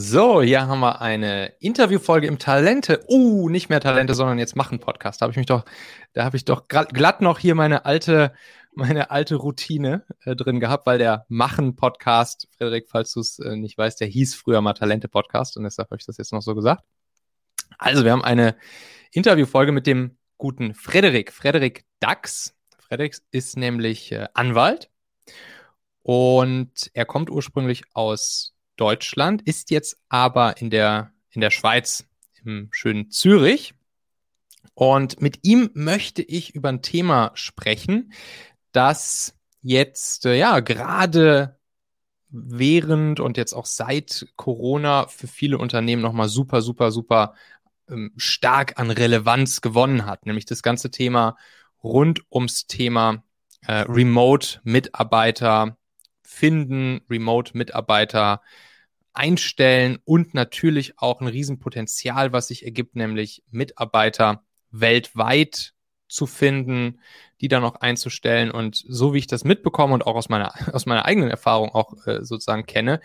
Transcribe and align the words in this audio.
So, 0.00 0.42
hier 0.42 0.68
haben 0.68 0.78
wir 0.78 1.02
eine 1.02 1.54
Interviewfolge 1.58 2.28
im 2.28 2.38
Talente. 2.38 3.04
Uh, 3.08 3.48
nicht 3.48 3.68
mehr 3.68 3.80
Talente, 3.80 4.14
sondern 4.14 4.38
jetzt 4.38 4.54
machen 4.54 4.78
Podcast. 4.78 5.20
Da 5.20 5.24
habe 5.24 5.32
ich 5.32 5.36
mich 5.36 5.46
doch, 5.46 5.64
da 6.12 6.24
habe 6.24 6.36
ich 6.36 6.44
doch 6.44 6.68
glatt 6.68 7.20
noch 7.20 7.40
hier 7.40 7.56
meine 7.56 7.84
alte, 7.84 8.32
meine 8.72 9.10
alte 9.10 9.34
Routine 9.34 10.06
äh, 10.20 10.36
drin 10.36 10.60
gehabt, 10.60 10.86
weil 10.86 10.98
der 10.98 11.26
Machen 11.28 11.74
Podcast, 11.74 12.46
Frederik, 12.56 12.86
falls 12.88 13.12
du 13.12 13.18
es 13.18 13.40
äh, 13.40 13.56
nicht 13.56 13.76
weißt, 13.76 14.00
der 14.00 14.06
hieß 14.06 14.36
früher 14.36 14.60
mal 14.60 14.74
Talente 14.74 15.08
Podcast 15.08 15.56
und 15.56 15.64
deshalb 15.64 15.90
habe 15.90 15.98
ich 15.98 16.06
das 16.06 16.16
jetzt 16.16 16.32
noch 16.32 16.42
so 16.42 16.54
gesagt. 16.54 16.84
Also, 17.76 18.04
wir 18.04 18.12
haben 18.12 18.22
eine 18.22 18.54
Interviewfolge 19.10 19.72
mit 19.72 19.88
dem 19.88 20.16
guten 20.36 20.74
Frederik, 20.74 21.32
Frederik 21.32 21.84
Dax. 21.98 22.54
Frederik 22.78 23.18
ist 23.32 23.56
nämlich 23.56 24.12
äh, 24.12 24.28
Anwalt 24.32 24.90
und 26.04 26.88
er 26.94 27.04
kommt 27.04 27.30
ursprünglich 27.30 27.82
aus 27.94 28.54
Deutschland, 28.78 29.42
ist 29.42 29.70
jetzt 29.70 29.98
aber 30.08 30.60
in 30.60 30.70
der, 30.70 31.12
in 31.30 31.40
der 31.40 31.50
Schweiz, 31.50 32.06
im 32.44 32.68
schönen 32.70 33.10
Zürich. 33.10 33.74
Und 34.74 35.20
mit 35.20 35.40
ihm 35.42 35.70
möchte 35.74 36.22
ich 36.22 36.54
über 36.54 36.68
ein 36.70 36.82
Thema 36.82 37.32
sprechen, 37.34 38.12
das 38.72 39.34
jetzt, 39.60 40.24
äh, 40.26 40.36
ja, 40.36 40.60
gerade 40.60 41.58
während 42.30 43.20
und 43.20 43.36
jetzt 43.36 43.54
auch 43.54 43.66
seit 43.66 44.26
Corona 44.36 45.08
für 45.08 45.26
viele 45.26 45.58
Unternehmen 45.58 46.02
nochmal 46.02 46.28
super, 46.28 46.62
super, 46.62 46.92
super 46.92 47.34
ähm, 47.88 48.12
stark 48.16 48.78
an 48.78 48.90
Relevanz 48.90 49.60
gewonnen 49.60 50.06
hat, 50.06 50.26
nämlich 50.26 50.44
das 50.44 50.62
ganze 50.62 50.90
Thema 50.90 51.36
rund 51.82 52.22
ums 52.30 52.66
Thema 52.66 53.22
äh, 53.66 53.84
Remote-Mitarbeiter 53.88 55.76
finden, 56.22 57.00
Remote-Mitarbeiter 57.08 58.42
einstellen 59.12 59.98
und 60.04 60.34
natürlich 60.34 60.98
auch 60.98 61.20
ein 61.20 61.26
Riesenpotenzial, 61.26 62.32
was 62.32 62.48
sich 62.48 62.64
ergibt, 62.64 62.96
nämlich 62.96 63.42
Mitarbeiter 63.50 64.44
weltweit 64.70 65.74
zu 66.08 66.26
finden, 66.26 67.00
die 67.40 67.48
dann 67.48 67.64
auch 67.64 67.76
einzustellen. 67.76 68.50
Und 68.50 68.82
so 68.88 69.14
wie 69.14 69.18
ich 69.18 69.26
das 69.26 69.44
mitbekomme 69.44 69.94
und 69.94 70.06
auch 70.06 70.14
aus 70.16 70.28
meiner, 70.28 70.52
aus 70.74 70.86
meiner 70.86 71.04
eigenen 71.04 71.30
Erfahrung 71.30 71.70
auch 71.70 71.94
äh, 72.06 72.24
sozusagen 72.24 72.66
kenne, 72.66 73.00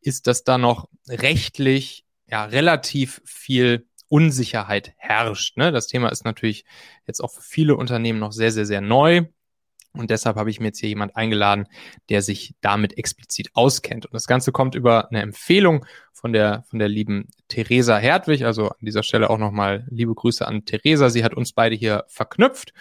ist, 0.00 0.26
dass 0.26 0.44
da 0.44 0.58
noch 0.58 0.88
rechtlich 1.08 2.04
ja 2.26 2.44
relativ 2.44 3.22
viel 3.24 3.86
Unsicherheit 4.08 4.94
herrscht. 4.96 5.56
Ne? 5.56 5.72
Das 5.72 5.86
Thema 5.86 6.08
ist 6.08 6.24
natürlich 6.24 6.64
jetzt 7.06 7.20
auch 7.20 7.32
für 7.32 7.42
viele 7.42 7.76
Unternehmen 7.76 8.18
noch 8.18 8.32
sehr, 8.32 8.52
sehr, 8.52 8.66
sehr 8.66 8.80
neu. 8.80 9.26
Und 9.94 10.10
deshalb 10.10 10.36
habe 10.36 10.50
ich 10.50 10.60
mir 10.60 10.66
jetzt 10.66 10.78
hier 10.78 10.88
jemand 10.88 11.16
eingeladen, 11.16 11.66
der 12.08 12.22
sich 12.22 12.54
damit 12.60 12.96
explizit 12.98 13.50
auskennt. 13.54 14.06
Und 14.06 14.14
das 14.14 14.26
Ganze 14.26 14.52
kommt 14.52 14.74
über 14.74 15.08
eine 15.08 15.22
Empfehlung 15.22 15.84
von 16.12 16.32
der, 16.32 16.64
von 16.68 16.78
der 16.78 16.88
lieben 16.88 17.28
Theresa 17.48 17.96
Hertwig. 17.96 18.44
Also 18.44 18.68
an 18.68 18.76
dieser 18.80 19.02
Stelle 19.02 19.30
auch 19.30 19.38
nochmal 19.38 19.86
liebe 19.90 20.14
Grüße 20.14 20.46
an 20.46 20.64
Theresa. 20.64 21.10
Sie 21.10 21.24
hat 21.24 21.34
uns 21.34 21.52
beide 21.52 21.74
hier 21.74 22.04
verknüpft. 22.08 22.72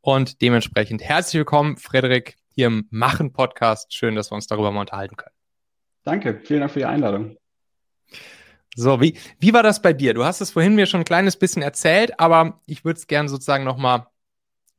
Und 0.00 0.42
dementsprechend 0.42 1.02
herzlich 1.02 1.38
willkommen, 1.38 1.76
Frederik, 1.78 2.36
hier 2.50 2.68
im 2.68 2.86
Machen-Podcast. 2.90 3.94
Schön, 3.94 4.14
dass 4.14 4.30
wir 4.30 4.36
uns 4.36 4.46
darüber 4.46 4.70
mal 4.70 4.80
unterhalten 4.80 5.16
können. 5.16 5.34
Danke, 6.04 6.40
vielen 6.44 6.60
Dank 6.60 6.72
für 6.72 6.78
die 6.78 6.84
Einladung. 6.84 7.36
So, 8.76 9.00
wie, 9.00 9.18
wie 9.40 9.54
war 9.54 9.62
das 9.62 9.80
bei 9.80 9.92
dir? 9.92 10.14
Du 10.14 10.24
hast 10.24 10.40
es 10.40 10.50
vorhin 10.50 10.74
mir 10.74 10.86
schon 10.86 11.00
ein 11.00 11.04
kleines 11.04 11.36
bisschen 11.36 11.62
erzählt, 11.62 12.20
aber 12.20 12.60
ich 12.66 12.84
würde 12.84 12.98
es 12.98 13.06
gerne 13.06 13.28
sozusagen 13.28 13.64
nochmal 13.64 14.06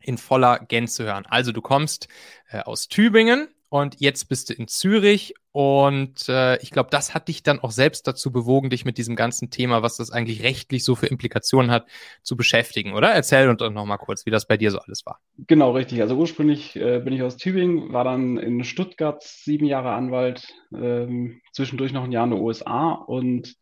in 0.07 0.17
voller 0.17 0.59
Gänze 0.59 1.03
hören. 1.03 1.25
Also 1.27 1.51
du 1.51 1.61
kommst 1.61 2.07
äh, 2.49 2.59
aus 2.59 2.87
Tübingen 2.87 3.47
und 3.69 3.99
jetzt 3.99 4.29
bist 4.29 4.49
du 4.49 4.53
in 4.53 4.67
Zürich 4.67 5.33
und 5.51 6.29
äh, 6.29 6.57
ich 6.61 6.71
glaube, 6.71 6.89
das 6.91 7.13
hat 7.13 7.27
dich 7.27 7.43
dann 7.43 7.59
auch 7.59 7.71
selbst 7.71 8.07
dazu 8.07 8.31
bewogen, 8.31 8.69
dich 8.69 8.85
mit 8.85 8.97
diesem 8.97 9.15
ganzen 9.15 9.49
Thema, 9.49 9.81
was 9.81 9.97
das 9.97 10.11
eigentlich 10.11 10.43
rechtlich 10.43 10.85
so 10.85 10.95
für 10.95 11.07
Implikationen 11.07 11.71
hat, 11.71 11.87
zu 12.23 12.37
beschäftigen, 12.37 12.93
oder? 12.93 13.09
Erzähl 13.09 13.49
uns 13.49 13.57
doch 13.57 13.69
nochmal 13.69 13.97
kurz, 13.97 14.25
wie 14.25 14.29
das 14.29 14.47
bei 14.47 14.55
dir 14.55 14.71
so 14.71 14.79
alles 14.79 15.05
war. 15.05 15.19
Genau, 15.47 15.71
richtig. 15.71 16.01
Also 16.01 16.15
ursprünglich 16.15 16.75
äh, 16.75 16.99
bin 16.99 17.11
ich 17.11 17.23
aus 17.23 17.37
Tübingen, 17.37 17.91
war 17.91 18.05
dann 18.05 18.37
in 18.37 18.63
Stuttgart 18.63 19.21
sieben 19.23 19.65
Jahre 19.65 19.91
Anwalt, 19.91 20.47
ähm, 20.73 21.41
zwischendurch 21.51 21.91
noch 21.91 22.05
ein 22.05 22.11
Jahr 22.11 22.25
in 22.25 22.31
den 22.31 22.39
USA 22.39 22.91
und 22.91 23.55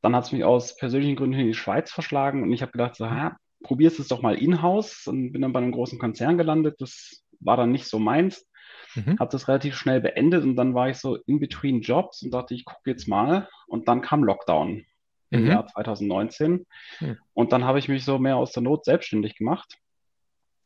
dann 0.00 0.16
hat 0.16 0.24
es 0.24 0.32
mich 0.32 0.44
aus 0.44 0.76
persönlichen 0.76 1.16
Gründen 1.16 1.38
in 1.38 1.46
die 1.48 1.54
Schweiz 1.54 1.90
verschlagen 1.90 2.42
und 2.42 2.52
ich 2.52 2.62
habe 2.62 2.72
gedacht, 2.72 2.96
so, 2.96 3.10
ha, 3.10 3.36
probierst 3.62 4.00
es 4.00 4.08
doch 4.08 4.22
mal 4.22 4.34
in-house 4.34 5.06
und 5.06 5.32
bin 5.32 5.42
dann 5.42 5.52
bei 5.52 5.60
einem 5.60 5.72
großen 5.72 5.98
Konzern 5.98 6.38
gelandet. 6.38 6.76
Das 6.80 7.24
war 7.40 7.56
dann 7.56 7.72
nicht 7.72 7.86
so 7.86 7.98
meins. 7.98 8.46
Mhm. 8.94 9.18
Habe 9.18 9.30
das 9.30 9.48
relativ 9.48 9.76
schnell 9.76 10.00
beendet 10.00 10.44
und 10.44 10.56
dann 10.56 10.74
war 10.74 10.88
ich 10.88 10.98
so 10.98 11.16
in 11.16 11.40
between 11.40 11.80
Jobs 11.80 12.22
und 12.22 12.32
dachte, 12.32 12.54
ich 12.54 12.64
gucke 12.64 12.90
jetzt 12.90 13.08
mal. 13.08 13.48
Und 13.66 13.88
dann 13.88 14.02
kam 14.02 14.24
Lockdown 14.24 14.84
im 15.30 15.42
mhm. 15.42 15.48
Jahr 15.48 15.66
2019. 15.66 16.66
Mhm. 17.00 17.18
Und 17.32 17.52
dann 17.52 17.64
habe 17.64 17.78
ich 17.78 17.88
mich 17.88 18.04
so 18.04 18.18
mehr 18.18 18.36
aus 18.36 18.52
der 18.52 18.62
Not 18.62 18.84
selbstständig 18.84 19.36
gemacht. 19.36 19.78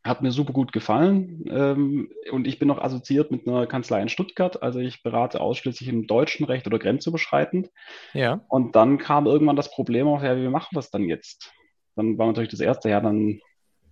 Hat 0.04 0.22
mir 0.22 0.30
super 0.30 0.52
gut 0.52 0.72
gefallen. 0.72 1.44
Ähm, 1.48 2.10
und 2.30 2.46
ich 2.46 2.58
bin 2.58 2.68
noch 2.68 2.80
assoziiert 2.80 3.30
mit 3.30 3.46
einer 3.46 3.66
Kanzlei 3.66 4.02
in 4.02 4.08
Stuttgart. 4.08 4.62
Also 4.62 4.80
ich 4.80 5.02
berate 5.02 5.40
ausschließlich 5.40 5.88
im 5.88 6.06
deutschen 6.06 6.46
Recht 6.46 6.66
oder 6.66 6.78
grenzüberschreitend. 6.78 7.70
Ja. 8.12 8.44
Und 8.48 8.76
dann 8.76 8.98
kam 8.98 9.26
irgendwann 9.26 9.56
das 9.56 9.70
Problem 9.70 10.06
auf, 10.06 10.22
ja, 10.22 10.36
wie 10.36 10.48
machen 10.48 10.68
wir 10.72 10.78
das 10.78 10.90
dann 10.90 11.04
jetzt? 11.04 11.52
Dann 11.96 12.18
war 12.18 12.26
natürlich 12.26 12.50
das 12.50 12.60
erste 12.60 12.90
Jahr, 12.90 13.00
dann, 13.00 13.40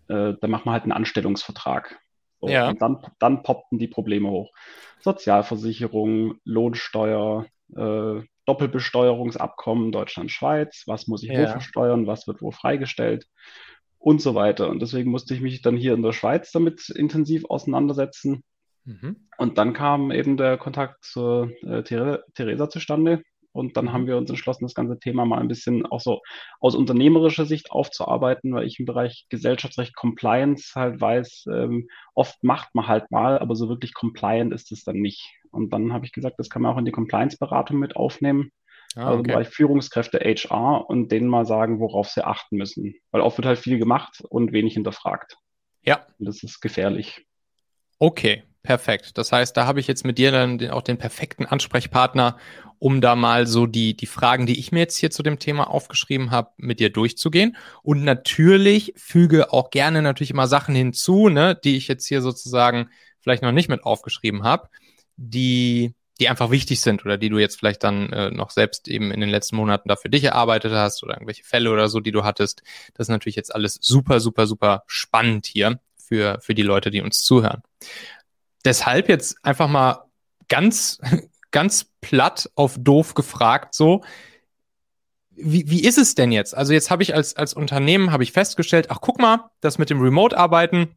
äh, 0.09 0.35
dann 0.41 0.51
macht 0.51 0.67
man 0.67 0.75
halt 0.75 0.85
einen 0.85 0.93
Anstellungsvertrag. 0.93 1.99
So, 2.41 2.49
ja. 2.49 2.69
Und 2.69 2.81
dann, 2.81 2.99
dann 3.19 3.43
poppten 3.43 3.79
die 3.79 3.89
Probleme 3.89 4.31
hoch. 4.31 4.53
Sozialversicherung, 5.01 6.37
Lohnsteuer, 6.45 7.47
äh, 7.75 8.21
Doppelbesteuerungsabkommen 8.47 9.91
Deutschland-Schweiz, 9.91 10.85
was 10.87 11.07
muss 11.07 11.23
ich 11.23 11.31
ja. 11.31 11.45
wo 11.45 11.53
versteuern, 11.53 12.07
was 12.07 12.27
wird 12.27 12.43
wo 12.43 12.51
freigestellt 12.51 13.27
und 13.99 14.21
so 14.21 14.35
weiter. 14.35 14.69
Und 14.69 14.83
deswegen 14.83 15.11
musste 15.11 15.35
ich 15.35 15.41
mich 15.41 15.63
dann 15.63 15.77
hier 15.77 15.95
in 15.95 16.03
der 16.03 16.13
Schweiz 16.13 16.53
damit 16.53 16.91
intensiv 16.91 17.47
auseinandersetzen. 17.49 18.45
Mhm. 18.85 19.29
Und 19.39 19.57
dann 19.57 19.73
kam 19.73 20.11
eben 20.11 20.37
der 20.37 20.59
Kontakt 20.59 21.05
zur 21.05 21.51
äh, 21.63 21.83
Theresa 21.83 22.69
zustande, 22.69 23.23
und 23.55 23.77
dann 23.77 23.93
haben 23.93 24.07
wir 24.07 24.17
uns 24.17 24.29
entschlossen, 24.29 24.65
das 24.65 24.75
ganze 24.75 24.99
Thema 24.99 25.25
mal 25.25 25.39
ein 25.39 25.49
bisschen 25.49 25.87
auch 25.87 26.01
so 26.01 26.21
aus 26.61 26.75
unternehmerischer 26.75 27.47
Sicht 27.47 27.71
aufzuarbeiten, 27.71 28.53
weil 28.53 28.67
ich 28.67 28.81
im 28.81 28.87
Bereich 28.87 29.27
Gesellschaftsrecht 29.31 29.95
Compliance 29.95 30.73
halt 30.75 31.01
weiß, 31.01 31.47
ähm, 31.53 31.89
oft 32.15 32.43
macht 32.43 32.75
man 32.75 32.89
halt 32.89 33.11
mal, 33.13 33.39
aber 33.39 33.55
so 33.55 33.69
wirklich 33.69 33.95
compliant 33.95 34.53
ist 34.53 34.73
es 34.73 34.83
dann 34.83 34.97
nicht. 34.97 35.33
Und 35.53 35.73
dann 35.73 35.93
habe 35.93 36.05
ich 36.05 36.13
gesagt, 36.13 36.39
das 36.39 36.51
kann 36.51 36.63
man 36.63 36.75
auch 36.75 36.79
in 36.79 36.85
die 36.85 36.91
Compliance-Beratung 36.91 37.79
mit 37.79 37.95
aufnehmen. 37.95 38.51
Ah, 38.97 39.07
also 39.07 39.21
okay. 39.21 39.33
Bereich 39.33 39.49
Führungskräfte 39.49 40.19
HR 40.19 40.89
und 40.89 41.13
denen 41.13 41.29
mal 41.29 41.47
sagen, 41.47 41.79
worauf 41.79 42.09
sie 42.09 42.27
achten 42.27 42.57
müssen. 42.57 42.97
Weil 43.13 43.23
oft 43.23 43.39
wird 43.39 43.47
halt 43.47 43.59
viel 43.61 43.79
gemacht 43.79 44.21
und 44.29 44.53
wenig 44.53 44.75
hinterfragt. 44.75 45.37
Ja. 45.85 46.07
Und 46.19 46.27
das 46.27 46.43
ist 46.43 46.61
gefährlich. 46.61 47.25
Okay, 48.01 48.43
perfekt. 48.63 49.17
Das 49.17 49.31
heißt, 49.31 49.57
da 49.57 49.67
habe 49.67 49.79
ich 49.79 49.87
jetzt 49.87 50.05
mit 50.05 50.19
dir 50.19 50.33
dann 50.33 50.59
den, 50.59 50.71
auch 50.71 50.83
den 50.83 50.99
perfekten 50.99 51.47
Ansprechpartner, 51.47 52.37
um 52.85 53.01
da 53.01 53.17
mal 53.17 53.47
so 53.47 53.65
die, 53.65 53.97
die 53.97 54.05
Fragen, 54.05 54.45
die 54.45 54.61
ich 54.61 54.71
mir 54.71 54.81
jetzt 54.81 54.99
hier 54.99 55.11
zu 55.11 55.23
dem 55.23 55.39
Thema 55.39 55.71
aufgeschrieben 55.71 56.31
habe, 56.31 56.51
mit 56.59 56.81
dir 56.81 56.91
durchzugehen. 56.91 57.57
Und 57.83 58.05
natürlich 58.05 58.93
füge 58.95 59.55
auch 59.55 59.71
gerne 59.71 60.03
natürlich 60.03 60.33
immer 60.33 60.47
Sachen 60.49 60.75
hinzu, 60.75 61.31
ne, 61.31 61.55
die 61.55 61.79
ich 61.79 61.89
jetzt 61.89 62.07
hier 62.07 62.21
sozusagen 62.21 62.91
vielleicht 63.21 63.43
noch 63.43 63.53
nicht 63.53 63.71
mit 63.71 63.85
aufgeschrieben 63.85 64.43
habe, 64.43 64.69
die 65.17 65.95
die 66.21 66.29
einfach 66.29 66.51
wichtig 66.51 66.83
sind 66.83 67.05
oder 67.07 67.17
die 67.17 67.31
du 67.31 67.39
jetzt 67.39 67.59
vielleicht 67.59 67.83
dann 67.83 68.13
äh, 68.13 68.31
noch 68.31 68.51
selbst 68.51 68.87
eben 68.87 69.11
in 69.11 69.21
den 69.21 69.31
letzten 69.31 69.57
Monaten 69.57 69.89
da 69.89 69.97
für 69.97 70.11
dich 70.11 70.23
erarbeitet 70.23 70.73
hast 70.73 71.03
oder 71.03 71.15
irgendwelche 71.15 71.43
Fälle 71.43 71.73
oder 71.73 71.89
so, 71.89 72.01
die 72.01 72.13
du 72.13 72.23
hattest. 72.23 72.63
Das 72.93 73.07
ist 73.07 73.11
natürlich 73.11 73.35
jetzt 73.35 73.53
alles 73.53 73.79
super, 73.81 74.21
super, 74.21 74.47
super 74.47 74.85
spannend 74.87 75.47
hier 75.47 75.81
für, 75.97 76.39
für 76.41 76.55
die 76.55 76.63
Leute, 76.63 76.91
die 76.91 77.01
uns 77.01 77.25
zuhören. 77.25 77.63
Deshalb 78.65 79.09
jetzt 79.09 79.39
einfach 79.43 79.69
mal 79.69 80.05
ganz, 80.49 81.01
ganz 81.55 81.87
platt 82.01 82.51
auf 82.57 82.75
doof 82.77 83.15
gefragt, 83.15 83.75
so, 83.75 84.03
wie, 85.31 85.71
wie 85.71 85.85
ist 85.85 85.99
es 85.99 86.17
denn 86.17 86.33
jetzt? 86.33 86.55
Also 86.55 86.73
jetzt 86.73 86.91
habe 86.91 87.05
ich 87.05 87.15
als, 87.15 87.37
als 87.37 87.55
Unternehmen, 87.55 88.11
habe 88.11 88.25
ich 88.25 88.33
festgestellt, 88.33 88.89
ach 88.91 88.99
guck 89.01 89.21
mal, 89.21 89.51
das 89.61 89.79
mit 89.79 89.89
dem 89.89 90.01
Remote-Arbeiten, 90.01 90.97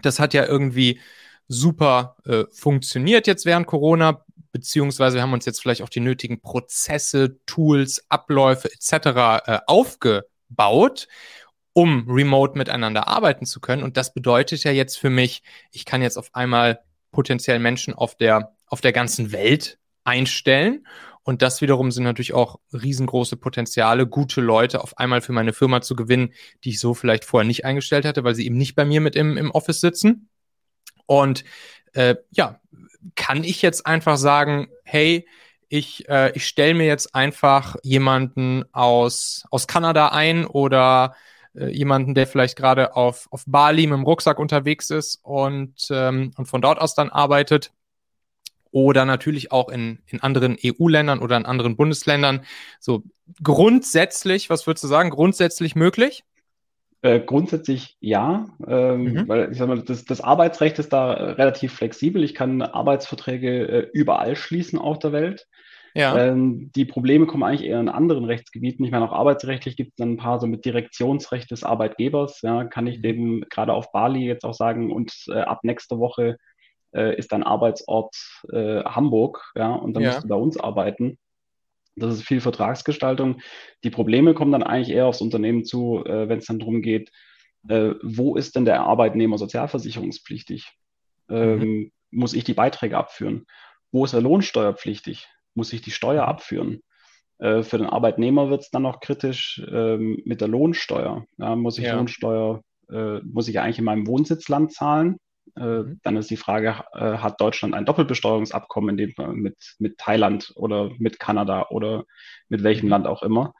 das 0.00 0.18
hat 0.18 0.32
ja 0.32 0.46
irgendwie 0.46 1.00
super 1.48 2.16
äh, 2.24 2.44
funktioniert 2.50 3.26
jetzt 3.26 3.44
während 3.44 3.66
Corona, 3.66 4.24
beziehungsweise 4.52 5.16
wir 5.16 5.22
haben 5.22 5.34
uns 5.34 5.44
jetzt 5.44 5.60
vielleicht 5.60 5.82
auch 5.82 5.90
die 5.90 6.00
nötigen 6.00 6.40
Prozesse, 6.40 7.38
Tools, 7.44 8.02
Abläufe 8.08 8.72
etc. 8.72 8.92
Äh, 9.46 9.58
aufgebaut, 9.66 11.08
um 11.74 12.06
remote 12.08 12.56
miteinander 12.56 13.06
arbeiten 13.06 13.44
zu 13.44 13.60
können. 13.60 13.82
Und 13.82 13.98
das 13.98 14.14
bedeutet 14.14 14.64
ja 14.64 14.72
jetzt 14.72 14.96
für 14.98 15.10
mich, 15.10 15.42
ich 15.72 15.84
kann 15.84 16.00
jetzt 16.00 16.16
auf 16.16 16.34
einmal 16.34 16.80
potenziell 17.12 17.58
Menschen 17.58 17.92
auf 17.92 18.14
der, 18.14 18.56
auf 18.66 18.80
der 18.80 18.92
ganzen 18.92 19.30
Welt 19.32 19.79
einstellen. 20.04 20.86
Und 21.22 21.42
das 21.42 21.60
wiederum 21.60 21.90
sind 21.90 22.04
natürlich 22.04 22.32
auch 22.32 22.58
riesengroße 22.72 23.36
Potenziale, 23.36 24.06
gute 24.06 24.40
Leute 24.40 24.82
auf 24.82 24.98
einmal 24.98 25.20
für 25.20 25.32
meine 25.32 25.52
Firma 25.52 25.80
zu 25.82 25.94
gewinnen, 25.94 26.32
die 26.64 26.70
ich 26.70 26.80
so 26.80 26.94
vielleicht 26.94 27.24
vorher 27.24 27.46
nicht 27.46 27.64
eingestellt 27.64 28.04
hatte, 28.04 28.24
weil 28.24 28.34
sie 28.34 28.46
eben 28.46 28.56
nicht 28.56 28.74
bei 28.74 28.84
mir 28.84 29.00
mit 29.00 29.16
im, 29.16 29.36
im 29.36 29.50
Office 29.50 29.80
sitzen. 29.80 30.28
Und 31.06 31.44
äh, 31.92 32.16
ja, 32.30 32.60
kann 33.16 33.44
ich 33.44 33.62
jetzt 33.62 33.86
einfach 33.86 34.16
sagen, 34.16 34.68
hey, 34.84 35.26
ich, 35.68 36.08
äh, 36.08 36.32
ich 36.34 36.46
stelle 36.46 36.74
mir 36.74 36.86
jetzt 36.86 37.14
einfach 37.14 37.76
jemanden 37.82 38.64
aus, 38.72 39.44
aus 39.50 39.66
Kanada 39.66 40.08
ein 40.08 40.44
oder 40.46 41.14
äh, 41.54 41.68
jemanden, 41.68 42.14
der 42.14 42.26
vielleicht 42.26 42.56
gerade 42.56 42.96
auf, 42.96 43.28
auf 43.30 43.44
Bali 43.46 43.86
mit 43.86 43.96
dem 43.96 44.04
Rucksack 44.04 44.38
unterwegs 44.38 44.90
ist 44.90 45.20
und, 45.22 45.86
ähm, 45.90 46.32
und 46.36 46.46
von 46.46 46.60
dort 46.60 46.80
aus 46.80 46.94
dann 46.94 47.10
arbeitet. 47.10 47.72
Oder 48.72 49.04
natürlich 49.04 49.50
auch 49.52 49.68
in, 49.68 49.98
in 50.06 50.20
anderen 50.20 50.56
EU-Ländern 50.64 51.18
oder 51.18 51.36
in 51.36 51.46
anderen 51.46 51.76
Bundesländern. 51.76 52.42
So 52.78 53.02
grundsätzlich, 53.42 54.50
was 54.50 54.66
würdest 54.66 54.84
du 54.84 54.88
sagen, 54.88 55.10
grundsätzlich 55.10 55.74
möglich? 55.74 56.24
Äh, 57.02 57.20
grundsätzlich 57.20 57.96
ja, 58.00 58.46
ähm, 58.66 59.04
mhm. 59.04 59.28
weil 59.28 59.50
ich 59.50 59.58
sag 59.58 59.68
mal, 59.68 59.80
das, 59.80 60.04
das 60.04 60.20
Arbeitsrecht 60.20 60.78
ist 60.78 60.92
da 60.92 61.14
äh, 61.14 61.30
relativ 61.30 61.72
flexibel. 61.72 62.22
Ich 62.22 62.34
kann 62.34 62.60
Arbeitsverträge 62.60 63.68
äh, 63.68 63.88
überall 63.94 64.36
schließen 64.36 64.78
auf 64.78 64.98
der 64.98 65.12
Welt. 65.12 65.46
Ja. 65.94 66.16
Ähm, 66.16 66.70
die 66.76 66.84
Probleme 66.84 67.26
kommen 67.26 67.42
eigentlich 67.42 67.68
eher 67.68 67.80
in 67.80 67.88
anderen 67.88 68.24
Rechtsgebieten. 68.24 68.84
Ich 68.84 68.90
meine, 68.90 69.04
auch 69.08 69.14
arbeitsrechtlich 69.14 69.76
gibt 69.76 69.92
es 69.92 69.96
dann 69.96 70.12
ein 70.12 70.16
paar 70.18 70.38
so 70.38 70.46
mit 70.46 70.64
Direktionsrecht 70.64 71.50
des 71.50 71.64
Arbeitgebers. 71.64 72.42
Ja, 72.42 72.64
kann 72.64 72.86
ich 72.86 72.98
mhm. 72.98 73.02
dem 73.02 73.44
gerade 73.48 73.72
auf 73.72 73.90
Bali 73.92 74.26
jetzt 74.26 74.44
auch 74.44 74.54
sagen 74.54 74.92
und 74.92 75.12
äh, 75.28 75.40
ab 75.40 75.60
nächster 75.62 75.98
Woche 75.98 76.36
äh, 76.94 77.16
ist 77.16 77.32
dein 77.32 77.42
Arbeitsort 77.42 78.14
äh, 78.52 78.82
Hamburg, 78.84 79.52
ja, 79.54 79.72
und 79.72 79.94
dann 79.94 80.02
ja. 80.02 80.10
musst 80.10 80.24
du 80.24 80.28
bei 80.28 80.36
uns 80.36 80.58
arbeiten. 80.58 81.18
Das 81.96 82.14
ist 82.14 82.22
viel 82.22 82.40
Vertragsgestaltung. 82.40 83.40
Die 83.84 83.90
Probleme 83.90 84.34
kommen 84.34 84.52
dann 84.52 84.62
eigentlich 84.62 84.94
eher 84.94 85.06
aufs 85.06 85.20
Unternehmen 85.20 85.64
zu, 85.64 86.04
äh, 86.04 86.28
wenn 86.28 86.38
es 86.38 86.46
dann 86.46 86.58
darum 86.58 86.82
geht, 86.82 87.10
äh, 87.68 87.94
wo 88.02 88.36
ist 88.36 88.56
denn 88.56 88.64
der 88.64 88.82
Arbeitnehmer 88.82 89.38
sozialversicherungspflichtig? 89.38 90.72
Ähm, 91.28 91.58
mhm. 91.58 91.92
Muss 92.10 92.34
ich 92.34 92.44
die 92.44 92.54
Beiträge 92.54 92.96
abführen? 92.96 93.46
Wo 93.92 94.04
ist 94.04 94.14
er 94.14 94.20
lohnsteuerpflichtig? 94.20 95.28
Muss 95.54 95.72
ich 95.72 95.82
die 95.82 95.90
Steuer 95.90 96.22
mhm. 96.22 96.28
abführen? 96.28 96.82
Äh, 97.38 97.62
für 97.62 97.78
den 97.78 97.86
Arbeitnehmer 97.86 98.50
wird 98.50 98.62
es 98.62 98.70
dann 98.70 98.82
noch 98.82 99.00
kritisch 99.00 99.62
ähm, 99.70 100.22
mit 100.24 100.40
der 100.40 100.48
Lohnsteuer. 100.48 101.26
Ja, 101.38 101.56
muss 101.56 101.78
ich 101.78 101.84
ja. 101.84 101.96
Lohnsteuer, 101.96 102.62
äh, 102.90 103.20
muss 103.20 103.48
ich 103.48 103.60
eigentlich 103.60 103.78
in 103.78 103.84
meinem 103.84 104.06
Wohnsitzland 104.06 104.72
zahlen? 104.72 105.16
Äh, 105.56 105.60
mhm. 105.60 106.00
Dann 106.02 106.16
ist 106.16 106.30
die 106.30 106.36
Frage, 106.36 106.84
äh, 106.92 107.18
hat 107.18 107.40
Deutschland 107.40 107.74
ein 107.74 107.84
Doppelbesteuerungsabkommen 107.84 108.98
in 108.98 109.14
dem, 109.14 109.42
mit, 109.42 109.56
mit 109.78 109.98
Thailand 109.98 110.52
oder 110.56 110.90
mit 110.98 111.18
Kanada 111.18 111.66
oder 111.70 112.04
mit 112.48 112.62
welchem 112.62 112.86
mhm. 112.86 112.90
Land 112.90 113.06
auch 113.06 113.22
immer? 113.22 113.54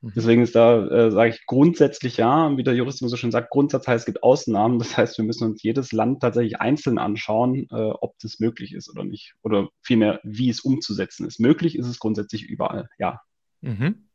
Mhm. 0.00 0.12
Deswegen 0.14 0.42
ist 0.42 0.54
da, 0.54 0.86
äh, 0.86 1.10
sage 1.10 1.30
ich, 1.30 1.46
grundsätzlich 1.46 2.16
ja, 2.16 2.56
wie 2.56 2.62
der 2.62 2.74
Jurist 2.74 2.98
so 2.98 3.16
schön 3.16 3.30
sagt, 3.30 3.50
Grundsatz 3.50 3.86
heißt, 3.86 4.02
es 4.02 4.06
gibt 4.06 4.22
Ausnahmen. 4.22 4.78
Das 4.78 4.96
heißt, 4.96 5.18
wir 5.18 5.24
müssen 5.24 5.50
uns 5.50 5.62
jedes 5.62 5.92
Land 5.92 6.20
tatsächlich 6.20 6.60
einzeln 6.60 6.98
anschauen, 6.98 7.68
äh, 7.70 7.74
ob 7.74 8.18
das 8.20 8.38
möglich 8.38 8.74
ist 8.74 8.90
oder 8.90 9.04
nicht. 9.04 9.34
Oder 9.42 9.68
vielmehr, 9.82 10.20
wie 10.22 10.50
es 10.50 10.60
umzusetzen 10.60 11.26
ist. 11.26 11.40
Möglich 11.40 11.76
ist 11.76 11.86
es 11.86 11.98
grundsätzlich 11.98 12.44
überall, 12.44 12.88
ja. 12.98 13.20
Mhm. 13.60 14.08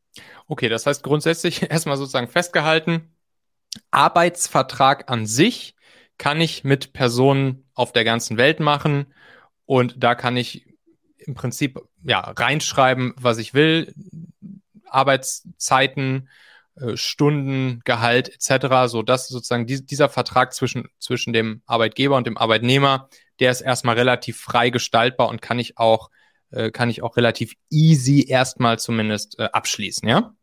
Okay, 0.47 0.69
das 0.69 0.85
heißt 0.85 1.03
grundsätzlich 1.03 1.63
erstmal 1.69 1.97
sozusagen 1.97 2.27
festgehalten, 2.27 3.15
Arbeitsvertrag 3.89 5.09
an 5.09 5.25
sich 5.25 5.75
kann 6.21 6.39
ich 6.39 6.63
mit 6.63 6.93
Personen 6.93 7.67
auf 7.73 7.93
der 7.93 8.03
ganzen 8.03 8.37
Welt 8.37 8.59
machen 8.59 9.07
und 9.65 9.95
da 10.03 10.13
kann 10.13 10.37
ich 10.37 10.67
im 11.17 11.33
Prinzip 11.33 11.79
ja 12.03 12.19
reinschreiben, 12.19 13.15
was 13.17 13.39
ich 13.39 13.55
will, 13.55 13.91
Arbeitszeiten, 14.85 16.29
äh, 16.75 16.95
Stunden, 16.95 17.81
Gehalt 17.85 18.29
etc. 18.29 18.87
So 18.91 19.01
dass 19.01 19.29
sozusagen 19.29 19.65
die, 19.65 19.83
dieser 19.83 20.09
Vertrag 20.09 20.53
zwischen 20.53 20.89
zwischen 20.99 21.33
dem 21.33 21.63
Arbeitgeber 21.65 22.17
und 22.17 22.27
dem 22.27 22.37
Arbeitnehmer, 22.37 23.09
der 23.39 23.49
ist 23.49 23.61
erstmal 23.61 23.95
relativ 23.95 24.39
frei 24.39 24.69
gestaltbar 24.69 25.27
und 25.27 25.41
kann 25.41 25.57
ich 25.57 25.79
auch 25.79 26.11
äh, 26.51 26.69
kann 26.69 26.91
ich 26.91 27.01
auch 27.01 27.17
relativ 27.17 27.55
easy 27.71 28.27
erstmal 28.29 28.77
zumindest 28.77 29.39
äh, 29.39 29.49
abschließen, 29.51 30.07
ja? 30.07 30.35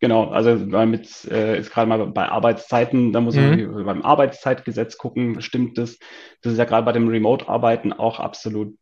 Genau, 0.00 0.28
also 0.28 0.54
mit 0.54 1.24
äh, 1.30 1.58
ist 1.58 1.70
gerade 1.70 1.88
mal 1.88 2.06
bei 2.08 2.28
Arbeitszeiten, 2.28 3.12
da 3.12 3.20
muss 3.20 3.34
mhm. 3.34 3.72
man 3.72 3.84
beim 3.86 4.02
Arbeitszeitgesetz 4.02 4.98
gucken, 4.98 5.40
stimmt 5.40 5.78
das? 5.78 5.98
Das 6.42 6.52
ist 6.52 6.58
ja 6.58 6.66
gerade 6.66 6.84
bei 6.84 6.92
dem 6.92 7.08
Remote-Arbeiten 7.08 7.94
auch 7.94 8.20
absolut, 8.20 8.76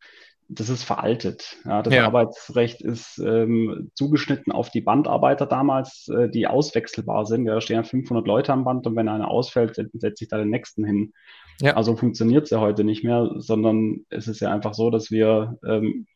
das 0.48 0.68
ist 0.68 0.82
veraltet. 0.82 1.56
Ja, 1.64 1.82
das 1.82 1.94
ja. 1.94 2.06
Arbeitsrecht 2.06 2.82
ist 2.82 3.18
ähm, 3.18 3.92
zugeschnitten 3.94 4.52
auf 4.52 4.70
die 4.70 4.80
Bandarbeiter 4.80 5.46
damals, 5.46 6.08
äh, 6.08 6.28
die 6.28 6.48
auswechselbar 6.48 7.26
sind. 7.26 7.46
Ja, 7.46 7.54
da 7.54 7.60
stehen 7.60 7.76
ja 7.76 7.84
500 7.84 8.26
Leute 8.26 8.52
am 8.52 8.64
Band 8.64 8.84
und 8.88 8.96
wenn 8.96 9.08
einer 9.08 9.30
ausfällt, 9.30 9.76
setze 9.92 10.24
ich 10.24 10.28
da 10.28 10.38
den 10.38 10.50
nächsten 10.50 10.84
hin. 10.84 11.12
Ja. 11.60 11.76
Also 11.76 11.94
funktioniert 11.94 12.44
es 12.44 12.50
ja 12.50 12.58
heute 12.58 12.82
nicht 12.82 13.04
mehr, 13.04 13.30
sondern 13.36 14.04
es 14.10 14.26
ist 14.26 14.40
ja 14.40 14.52
einfach 14.52 14.74
so, 14.74 14.90
dass 14.90 15.12
wir 15.12 15.58
ähm, 15.64 16.06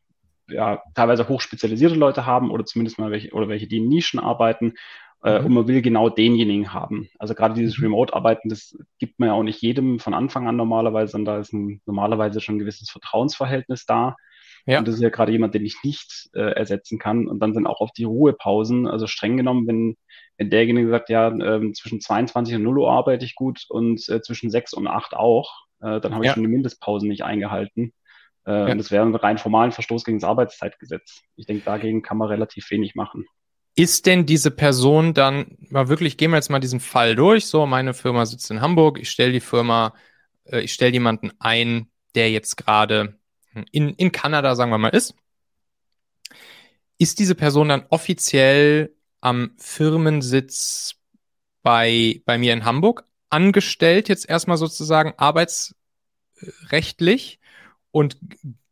ja, 0.49 0.83
teilweise 0.95 1.29
hochspezialisierte 1.29 1.97
Leute 1.97 2.27
haben 2.27 2.51
oder 2.51 2.65
zumindest 2.65 2.99
mal 2.99 3.11
welche, 3.11 3.33
oder 3.33 3.49
welche, 3.49 3.67
die 3.67 3.79
in 3.79 3.89
Nischen 3.89 4.21
arbeiten. 4.21 4.75
Äh, 5.25 5.41
mhm. 5.41 5.47
Und 5.47 5.55
man 5.55 5.69
will 5.69 5.83
genau 5.83 6.09
denjenigen 6.09 6.73
haben. 6.73 7.09
Also 7.19 7.35
gerade 7.35 7.55
dieses 7.55 7.79
mhm. 7.79 7.85
Remote-Arbeiten, 7.85 8.49
das 8.49 8.77
gibt 8.99 9.19
man 9.19 9.29
ja 9.29 9.35
auch 9.35 9.43
nicht 9.43 9.61
jedem 9.61 9.99
von 9.99 10.15
Anfang 10.15 10.47
an 10.47 10.57
normalerweise, 10.57 11.13
sondern 11.13 11.35
da 11.35 11.41
ist 11.41 11.53
ein, 11.53 11.81
normalerweise 11.87 12.41
schon 12.41 12.57
ein 12.57 12.61
gewisses 12.61 12.91
Vertrauensverhältnis 12.91 13.85
da. 13.85 14.17
Ja. 14.67 14.79
Und 14.79 14.87
das 14.89 14.97
ist 14.97 15.01
ja 15.01 15.09
gerade 15.09 15.33
jemand, 15.33 15.55
den 15.55 15.65
ich 15.65 15.79
nicht 15.83 16.29
äh, 16.35 16.53
ersetzen 16.53 16.99
kann. 16.99 17.27
Und 17.27 17.41
dann 17.41 17.55
sind 17.55 17.67
auch 17.67 17.81
auf 17.81 17.91
die 17.93 18.05
Ruhepausen, 18.05 18.87
also 18.87 19.07
streng 19.07 19.37
genommen, 19.37 19.67
wenn, 19.67 19.97
wenn 20.37 20.51
derjenige 20.51 20.91
sagt, 20.91 21.09
ja, 21.09 21.29
äh, 21.29 21.73
zwischen 21.73 22.01
22 22.01 22.57
und 22.57 22.63
0 22.65 22.79
Uhr 22.79 22.91
arbeite 22.91 23.25
ich 23.25 23.35
gut 23.35 23.65
und 23.69 24.07
äh, 24.09 24.21
zwischen 24.21 24.51
6 24.51 24.75
und 24.75 24.87
8 24.87 25.15
auch, 25.15 25.65
äh, 25.81 26.01
dann 26.01 26.15
habe 26.15 26.25
ich 26.25 26.29
ja. 26.29 26.35
schon 26.35 26.43
die 26.43 26.51
Mindestpausen 26.51 27.09
nicht 27.09 27.25
eingehalten. 27.25 27.93
Äh, 28.49 28.53
ja. 28.53 28.73
Und 28.73 28.79
das 28.79 28.91
wäre 28.91 29.05
ein 29.05 29.15
rein 29.15 29.37
formalen 29.37 29.73
Verstoß 29.73 30.05
gegen 30.05 30.19
das 30.19 30.29
Arbeitszeitgesetz. 30.29 31.21
Ich 31.37 31.45
denke, 31.45 31.65
dagegen 31.65 32.03
kann 32.03 32.17
man 32.17 32.29
relativ 32.29 32.71
wenig 32.71 32.95
machen. 32.95 33.27
Ist 33.77 34.07
denn 34.07 34.25
diese 34.25 34.51
Person 34.51 35.13
dann, 35.13 35.59
mal 35.69 35.89
wirklich, 35.89 36.17
gehen 36.17 36.31
wir 36.31 36.39
jetzt 36.39 36.49
mal 36.49 36.59
diesen 36.59 36.81
Fall 36.81 37.15
durch. 37.15 37.47
So, 37.47 37.67
meine 37.67 37.93
Firma 37.93 38.25
sitzt 38.25 38.51
in 38.51 38.63
Hamburg, 38.63 38.99
ich 38.99 39.11
stelle 39.11 39.33
die 39.33 39.41
Firma, 39.41 39.93
äh, 40.45 40.61
ich 40.61 40.73
stelle 40.73 40.93
jemanden 40.93 41.33
ein, 41.39 41.91
der 42.15 42.31
jetzt 42.31 42.57
gerade 42.57 43.19
in, 43.71 43.91
in 43.91 44.13
Kanada, 44.13 44.57
sagen 44.57 44.71
wir 44.71 44.79
mal, 44.79 44.89
ist. 44.89 45.15
Ist 46.97 47.19
diese 47.19 47.35
Person 47.35 47.69
dann 47.69 47.85
offiziell 47.91 48.95
am 49.21 49.51
Firmensitz 49.59 50.95
bei, 51.63 52.23
bei 52.25 52.39
mir 52.39 52.55
in 52.55 52.65
Hamburg 52.65 53.05
angestellt, 53.29 54.09
jetzt 54.09 54.27
erstmal 54.29 54.57
sozusagen 54.57 55.13
arbeitsrechtlich? 55.19 57.38
Und 57.99 58.17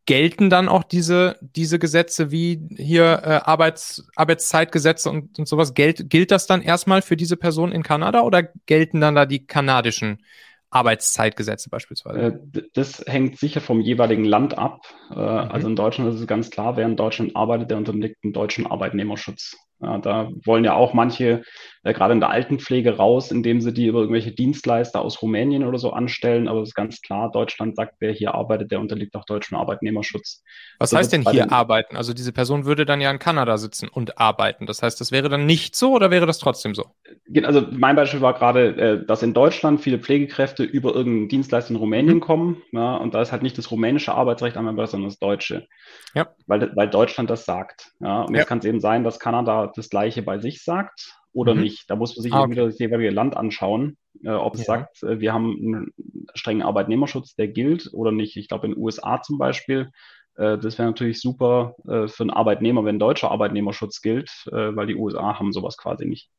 gelten 0.07 0.51
dann 0.51 0.69
auch 0.69 0.85
diese, 0.85 1.37
diese 1.41 1.81
Gesetze 1.81 2.31
wie 2.31 2.61
hier 2.77 3.23
äh, 3.25 3.41
Arbeits, 3.45 4.07
Arbeitszeitgesetze 4.15 5.11
und, 5.11 5.37
und 5.37 5.49
sowas? 5.49 5.75
Gilt, 5.75 6.09
gilt 6.09 6.31
das 6.31 6.47
dann 6.47 6.63
erstmal 6.63 7.03
für 7.03 7.17
diese 7.17 7.37
Person 7.37 7.73
in 7.73 7.83
Kanada 7.83 8.21
oder 8.21 8.45
gelten 8.67 9.01
dann 9.01 9.17
da 9.17 9.27
die 9.27 9.45
kanadischen 9.45 10.23
Arbeitszeitgesetze 10.71 11.71
beispielsweise? 11.71 12.41
Äh, 12.55 12.63
das 12.75 13.03
hängt 13.09 13.41
sicher 13.41 13.61
vom 13.61 13.81
jeweiligen 13.81 14.25
Land 14.25 14.57
ab. 14.57 14.83
Äh, 15.11 15.15
mhm. 15.15 15.19
Also 15.19 15.69
in 15.69 15.75
Deutschland 15.75 16.15
ist 16.15 16.21
es 16.21 16.29
ganz 16.29 16.51
klar, 16.51 16.77
wer 16.77 16.87
in 16.87 16.97
Deutschland 16.97 17.35
arbeitet, 17.35 17.73
der 17.73 17.79
unterliegt 17.79 18.23
dem 18.23 18.33
deutschen 18.33 18.65
Arbeitnehmerschutz. 18.65 19.57
Ja, 19.81 19.99
da 19.99 20.31
wollen 20.45 20.65
ja 20.65 20.73
auch 20.73 20.95
manche, 20.95 21.43
äh, 21.83 21.93
gerade 21.93 22.15
in 22.15 22.21
der 22.21 22.31
Altenpflege, 22.31 22.97
raus, 22.97 23.31
indem 23.31 23.61
sie 23.61 23.75
die 23.75 23.87
über 23.87 24.01
irgendwelche 24.01 24.33
Dienstleister 24.33 25.03
aus 25.03 25.21
Rumänien 25.21 25.65
oder 25.65 25.79
so 25.79 25.93
anstellen. 25.93 26.49
Aber 26.49 26.63
es 26.63 26.71
ist 26.71 26.75
ganz 26.75 27.03
klar, 27.03 27.31
Deutschland 27.31 27.77
sagt, 27.77 27.97
wer 27.99 28.11
hier 28.11 28.35
arbeitet, 28.35 28.71
der 28.71 28.81
unterliegt 28.81 29.15
auch 29.17 29.27
deutschem 29.27 29.59
Arbeitnehmerschutz. 29.59 30.43
Was 30.79 30.91
so 30.91 30.97
heißt 30.97 31.13
denn 31.13 31.29
hier 31.31 31.53
arbeiten? 31.53 31.97
Also 31.97 32.15
diese 32.15 32.33
Person 32.33 32.65
würde 32.65 32.87
dann 32.87 33.03
ja 33.03 33.11
in 33.11 33.19
Kanada 33.19 33.59
sitzen 33.59 33.89
und 33.89 34.19
arbeiten. 34.19 34.65
Das 34.65 34.83
heißt, 34.83 34.99
das 34.99 35.13
wäre 35.13 35.29
dann 35.29 35.45
nicht 35.45 35.77
so 35.77 35.93
oder 35.93 36.11
wäre 36.11 36.25
das 36.25 36.39
trotzdem 36.39 36.75
so? 36.75 36.87
Also 37.45 37.67
mein 37.71 37.97
Beispiel 37.97 38.23
war 38.23 38.33
gerade, 38.33 38.77
äh, 38.77 39.07
dass 39.07 39.23
in 39.23 39.35
Deutschland 39.35 39.83
viele 39.83 39.99
Pflegekräfte 39.99 40.65
über 40.65 40.95
irgendeinen 40.95 41.29
Dienstleister 41.29 41.73
in 41.73 41.77
Rumänien 41.77 42.17
mhm. 42.17 42.21
kommen. 42.21 42.63
Ja, 42.73 42.97
und 42.97 43.13
da 43.13 43.21
ist 43.21 43.31
halt 43.31 43.43
nicht 43.43 43.59
das 43.59 43.71
rumänische 43.71 44.15
Arbeitsrecht 44.15 44.57
anwendbar, 44.57 44.87
sondern 44.87 45.11
das 45.11 45.19
deutsche. 45.19 45.67
Ja. 46.15 46.29
Weil, 46.47 46.75
weil 46.75 46.89
Deutschland 46.89 47.29
das 47.29 47.45
sagt. 47.45 47.93
Ja, 48.01 48.23
und 48.23 48.35
jetzt 48.35 48.47
kann 48.47 48.59
es 48.59 48.65
eben 48.65 48.81
sein, 48.81 49.05
dass 49.05 49.21
Kanada 49.21 49.66
das 49.75 49.91
Gleiche 49.91 50.23
bei 50.23 50.39
sich 50.39 50.63
sagt 50.63 51.17
oder 51.33 51.55
mhm. 51.55 51.63
nicht. 51.63 51.91
Da 51.91 51.97
muss 51.97 52.17
man 52.17 52.23
sich 52.23 52.33
ah, 52.33 52.43
okay. 52.43 52.53
wieder 52.53 52.67
das 52.67 52.79
jeweilige 52.79 53.11
Land 53.11 53.37
anschauen, 53.37 53.97
äh, 54.25 54.31
ob 54.31 54.55
es 54.55 54.61
ja. 54.61 54.67
sagt, 54.67 55.03
äh, 55.03 55.21
wir 55.21 55.33
haben 55.33 55.57
einen 55.57 55.95
strengen 56.35 56.63
Arbeitnehmerschutz, 56.63 57.35
der 57.35 57.49
gilt 57.49 57.91
oder 57.93 58.13
nicht. 58.13 58.37
Ich 58.37 58.49
glaube, 58.49 58.67
in 58.67 58.73
den 58.73 58.83
USA 58.83 59.21
zum 59.23 59.39
Beispiel, 59.39 59.91
äh, 60.37 60.59
das 60.59 60.79
wäre 60.79 60.89
natürlich 60.89 61.21
super 61.21 61.77
äh, 61.87 62.09
für 62.09 62.23
einen 62.23 62.31
Arbeitnehmer, 62.31 62.85
wenn 62.85 62.99
deutscher 62.99 63.31
Arbeitnehmerschutz 63.31 64.01
gilt, 64.01 64.31
äh, 64.47 64.75
weil 64.75 64.87
die 64.87 64.97
USA 64.97 65.39
haben 65.39 65.53
sowas 65.53 65.77
quasi 65.77 66.07
nicht. 66.07 66.31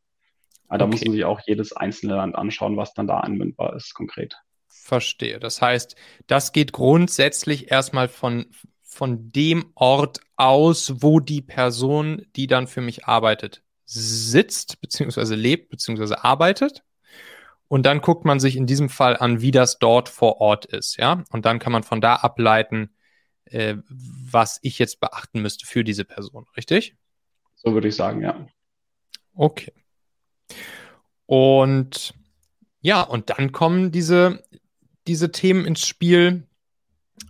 Aber 0.68 0.76
okay. 0.76 0.80
da 0.80 0.88
muss 0.88 1.06
man 1.06 1.14
sich 1.14 1.26
auch 1.26 1.40
jedes 1.46 1.74
einzelne 1.74 2.16
Land 2.16 2.36
anschauen, 2.36 2.78
was 2.78 2.94
dann 2.94 3.08
da 3.08 3.20
anwendbar 3.20 3.76
ist, 3.76 3.94
konkret. 3.94 4.36
Verstehe. 4.68 5.40
Das 5.40 5.62
heißt, 5.62 5.96
das 6.28 6.52
geht 6.54 6.72
grundsätzlich 6.72 7.72
erstmal 7.72 8.08
von, 8.08 8.48
von 8.98 9.32
dem 9.32 9.72
Ort 9.76 10.20
aus, 10.36 11.02
wo 11.02 11.20
die 11.20 11.42
Person, 11.42 12.26
die 12.36 12.48
dann 12.48 12.68
für 12.68 12.82
mich 12.82 13.06
arbeitet, 13.06 13.64
sitzt, 13.86 14.82
beziehungsweise 14.82 15.36
lebt, 15.36 15.70
beziehungsweise 15.70 16.24
arbeitet. 16.24 16.84
Und 17.68 17.86
dann 17.86 18.02
guckt 18.02 18.26
man 18.26 18.40
sich 18.40 18.56
in 18.56 18.66
diesem 18.66 18.90
Fall 18.90 19.18
an, 19.18 19.42
wie 19.42 19.52
das 19.52 19.78
dort 19.78 20.10
vor 20.10 20.42
Ort 20.42 20.66
ist, 20.66 20.98
ja. 20.98 21.24
Und 21.32 21.46
dann 21.46 21.60
kann 21.60 21.72
man 21.72 21.84
von 21.84 22.02
da 22.02 22.16
ableiten, 22.16 22.90
äh, 23.46 23.76
was 23.88 24.60
ich 24.62 24.80
jetzt 24.80 25.00
beachten 25.00 25.42
müsste 25.42 25.66
für 25.66 25.84
diese 25.84 26.06
Person, 26.06 26.46
richtig? 26.56 26.96
So 27.56 27.74
würde 27.74 27.90
ich 27.90 27.96
sagen, 27.96 28.22
ja. 28.22 28.48
Okay. 29.36 29.74
Und 31.26 32.14
ja, 32.82 33.02
und 33.02 33.30
dann 33.30 33.52
kommen 33.52 33.92
diese, 33.92 34.44
diese 35.08 35.32
Themen 35.32 35.66
ins 35.66 35.86
Spiel. 35.86 36.47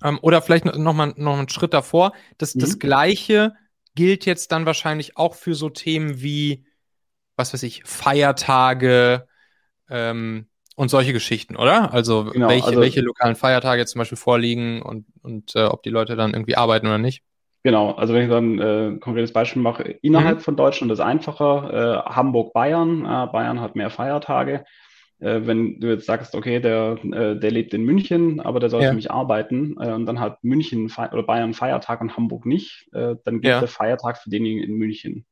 Ähm, 0.03 0.19
oder 0.21 0.41
vielleicht 0.41 0.65
noch 0.65 0.93
mal, 0.93 1.13
noch 1.17 1.37
einen 1.37 1.49
Schritt 1.49 1.73
davor. 1.73 2.13
Das, 2.37 2.55
mhm. 2.55 2.59
das 2.59 2.79
Gleiche 2.79 3.53
gilt 3.95 4.25
jetzt 4.25 4.51
dann 4.51 4.65
wahrscheinlich 4.65 5.17
auch 5.17 5.35
für 5.35 5.55
so 5.55 5.69
Themen 5.69 6.21
wie, 6.21 6.65
was 7.35 7.53
weiß 7.53 7.63
ich, 7.63 7.83
Feiertage 7.85 9.27
ähm, 9.89 10.47
und 10.75 10.89
solche 10.89 11.13
Geschichten, 11.13 11.55
oder? 11.55 11.93
Also, 11.93 12.25
genau, 12.25 12.49
welche, 12.49 12.67
also 12.67 12.79
welche 12.79 13.01
lokalen 13.01 13.35
Feiertage 13.35 13.85
zum 13.85 13.99
Beispiel 13.99 14.17
vorliegen 14.17 14.81
und, 14.81 15.05
und 15.23 15.55
äh, 15.55 15.65
ob 15.65 15.81
die 15.83 15.89
Leute 15.89 16.15
dann 16.15 16.33
irgendwie 16.33 16.55
arbeiten 16.55 16.85
oder 16.85 16.99
nicht. 16.99 17.23
Genau, 17.63 17.91
also 17.91 18.13
wenn 18.13 18.23
ich 18.23 18.29
dann 18.29 18.59
äh, 18.59 18.87
ein 18.87 18.99
konkretes 18.99 19.33
Beispiel 19.33 19.61
mache, 19.61 19.83
innerhalb 19.83 20.37
mhm. 20.37 20.41
von 20.41 20.55
Deutschland 20.55 20.91
ist 20.91 20.99
einfacher. 20.99 22.05
Äh, 22.05 22.09
Hamburg-Bayern, 22.13 23.01
äh, 23.01 23.27
Bayern 23.31 23.59
hat 23.59 23.75
mehr 23.75 23.89
Feiertage. 23.89 24.63
Äh, 25.19 25.41
wenn 25.45 25.79
du 25.79 25.87
jetzt 25.87 26.05
sagst, 26.05 26.35
okay, 26.35 26.59
der, 26.59 26.97
äh, 27.03 27.35
der 27.35 27.51
lebt 27.51 27.73
in 27.73 27.83
München, 27.83 28.39
aber 28.39 28.59
der 28.59 28.69
soll 28.69 28.83
ja. 28.83 28.89
für 28.89 28.95
mich 28.95 29.09
arbeiten, 29.09 29.75
äh, 29.79 29.91
und 29.91 30.05
dann 30.05 30.19
hat 30.19 30.43
München 30.43 30.91
oder 30.95 31.23
Bayern 31.23 31.53
Feiertag 31.53 32.01
und 32.01 32.15
Hamburg 32.15 32.45
nicht, 32.45 32.87
dann 32.91 33.17
gibt 33.23 33.45
ja. 33.45 33.59
der 33.59 33.67
Feiertag 33.67 34.17
für 34.17 34.29
denjenigen 34.29 34.63
in 34.63 34.77
München. 34.77 35.25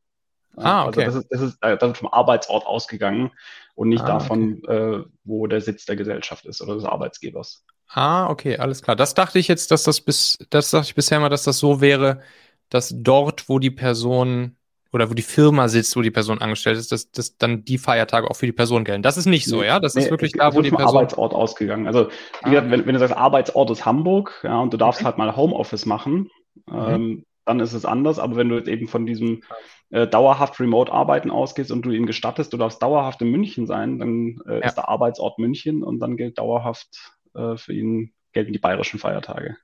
Ah, 0.57 0.85
also 0.85 0.99
okay. 0.99 1.05
Also 1.05 1.19
das 1.19 1.25
ist, 1.25 1.31
das 1.31 1.41
ist 1.41 1.57
das 1.61 1.81
wird 1.81 1.97
vom 1.97 2.13
Arbeitsort 2.13 2.65
ausgegangen 2.65 3.31
und 3.75 3.89
nicht 3.89 4.03
ah, 4.03 4.07
davon, 4.07 4.61
okay. 4.63 5.03
wo 5.23 5.47
der 5.47 5.61
Sitz 5.61 5.85
der 5.85 5.97
Gesellschaft 5.97 6.45
ist 6.45 6.61
oder 6.61 6.75
des 6.75 6.85
Arbeitsgebers. 6.85 7.65
Ah, 7.89 8.29
okay, 8.29 8.57
alles 8.57 8.81
klar. 8.81 8.95
Das 8.95 9.13
dachte 9.13 9.37
ich 9.37 9.47
jetzt, 9.47 9.71
dass 9.71 9.83
das 9.83 10.01
bis, 10.01 10.37
das 10.49 10.71
dachte 10.71 10.87
ich 10.87 10.95
bisher 10.95 11.19
mal, 11.19 11.29
dass 11.29 11.43
das 11.43 11.59
so 11.59 11.81
wäre, 11.81 12.21
dass 12.69 12.93
dort, 12.95 13.49
wo 13.49 13.59
die 13.59 13.71
Person 13.71 14.55
oder 14.91 15.09
wo 15.09 15.13
die 15.13 15.21
Firma 15.21 15.67
sitzt, 15.67 15.95
wo 15.95 16.01
die 16.01 16.11
Person 16.11 16.39
angestellt 16.39 16.77
ist, 16.77 16.91
dass, 16.91 17.11
dass 17.11 17.37
dann 17.37 17.65
die 17.65 17.77
Feiertage 17.77 18.29
auch 18.29 18.35
für 18.35 18.45
die 18.45 18.51
Person 18.51 18.85
gelten. 18.85 19.03
Das 19.03 19.17
ist 19.17 19.25
nicht 19.25 19.45
so, 19.45 19.63
ja? 19.63 19.79
Das 19.79 19.95
nee, 19.95 20.03
ist 20.03 20.09
wirklich 20.09 20.33
da, 20.33 20.53
wo 20.53 20.61
die 20.61 20.69
Person. 20.69 20.97
Arbeitsort 20.97 21.33
ausgegangen. 21.33 21.87
Also, 21.87 22.09
ah. 22.41 22.49
gesagt, 22.49 22.71
wenn, 22.71 22.85
wenn, 22.85 22.93
du 22.93 22.99
sagst, 22.99 23.15
Arbeitsort 23.15 23.71
ist 23.71 23.85
Hamburg, 23.85 24.39
ja, 24.43 24.59
und 24.59 24.73
du 24.73 24.77
darfst 24.77 25.01
okay. 25.01 25.05
halt 25.05 25.17
mal 25.17 25.35
Homeoffice 25.35 25.85
machen, 25.85 26.29
mhm. 26.67 26.87
ähm, 26.87 27.25
dann 27.45 27.59
ist 27.59 27.73
es 27.73 27.85
anders. 27.85 28.19
Aber 28.19 28.35
wenn 28.37 28.49
du 28.49 28.55
jetzt 28.55 28.69
eben 28.69 28.87
von 28.87 29.05
diesem 29.05 29.41
äh, 29.89 30.07
dauerhaft 30.07 30.59
Remote-Arbeiten 30.59 31.29
ausgehst 31.29 31.71
und 31.71 31.83
du 31.83 31.91
ihm 31.91 32.05
gestattest, 32.05 32.53
du 32.53 32.57
darfst 32.57 32.81
dauerhaft 32.81 33.21
in 33.21 33.31
München 33.31 33.67
sein, 33.67 33.99
dann 33.99 34.39
äh, 34.47 34.59
ja. 34.59 34.65
ist 34.65 34.75
der 34.75 34.89
Arbeitsort 34.89 35.39
München 35.39 35.83
und 35.83 35.99
dann 35.99 36.17
gilt 36.17 36.37
dauerhaft 36.37 36.87
äh, 37.35 37.57
für 37.57 37.73
ihn 37.73 38.13
gelten 38.33 38.53
die 38.53 38.59
bayerischen 38.59 38.99
Feiertage. 38.99 39.57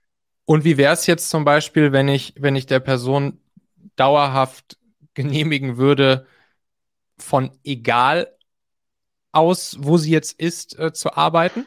Und 0.45 0.63
wie 0.63 0.77
wäre 0.77 0.93
es 0.93 1.07
jetzt 1.07 1.29
zum 1.29 1.45
Beispiel, 1.45 1.91
wenn 1.91 2.07
ich, 2.07 2.33
wenn 2.37 2.55
ich 2.55 2.65
der 2.65 2.79
Person 2.79 3.39
dauerhaft 3.95 4.77
genehmigen 5.13 5.77
würde, 5.77 6.25
von 7.17 7.51
egal 7.63 8.27
aus, 9.31 9.77
wo 9.79 9.97
sie 9.97 10.11
jetzt 10.11 10.39
ist, 10.39 10.77
äh, 10.79 10.91
zu 10.93 11.15
arbeiten? 11.15 11.65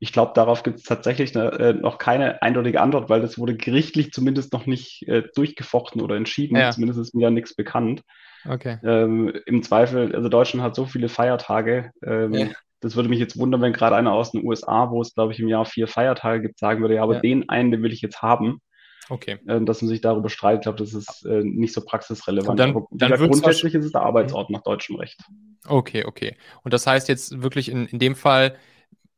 Ich 0.00 0.12
glaube, 0.12 0.32
darauf 0.34 0.62
gibt 0.62 0.78
es 0.78 0.84
tatsächlich 0.84 1.36
eine, 1.36 1.52
äh, 1.52 1.72
noch 1.72 1.98
keine 1.98 2.42
eindeutige 2.42 2.80
Antwort, 2.80 3.08
weil 3.08 3.20
das 3.20 3.38
wurde 3.38 3.56
gerichtlich 3.56 4.12
zumindest 4.12 4.52
noch 4.52 4.66
nicht 4.66 5.06
äh, 5.08 5.22
durchgefochten 5.34 6.00
oder 6.00 6.16
entschieden. 6.16 6.56
Ja. 6.56 6.70
Zumindest 6.70 7.00
ist 7.00 7.14
mir 7.14 7.26
da 7.26 7.30
nichts 7.30 7.54
bekannt. 7.54 8.02
Okay. 8.46 8.78
Ähm, 8.84 9.32
Im 9.46 9.62
Zweifel, 9.62 10.14
also 10.14 10.28
Deutschland 10.28 10.62
hat 10.62 10.74
so 10.74 10.84
viele 10.84 11.08
Feiertage. 11.08 11.90
Ähm, 12.04 12.34
ja. 12.34 12.46
Das 12.80 12.96
würde 12.96 13.08
mich 13.08 13.18
jetzt 13.18 13.38
wundern, 13.38 13.62
wenn 13.62 13.72
gerade 13.72 13.96
einer 13.96 14.12
aus 14.12 14.32
den 14.32 14.44
USA, 14.44 14.90
wo 14.90 15.00
es, 15.00 15.14
glaube 15.14 15.32
ich, 15.32 15.40
im 15.40 15.48
Jahr 15.48 15.64
vier 15.64 15.88
Feiertage 15.88 16.42
gibt, 16.42 16.58
sagen 16.58 16.82
würde, 16.82 16.96
ja, 16.96 17.02
aber 17.02 17.14
ja. 17.14 17.20
den 17.20 17.48
einen, 17.48 17.70
den 17.70 17.82
will 17.82 17.92
ich 17.92 18.02
jetzt 18.02 18.20
haben. 18.20 18.60
Okay. 19.08 19.38
Äh, 19.46 19.60
dass 19.62 19.82
man 19.82 19.88
sich 19.88 20.00
darüber 20.00 20.28
streitet, 20.28 20.62
glaube 20.62 20.78
das 20.78 20.94
ist 20.94 21.24
äh, 21.24 21.42
nicht 21.42 21.72
so 21.72 21.82
praxisrelevant. 21.82 22.58
dann, 22.58 22.70
aber 22.70 22.86
dann 22.90 23.12
grundsätzlich 23.12 23.74
ist 23.74 23.84
es 23.84 23.92
der 23.92 24.02
Arbeitsort 24.02 24.50
nach 24.50 24.62
deutschem 24.62 24.96
Recht. 24.96 25.20
Okay, 25.66 26.04
okay. 26.04 26.36
Und 26.62 26.74
das 26.74 26.86
heißt 26.86 27.08
jetzt 27.08 27.42
wirklich 27.42 27.70
in, 27.70 27.86
in 27.86 27.98
dem 27.98 28.16
Fall, 28.16 28.56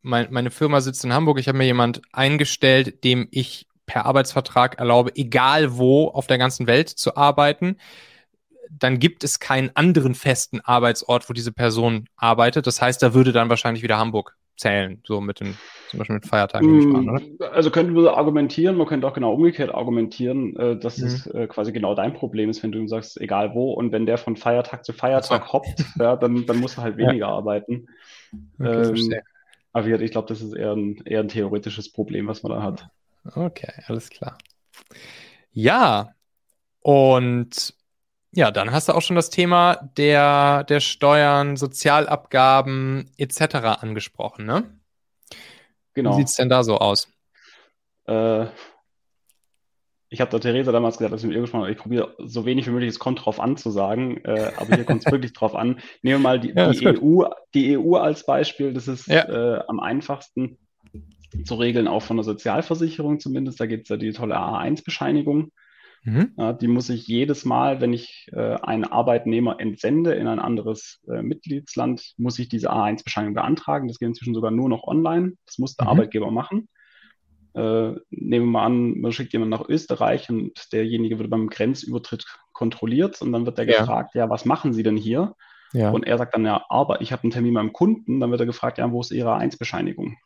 mein, 0.02 0.28
meine 0.30 0.50
Firma 0.50 0.80
sitzt 0.80 1.04
in 1.04 1.12
Hamburg, 1.12 1.38
ich 1.38 1.48
habe 1.48 1.58
mir 1.58 1.64
jemand 1.64 2.02
eingestellt, 2.12 3.04
dem 3.04 3.28
ich 3.30 3.66
per 3.86 4.06
Arbeitsvertrag 4.06 4.78
erlaube, 4.78 5.12
egal 5.14 5.76
wo 5.76 6.08
auf 6.08 6.26
der 6.26 6.38
ganzen 6.38 6.66
Welt 6.66 6.88
zu 6.88 7.16
arbeiten 7.16 7.76
dann 8.70 8.98
gibt 8.98 9.24
es 9.24 9.38
keinen 9.38 9.70
anderen 9.74 10.14
festen 10.14 10.60
Arbeitsort, 10.60 11.28
wo 11.28 11.32
diese 11.32 11.52
Person 11.52 12.08
arbeitet. 12.16 12.66
Das 12.66 12.80
heißt, 12.82 13.02
da 13.02 13.14
würde 13.14 13.32
dann 13.32 13.48
wahrscheinlich 13.48 13.82
wieder 13.82 13.98
Hamburg 13.98 14.36
zählen, 14.56 15.00
so 15.06 15.20
mit 15.20 15.40
den, 15.40 15.56
zum 15.88 15.98
Beispiel 15.98 16.14
mit 16.14 16.26
Feiertagen. 16.26 16.68
Mm, 16.68 17.38
also 17.52 17.70
könnte 17.70 17.92
man 17.92 18.06
argumentieren, 18.06 18.76
man 18.76 18.86
könnte 18.86 19.06
auch 19.06 19.14
genau 19.14 19.34
umgekehrt 19.34 19.74
argumentieren, 19.74 20.56
äh, 20.56 20.78
dass 20.78 20.98
mhm. 20.98 21.06
es 21.06 21.26
äh, 21.26 21.46
quasi 21.46 21.72
genau 21.72 21.94
dein 21.94 22.14
Problem 22.14 22.50
ist, 22.50 22.62
wenn 22.62 22.72
du 22.72 22.78
ihm 22.78 22.88
sagst, 22.88 23.20
egal 23.20 23.54
wo, 23.54 23.72
und 23.72 23.92
wenn 23.92 24.06
der 24.06 24.18
von 24.18 24.36
Feiertag 24.36 24.84
zu 24.84 24.92
Feiertag 24.92 25.46
so. 25.46 25.52
hoppt, 25.52 25.84
ja, 25.98 26.16
dann, 26.16 26.46
dann 26.46 26.58
muss 26.58 26.78
er 26.78 26.84
halt 26.84 26.96
weniger 26.96 27.26
ja. 27.26 27.28
arbeiten. 27.28 27.86
Okay, 28.58 28.92
ähm, 28.94 29.14
aber 29.72 29.88
ich 29.88 30.10
glaube, 30.10 30.28
das 30.28 30.40
ist 30.40 30.54
eher 30.54 30.72
ein, 30.72 31.02
eher 31.04 31.20
ein 31.20 31.28
theoretisches 31.28 31.92
Problem, 31.92 32.26
was 32.26 32.42
man 32.42 32.52
da 32.52 32.62
hat. 32.62 32.88
Okay, 33.34 33.72
alles 33.86 34.08
klar. 34.08 34.38
Ja, 35.52 36.14
und 36.80 37.74
ja, 38.36 38.50
dann 38.50 38.70
hast 38.70 38.88
du 38.88 38.92
auch 38.92 39.00
schon 39.00 39.16
das 39.16 39.30
Thema 39.30 39.90
der, 39.96 40.64
der 40.64 40.80
Steuern, 40.80 41.56
Sozialabgaben 41.56 43.10
etc. 43.16 43.80
angesprochen, 43.80 44.44
ne? 44.44 44.78
Genau. 45.94 46.12
Wie 46.12 46.16
sieht 46.16 46.28
es 46.28 46.36
denn 46.36 46.50
da 46.50 46.62
so 46.62 46.76
aus? 46.76 47.08
Äh, 48.04 48.44
ich 50.10 50.20
habe 50.20 50.30
der 50.30 50.40
Theresa 50.40 50.70
damals 50.70 50.98
gesagt, 50.98 51.14
dass 51.14 51.22
ich 51.22 51.26
mit 51.26 51.34
ihr 51.34 51.40
gesprochen 51.40 51.62
habe, 51.62 51.72
ich 51.72 51.78
probiere 51.78 52.14
so 52.18 52.44
wenig 52.44 52.66
wie 52.66 52.72
möglich, 52.72 52.90
es 52.90 52.98
kommt 52.98 53.24
drauf 53.24 53.40
an 53.40 53.56
zu 53.56 53.70
sagen, 53.70 54.18
äh, 54.24 54.52
aber 54.58 54.76
hier 54.76 54.84
kommt 54.84 55.06
es 55.06 55.10
wirklich 55.10 55.32
drauf 55.32 55.54
an. 55.54 55.80
Nehmen 56.02 56.18
wir 56.18 56.18
mal 56.18 56.38
die, 56.38 56.50
ja, 56.50 56.70
die 56.70 56.86
EU, 56.86 57.24
die 57.54 57.78
EU 57.78 57.94
als 57.96 58.26
Beispiel, 58.26 58.74
das 58.74 58.86
ist 58.86 59.06
ja. 59.06 59.28
äh, 59.28 59.62
am 59.66 59.80
einfachsten 59.80 60.58
zu 61.46 61.54
regeln, 61.54 61.88
auch 61.88 62.02
von 62.02 62.18
der 62.18 62.24
Sozialversicherung 62.24 63.18
zumindest. 63.18 63.58
Da 63.60 63.64
gibt 63.64 63.84
es 63.84 63.88
ja 63.88 63.96
die 63.96 64.12
tolle 64.12 64.36
A1-Bescheinigung. 64.36 65.52
Mhm. 66.06 66.32
Ja, 66.36 66.52
die 66.52 66.68
muss 66.68 66.88
ich 66.88 67.08
jedes 67.08 67.44
Mal, 67.44 67.80
wenn 67.80 67.92
ich 67.92 68.28
äh, 68.32 68.54
einen 68.62 68.84
Arbeitnehmer 68.84 69.58
entsende 69.58 70.14
in 70.14 70.28
ein 70.28 70.38
anderes 70.38 71.00
äh, 71.08 71.20
Mitgliedsland, 71.20 72.14
muss 72.16 72.38
ich 72.38 72.48
diese 72.48 72.72
A1-Bescheinigung 72.72 73.34
beantragen. 73.34 73.88
Das 73.88 73.98
geht 73.98 74.08
inzwischen 74.08 74.34
sogar 74.34 74.52
nur 74.52 74.68
noch 74.68 74.84
online. 74.84 75.32
Das 75.46 75.58
muss 75.58 75.74
der 75.74 75.86
mhm. 75.86 75.90
Arbeitgeber 75.90 76.30
machen. 76.30 76.68
Äh, 77.54 77.94
nehmen 78.10 78.46
wir 78.46 78.52
mal 78.52 78.66
an, 78.66 79.00
man 79.00 79.10
schickt 79.10 79.32
jemanden 79.32 79.50
nach 79.50 79.68
Österreich 79.68 80.30
und 80.30 80.72
derjenige 80.72 81.18
wird 81.18 81.28
beim 81.28 81.48
Grenzübertritt 81.48 82.24
kontrolliert 82.52 83.20
und 83.20 83.32
dann 83.32 83.44
wird 83.44 83.58
er 83.58 83.68
ja. 83.68 83.80
gefragt, 83.80 84.14
ja, 84.14 84.30
was 84.30 84.44
machen 84.44 84.72
Sie 84.72 84.84
denn 84.84 84.96
hier? 84.96 85.34
Ja. 85.72 85.90
Und 85.90 86.06
er 86.06 86.18
sagt 86.18 86.34
dann, 86.34 86.44
ja, 86.44 86.64
aber 86.68 87.00
ich 87.00 87.10
habe 87.10 87.24
einen 87.24 87.32
Termin 87.32 87.54
beim 87.54 87.72
Kunden. 87.72 88.20
Dann 88.20 88.30
wird 88.30 88.40
er 88.40 88.46
gefragt, 88.46 88.78
ja, 88.78 88.92
wo 88.92 89.00
ist 89.00 89.10
Ihre 89.10 89.36
A1-Bescheinigung? 89.36 90.16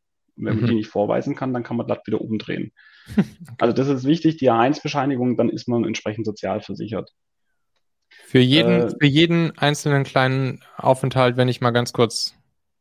Wenn 0.45 0.55
mhm. 0.55 0.61
man 0.61 0.71
die 0.71 0.77
nicht 0.77 0.91
vorweisen 0.91 1.35
kann, 1.35 1.53
dann 1.53 1.63
kann 1.63 1.77
man 1.77 1.87
das 1.87 1.99
wieder 2.07 2.21
umdrehen. 2.21 2.73
okay. 3.17 3.25
Also 3.59 3.75
das 3.75 3.89
ist 3.89 4.05
wichtig, 4.05 4.37
die 4.37 4.51
A1-Bescheinigung, 4.51 5.37
dann 5.37 5.49
ist 5.49 5.69
man 5.69 5.85
entsprechend 5.85 6.27
sozial 6.27 6.61
versichert. 6.61 7.11
Für 8.09 8.41
jeden, 8.41 8.83
äh, 8.83 8.91
für 8.91 9.07
jeden 9.07 9.57
einzelnen 9.59 10.05
kleinen 10.05 10.63
Aufenthalt, 10.77 11.37
wenn 11.37 11.49
ich 11.49 11.61
mal 11.61 11.71
ganz 11.71 11.93
kurz 11.93 12.35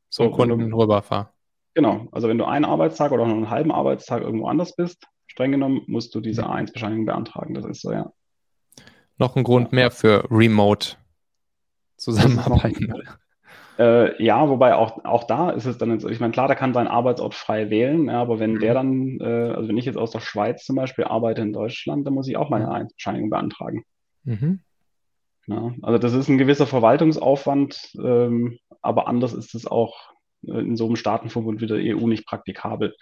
zum 0.10 0.28
so, 0.28 0.32
Kunden 0.32 0.74
rüberfahre. 0.74 1.30
Genau, 1.75 2.08
also 2.12 2.28
wenn 2.28 2.38
du 2.38 2.46
einen 2.46 2.66
Arbeitstag 2.66 3.12
oder 3.12 3.24
einen 3.24 3.50
halben 3.50 3.72
Arbeitstag 3.72 4.22
irgendwo 4.24 4.48
anders 4.48 4.75
bist, 4.75 5.06
streng 5.28 5.51
genommen, 5.51 5.84
musst 5.88 6.13
du 6.16 6.20
diese 6.20 6.46
A1-Bescheinigung 6.46 7.06
beantragen. 7.06 7.54
Das 7.54 7.66
ist 7.66 7.82
so, 7.82 7.92
ja. 7.92 8.12
Noch 9.18 9.36
ein 9.36 9.44
Grund 9.44 9.72
ja. 9.72 9.75
mehr 9.75 9.92
für 9.92 10.25
Remote 10.32 10.96
zusammenarbeiten. 11.98 12.94
Äh, 13.79 14.21
ja, 14.21 14.50
wobei 14.50 14.75
auch, 14.75 15.05
auch 15.05 15.24
da 15.24 15.51
ist 15.51 15.65
es 15.65 15.77
dann, 15.77 15.91
jetzt, 15.91 16.05
ich 16.05 16.19
meine, 16.19 16.33
klar, 16.33 16.50
da 16.50 16.55
kann 16.55 16.74
sein 16.74 16.89
Arbeitsort 16.89 17.33
frei 17.33 17.69
wählen, 17.69 18.07
ja, 18.07 18.19
aber 18.19 18.38
wenn 18.38 18.59
der 18.59 18.71
mhm. 18.83 19.19
dann, 19.19 19.19
äh, 19.21 19.53
also 19.53 19.69
wenn 19.69 19.77
ich 19.77 19.86
jetzt 19.86 19.98
aus 19.98 20.12
der 20.12 20.19
Schweiz 20.19 20.65
zum 20.65 20.75
Beispiel 20.75 21.05
arbeite 21.05 21.41
in 21.41 21.53
Deutschland, 21.53 22.05
dann 22.05 22.13
muss 22.13 22.27
ich 22.27 22.36
auch 22.36 22.50
meine. 22.50 22.69
Einbescheinigung 22.69 23.29
beantragen. 23.29 23.86
Mhm. 24.25 24.59
Ja, 25.48 25.74
also 25.81 25.98
das 25.98 26.13
ist 26.13 26.27
ein 26.27 26.38
gewisser 26.38 26.67
Verwaltungsaufwand, 26.67 27.93
ähm, 28.03 28.59
aber 28.81 29.07
anders 29.07 29.33
ist 29.33 29.55
es 29.55 29.65
auch 29.65 30.12
äh, 30.45 30.59
in 30.59 30.75
so 30.75 30.86
einem 30.86 30.98
Staatenverbund 30.98 31.62
wie 31.62 31.67
der 31.67 31.77
EU 31.77 32.05
nicht 32.05 32.27
praktikabel. 32.27 32.93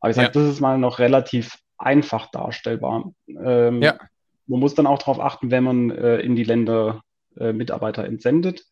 Aber 0.00 0.08
ich 0.08 0.16
sage, 0.16 0.28
ja. 0.28 0.32
das 0.32 0.48
ist 0.48 0.60
mal 0.60 0.78
noch 0.78 0.98
relativ 0.98 1.58
einfach 1.76 2.30
darstellbar. 2.30 3.12
Ähm, 3.28 3.82
ja. 3.82 3.98
Man 4.46 4.60
muss 4.60 4.74
dann 4.74 4.86
auch 4.86 4.98
darauf 4.98 5.20
achten, 5.20 5.50
wenn 5.50 5.62
man 5.62 5.90
äh, 5.90 6.20
in 6.20 6.36
die 6.36 6.44
Länder 6.44 7.02
äh, 7.38 7.52
Mitarbeiter 7.52 8.06
entsendet, 8.06 8.64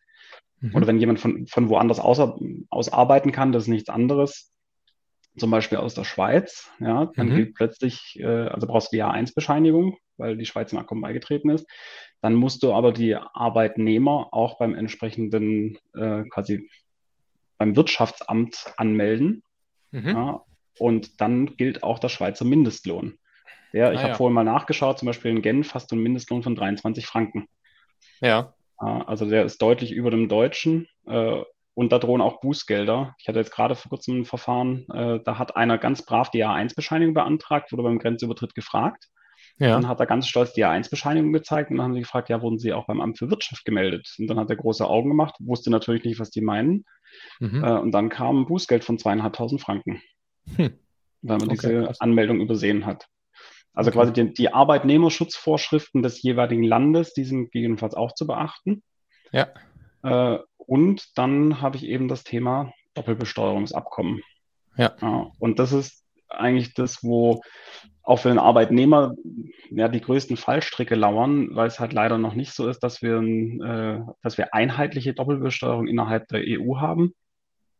Mhm. 0.60 0.74
Oder 0.74 0.86
wenn 0.86 0.98
jemand 0.98 1.20
von, 1.20 1.46
von 1.46 1.68
woanders 1.68 2.00
aus, 2.00 2.20
aus 2.70 2.92
arbeiten 2.92 3.32
kann, 3.32 3.52
das 3.52 3.64
ist 3.64 3.68
nichts 3.68 3.88
anderes. 3.88 4.52
Zum 5.38 5.50
Beispiel 5.50 5.78
aus 5.78 5.94
der 5.94 6.04
Schweiz, 6.04 6.70
ja, 6.80 7.06
dann 7.14 7.28
mhm. 7.28 7.36
gilt 7.36 7.54
plötzlich, 7.54 8.18
äh, 8.18 8.26
also 8.26 8.66
brauchst 8.66 8.92
du 8.92 8.96
die 8.96 9.04
A1-Bescheinigung, 9.04 9.96
weil 10.16 10.36
die 10.36 10.44
Schweiz 10.44 10.72
im 10.72 10.78
Abkommen 10.78 11.02
beigetreten 11.02 11.50
ist. 11.50 11.66
Dann 12.20 12.34
musst 12.34 12.62
du 12.62 12.74
aber 12.74 12.92
die 12.92 13.14
Arbeitnehmer 13.14 14.28
auch 14.32 14.58
beim 14.58 14.74
entsprechenden, 14.74 15.78
äh, 15.94 16.24
quasi 16.28 16.68
beim 17.58 17.76
Wirtschaftsamt 17.76 18.72
anmelden. 18.76 19.42
Mhm. 19.92 20.08
Ja, 20.08 20.44
und 20.78 21.20
dann 21.20 21.56
gilt 21.56 21.82
auch 21.82 21.98
der 21.98 22.08
Schweizer 22.08 22.44
Mindestlohn. 22.44 23.18
Ich 23.72 23.80
Ah, 23.80 23.86
habe 23.86 24.08
ja. 24.08 24.14
vorhin 24.14 24.34
mal 24.34 24.44
nachgeschaut, 24.44 24.98
zum 24.98 25.06
Beispiel 25.06 25.30
in 25.30 25.42
Genf 25.42 25.74
hast 25.74 25.92
du 25.92 25.94
einen 25.94 26.02
Mindestlohn 26.02 26.42
von 26.42 26.56
23 26.56 27.06
Franken. 27.06 27.46
Ja. 28.20 28.54
Also 28.80 29.28
der 29.28 29.44
ist 29.44 29.60
deutlich 29.62 29.92
über 29.92 30.10
dem 30.10 30.28
deutschen 30.28 30.88
äh, 31.06 31.42
und 31.74 31.92
da 31.92 31.98
drohen 31.98 32.20
auch 32.22 32.40
Bußgelder. 32.40 33.14
Ich 33.18 33.28
hatte 33.28 33.38
jetzt 33.38 33.52
gerade 33.52 33.74
vor 33.76 33.90
kurzem 33.90 34.20
ein 34.20 34.24
Verfahren, 34.24 34.86
äh, 34.92 35.20
da 35.24 35.38
hat 35.38 35.56
einer 35.56 35.78
ganz 35.78 36.04
brav 36.04 36.30
die 36.30 36.44
A1-Bescheinigung 36.44 37.14
beantragt, 37.14 37.72
wurde 37.72 37.82
beim 37.84 37.98
Grenzübertritt 37.98 38.54
gefragt. 38.54 39.08
Dann 39.72 39.82
Ja. 39.82 39.88
hat 39.88 40.00
er 40.00 40.06
ganz 40.06 40.26
stolz 40.28 40.54
die 40.54 40.64
A1-Bescheinigung 40.64 41.32
gezeigt 41.32 41.70
und 41.70 41.76
dann 41.76 41.84
haben 41.84 41.94
sie 41.94 42.00
gefragt, 42.00 42.28
ja, 42.30 42.42
wurden 42.42 42.58
Sie 42.58 42.72
auch 42.72 42.86
beim 42.86 43.00
Amt 43.02 43.18
für 43.18 43.30
Wirtschaft 43.30 43.64
gemeldet? 43.66 44.14
Und 44.18 44.26
dann 44.28 44.38
hat 44.38 44.50
er 44.50 44.56
große 44.56 44.86
Augen 44.86 45.10
gemacht, 45.10 45.36
wusste 45.40 45.70
natürlich 45.70 46.04
nicht, 46.04 46.18
was 46.20 46.30
die 46.30 46.40
meinen. 46.42 46.84
Mhm. 47.40 47.64
Äh, 47.64 47.78
und 47.78 47.92
dann 47.92 48.08
kam 48.08 48.40
ein 48.42 48.46
Bußgeld 48.46 48.84
von 48.84 48.98
zweieinhalbtausend 48.98 49.60
Franken, 49.60 50.02
Hm. 50.56 50.78
weil 51.22 51.38
man 51.38 51.50
Okay, 51.50 51.56
diese 51.56 51.84
krass. 51.84 52.00
Anmeldung 52.00 52.40
übersehen 52.40 52.86
hat. 52.86 53.06
Also 53.72 53.90
Okay. 53.90 53.98
quasi 53.98 54.12
die, 54.12 54.32
die 54.34 54.52
Arbeitnehmerschutzvorschriften 54.52 56.02
des 56.02 56.22
jeweiligen 56.22 56.64
Landes, 56.64 57.12
die 57.14 57.24
sind 57.24 57.52
gegebenenfalls 57.52 57.94
auch 57.94 58.12
zu 58.12 58.26
beachten. 58.26 58.82
Ja. 59.32 59.48
Äh, 60.02 60.38
und 60.56 61.18
dann 61.18 61.60
habe 61.60 61.76
ich 61.76 61.84
eben 61.84 62.08
das 62.08 62.24
Thema 62.24 62.72
Doppelbesteuerungsabkommen. 62.94 64.22
Ja. 64.76 64.92
Ja, 65.00 65.30
und 65.38 65.58
das 65.58 65.72
ist 65.72 66.04
eigentlich 66.28 66.74
das, 66.74 67.02
wo 67.02 67.42
auch 68.02 68.18
für 68.18 68.28
den 68.28 68.38
Arbeitnehmer 68.38 69.14
ja 69.70 69.88
die 69.88 70.00
größten 70.00 70.36
Fallstricke 70.36 70.94
lauern, 70.94 71.54
weil 71.54 71.68
es 71.68 71.80
halt 71.80 71.92
leider 71.92 72.18
noch 72.18 72.34
nicht 72.34 72.52
so 72.52 72.68
ist, 72.68 72.80
dass 72.80 73.02
wir, 73.02 73.18
äh, 73.20 74.00
dass 74.22 74.38
wir 74.38 74.54
einheitliche 74.54 75.14
Doppelbesteuerung 75.14 75.86
innerhalb 75.86 76.28
der 76.28 76.42
EU 76.44 76.76
haben, 76.78 77.14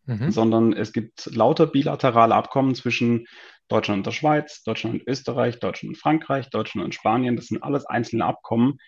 Mhm. 0.07 0.31
sondern 0.31 0.73
es 0.73 0.93
gibt 0.93 1.27
lauter 1.35 1.67
bilaterale 1.67 2.35
Abkommen 2.35 2.75
zwischen 2.75 3.27
Deutschland 3.69 3.99
und 4.01 4.07
der 4.07 4.13
Schweiz, 4.13 4.63
Deutschland 4.65 4.95
und 5.01 5.07
Österreich, 5.09 5.61
Deutschland 5.61 5.95
und 5.95 6.01
Frankreich, 6.01 6.51
Deutschland 6.51 6.85
und 6.87 6.95
Spanien. 6.95 7.37
Das 7.37 7.47
sind 7.47 7.63
alles 7.63 7.87
einzelne 7.87 8.25
Abkommen, 8.25 8.79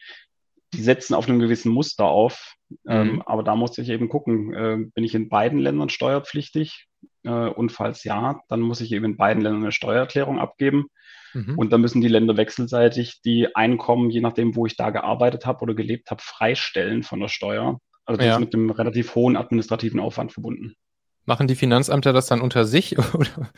die 0.75 0.83
setzen 0.83 1.15
auf 1.15 1.29
einem 1.29 1.39
gewissen 1.39 1.71
Muster 1.71 2.07
auf. 2.07 2.55
Ähm, 2.89 3.15
Mhm. 3.15 3.23
aber 3.23 3.43
da 3.43 3.55
muss 3.55 3.77
ich 3.79 3.91
eben 3.91 4.09
gucken, 4.09 4.53
äh, 4.55 4.79
bin 4.95 5.05
ich 5.05 5.15
in 5.15 5.29
beiden 5.29 5.59
Ländern 5.59 5.91
steuerpflichtig? 5.91 6.87
Äh, 7.25 7.31
und 7.31 7.71
falls 7.71 8.03
ja, 8.05 8.41
dann 8.49 8.61
muss 8.61 8.81
ich 8.81 8.91
eben 8.93 9.05
in 9.05 9.17
beiden 9.17 9.43
Ländern 9.43 9.63
eine 9.63 9.73
Steuererklärung 9.73 10.39
abgeben. 10.41 10.87
Mhm. 11.35 11.59
Und 11.59 11.73
dann 11.73 11.81
müssen 11.81 12.01
die 12.01 12.09
Länder 12.09 12.37
wechselseitig 12.37 13.21
die 13.25 13.55
Einkommen, 13.55 14.11
je 14.11 14.21
nachdem, 14.21 14.57
wo 14.57 14.67
ich 14.67 14.77
da 14.77 14.91
gearbeitet 14.91 15.47
habe 15.47 15.61
oder 15.61 15.75
gelebt 15.75 16.11
habe, 16.11 16.23
freistellen 16.23 17.03
von 17.03 17.21
der 17.21 17.29
Steuer. 17.29 17.79
Also 18.05 18.19
das 18.19 18.27
Ja. 18.27 18.35
ist 18.35 18.41
mit 18.41 18.55
einem 18.55 18.71
relativ 18.71 19.15
hohen 19.15 19.37
administrativen 19.37 20.01
Aufwand 20.01 20.33
verbunden. 20.33 20.75
Machen 21.25 21.47
die 21.49 21.55
Finanzämter 21.55 22.13
das 22.13 22.27
dann 22.27 22.41
unter 22.41 22.65
sich? 22.65 22.99
Oder, 23.15 23.51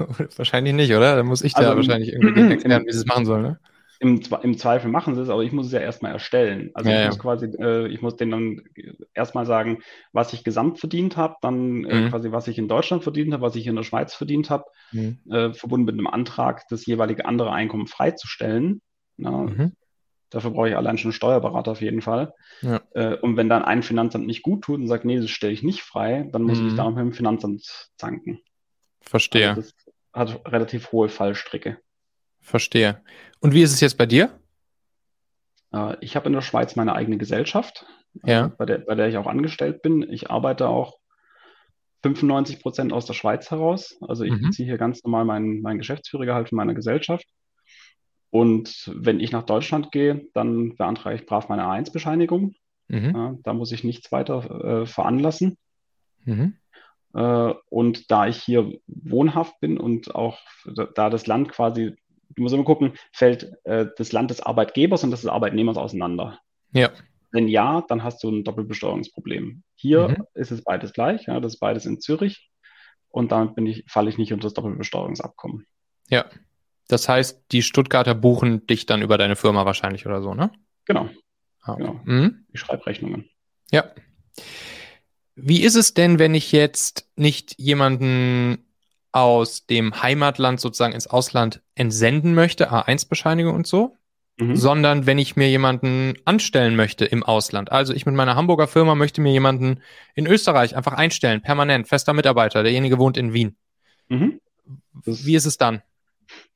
oder 0.00 0.28
wahrscheinlich 0.36 0.74
nicht, 0.74 0.92
oder? 0.94 1.16
Da 1.16 1.22
muss 1.24 1.42
ich 1.42 1.56
da 1.56 1.74
Also 1.74 1.76
wahrscheinlich 1.76 2.12
irgendwie 2.12 2.44
erklären, 2.48 2.82
wie 2.86 2.92
sie 2.92 2.98
es 3.00 3.06
machen 3.06 3.24
sollen, 3.26 3.42
ne? 3.42 3.60
Im, 4.00 4.20
Im 4.42 4.56
Zweifel 4.56 4.88
machen 4.90 5.16
sie 5.16 5.22
es, 5.22 5.28
aber 5.28 5.42
ich 5.42 5.50
muss 5.50 5.66
es 5.66 5.72
ja 5.72 5.80
erstmal 5.80 6.12
erstellen. 6.12 6.70
Also 6.74 6.90
Ja, 6.90 6.96
ich 6.96 7.02
ja. 7.02 7.08
muss 7.08 7.18
quasi, 7.18 7.46
äh, 7.46 7.88
ich 7.88 8.00
muss 8.00 8.14
denen 8.14 8.30
dann 8.30 8.62
erstmal 9.12 9.44
sagen, 9.44 9.80
was 10.12 10.32
ich 10.32 10.44
gesamt 10.44 10.78
verdient 10.78 11.16
habe, 11.16 11.34
dann 11.42 11.84
äh, 11.84 12.02
Mhm. 12.04 12.08
quasi, 12.08 12.30
was 12.30 12.46
ich 12.46 12.58
in 12.58 12.68
Deutschland 12.68 13.02
verdient 13.02 13.32
habe, 13.32 13.42
was 13.42 13.56
ich 13.56 13.66
in 13.66 13.74
der 13.74 13.82
Schweiz 13.82 14.14
verdient 14.14 14.50
habe, 14.50 14.64
Mhm. 14.92 15.18
äh, 15.30 15.52
verbunden 15.52 15.86
mit 15.86 15.94
einem 15.94 16.06
Antrag, 16.06 16.62
das 16.70 16.86
jeweilige 16.86 17.24
andere 17.26 17.50
Einkommen 17.52 17.88
freizustellen. 17.88 18.82
Na, 19.16 19.46
Mhm. 19.46 19.72
Dafür 20.30 20.50
brauche 20.50 20.68
ich 20.68 20.76
allein 20.76 20.98
schon 20.98 21.08
einen 21.08 21.12
Steuerberater 21.14 21.70
auf 21.72 21.80
jeden 21.80 22.02
Fall. 22.02 22.34
Ja. 22.62 22.80
Äh, 22.94 23.16
und 23.16 23.36
wenn 23.36 23.48
dann 23.48 23.62
ein 23.64 23.82
Finanzamt 23.82 24.26
nicht 24.26 24.42
gut 24.42 24.62
tut 24.62 24.78
und 24.80 24.86
sagt, 24.88 25.04
nee, 25.04 25.18
das 25.18 25.30
stelle 25.30 25.52
ich 25.52 25.62
nicht 25.62 25.82
frei, 25.82 26.28
dann 26.32 26.42
muss 26.42 26.58
ich 26.58 26.60
Mhm. 26.60 26.64
mich 26.66 26.74
da 26.76 26.88
mit 26.90 26.98
dem 26.98 27.12
Finanzamt 27.12 27.90
zanken. 27.96 28.40
Verstehe, 29.00 29.50
Also 29.50 29.62
das 29.62 29.74
hat 30.12 30.52
relativ 30.52 30.92
hohe 30.92 31.08
Fallstricke. 31.08 31.78
verstehe. 32.40 33.02
Und 33.40 33.52
wie 33.54 33.62
ist 33.62 33.72
es 33.72 33.80
jetzt 33.80 33.96
bei 33.98 34.06
dir? 34.06 34.38
Äh, 35.72 35.96
ich 36.00 36.16
habe 36.16 36.26
in 36.26 36.32
der 36.32 36.40
Schweiz 36.42 36.76
meine 36.76 36.94
eigene 36.94 37.18
Gesellschaft, 37.18 37.86
Ja. 38.24 38.46
äh, 38.46 38.48
bei 38.56 38.66
der, 38.66 38.78
bei 38.78 38.94
der 38.94 39.08
ich 39.08 39.16
auch 39.16 39.26
angestellt 39.26 39.82
bin. 39.82 40.02
Ich 40.10 40.30
arbeite 40.30 40.68
auch 40.68 40.98
95 42.02 42.60
Prozent 42.60 42.92
aus 42.92 43.06
der 43.06 43.14
Schweiz 43.14 43.50
heraus. 43.50 43.96
Also 44.06 44.24
ich 44.24 44.32
Mhm. 44.32 44.42
beziehe 44.42 44.66
hier 44.68 44.78
ganz 44.78 45.02
normal 45.04 45.24
mein, 45.24 45.60
mein 45.62 45.78
Geschäftsführergehalt 45.78 46.48
von 46.50 46.56
meiner 46.56 46.74
Gesellschaft. 46.74 47.26
Und 48.30 48.90
wenn 48.94 49.20
ich 49.20 49.32
nach 49.32 49.44
Deutschland 49.44 49.90
gehe, 49.90 50.26
dann 50.34 50.76
beantrage 50.76 51.16
ich 51.16 51.26
brav 51.26 51.48
meine 51.48 51.64
A1-Bescheinigung. 51.64 52.54
Mhm. 52.88 53.12
Ja, 53.14 53.34
da 53.42 53.52
muss 53.54 53.72
ich 53.72 53.84
nichts 53.84 54.12
weiter 54.12 54.82
äh, 54.82 54.86
veranlassen. 54.86 55.56
Mhm. 56.24 56.54
Äh, 57.14 57.54
und 57.70 58.10
da 58.10 58.26
ich 58.26 58.42
hier 58.42 58.72
wohnhaft 58.86 59.60
bin 59.60 59.78
und 59.78 60.14
auch 60.14 60.38
da 60.94 61.10
das 61.10 61.26
Land 61.26 61.48
quasi, 61.48 61.96
du 62.30 62.42
musst 62.42 62.54
immer 62.54 62.64
gucken, 62.64 62.92
fällt 63.12 63.52
äh, 63.64 63.86
das 63.96 64.12
Land 64.12 64.30
des 64.30 64.40
Arbeitgebers 64.40 65.04
und 65.04 65.10
das 65.10 65.22
des 65.22 65.30
Arbeitnehmers 65.30 65.76
auseinander. 65.76 66.38
Ja. 66.72 66.90
Wenn 67.30 67.48
ja, 67.48 67.82
dann 67.88 68.02
hast 68.04 68.22
du 68.22 68.30
ein 68.30 68.44
Doppelbesteuerungsproblem. 68.44 69.62
Hier 69.74 70.08
Mhm. 70.08 70.24
ist 70.34 70.50
es 70.50 70.62
beides 70.62 70.92
gleich, 70.92 71.26
ja, 71.26 71.40
das 71.40 71.54
ist 71.54 71.60
beides 71.60 71.86
in 71.86 72.00
Zürich 72.00 72.50
und 73.10 73.32
damit 73.32 73.54
bin 73.54 73.66
ich, 73.66 73.84
falle 73.86 74.10
ich 74.10 74.18
nicht 74.18 74.32
unter 74.32 74.46
das 74.46 74.54
Doppelbesteuerungsabkommen. 74.54 75.66
Ja. 76.08 76.26
Das 76.88 77.08
heißt, 77.08 77.44
die 77.52 77.62
Stuttgarter 77.62 78.14
buchen 78.14 78.66
dich 78.66 78.86
dann 78.86 79.02
über 79.02 79.18
deine 79.18 79.36
Firma 79.36 79.64
wahrscheinlich 79.66 80.06
oder 80.06 80.22
so, 80.22 80.34
ne? 80.34 80.50
Genau, 80.86 81.08
Ah, 81.62 81.72
okay. 81.74 81.82
Genau. 81.82 82.00
Mhm. 82.04 82.46
ich 82.52 82.60
schreibe 82.60 82.86
Rechnungen. 82.86 83.28
Ja. 83.70 83.84
Wie 85.36 85.62
ist 85.62 85.76
es 85.76 85.94
denn, 85.94 86.18
wenn 86.18 86.34
ich 86.34 86.50
jetzt 86.52 87.08
nicht 87.16 87.54
jemanden 87.58 88.64
aus 89.12 89.66
dem 89.66 90.02
Heimatland 90.02 90.60
sozusagen 90.60 90.92
ins 90.94 91.06
Ausland 91.06 91.62
entsenden 91.74 92.34
möchte, 92.34 92.70
A1-Bescheinigung 92.72 93.54
und 93.54 93.66
so, 93.66 93.94
Mhm. 94.40 94.54
sondern 94.56 95.06
wenn 95.06 95.18
ich 95.18 95.34
mir 95.34 95.48
jemanden 95.50 96.14
anstellen 96.24 96.76
möchte 96.76 97.04
im 97.04 97.24
Ausland. 97.24 97.72
Also 97.72 97.92
ich 97.92 98.06
mit 98.06 98.14
meiner 98.14 98.36
Hamburger 98.36 98.68
Firma 98.68 98.94
möchte 98.94 99.20
mir 99.20 99.32
jemanden 99.32 99.80
in 100.14 100.26
Österreich 100.28 100.76
einfach 100.76 100.92
einstellen, 100.92 101.42
permanent, 101.42 101.88
fester 101.88 102.12
Mitarbeiter, 102.12 102.62
derjenige 102.62 102.98
wohnt 102.98 103.16
in 103.16 103.32
Wien. 103.32 103.56
Mhm. 104.08 104.40
Wie 105.04 105.34
ist 105.34 105.44
es 105.46 105.58
dann? 105.58 105.82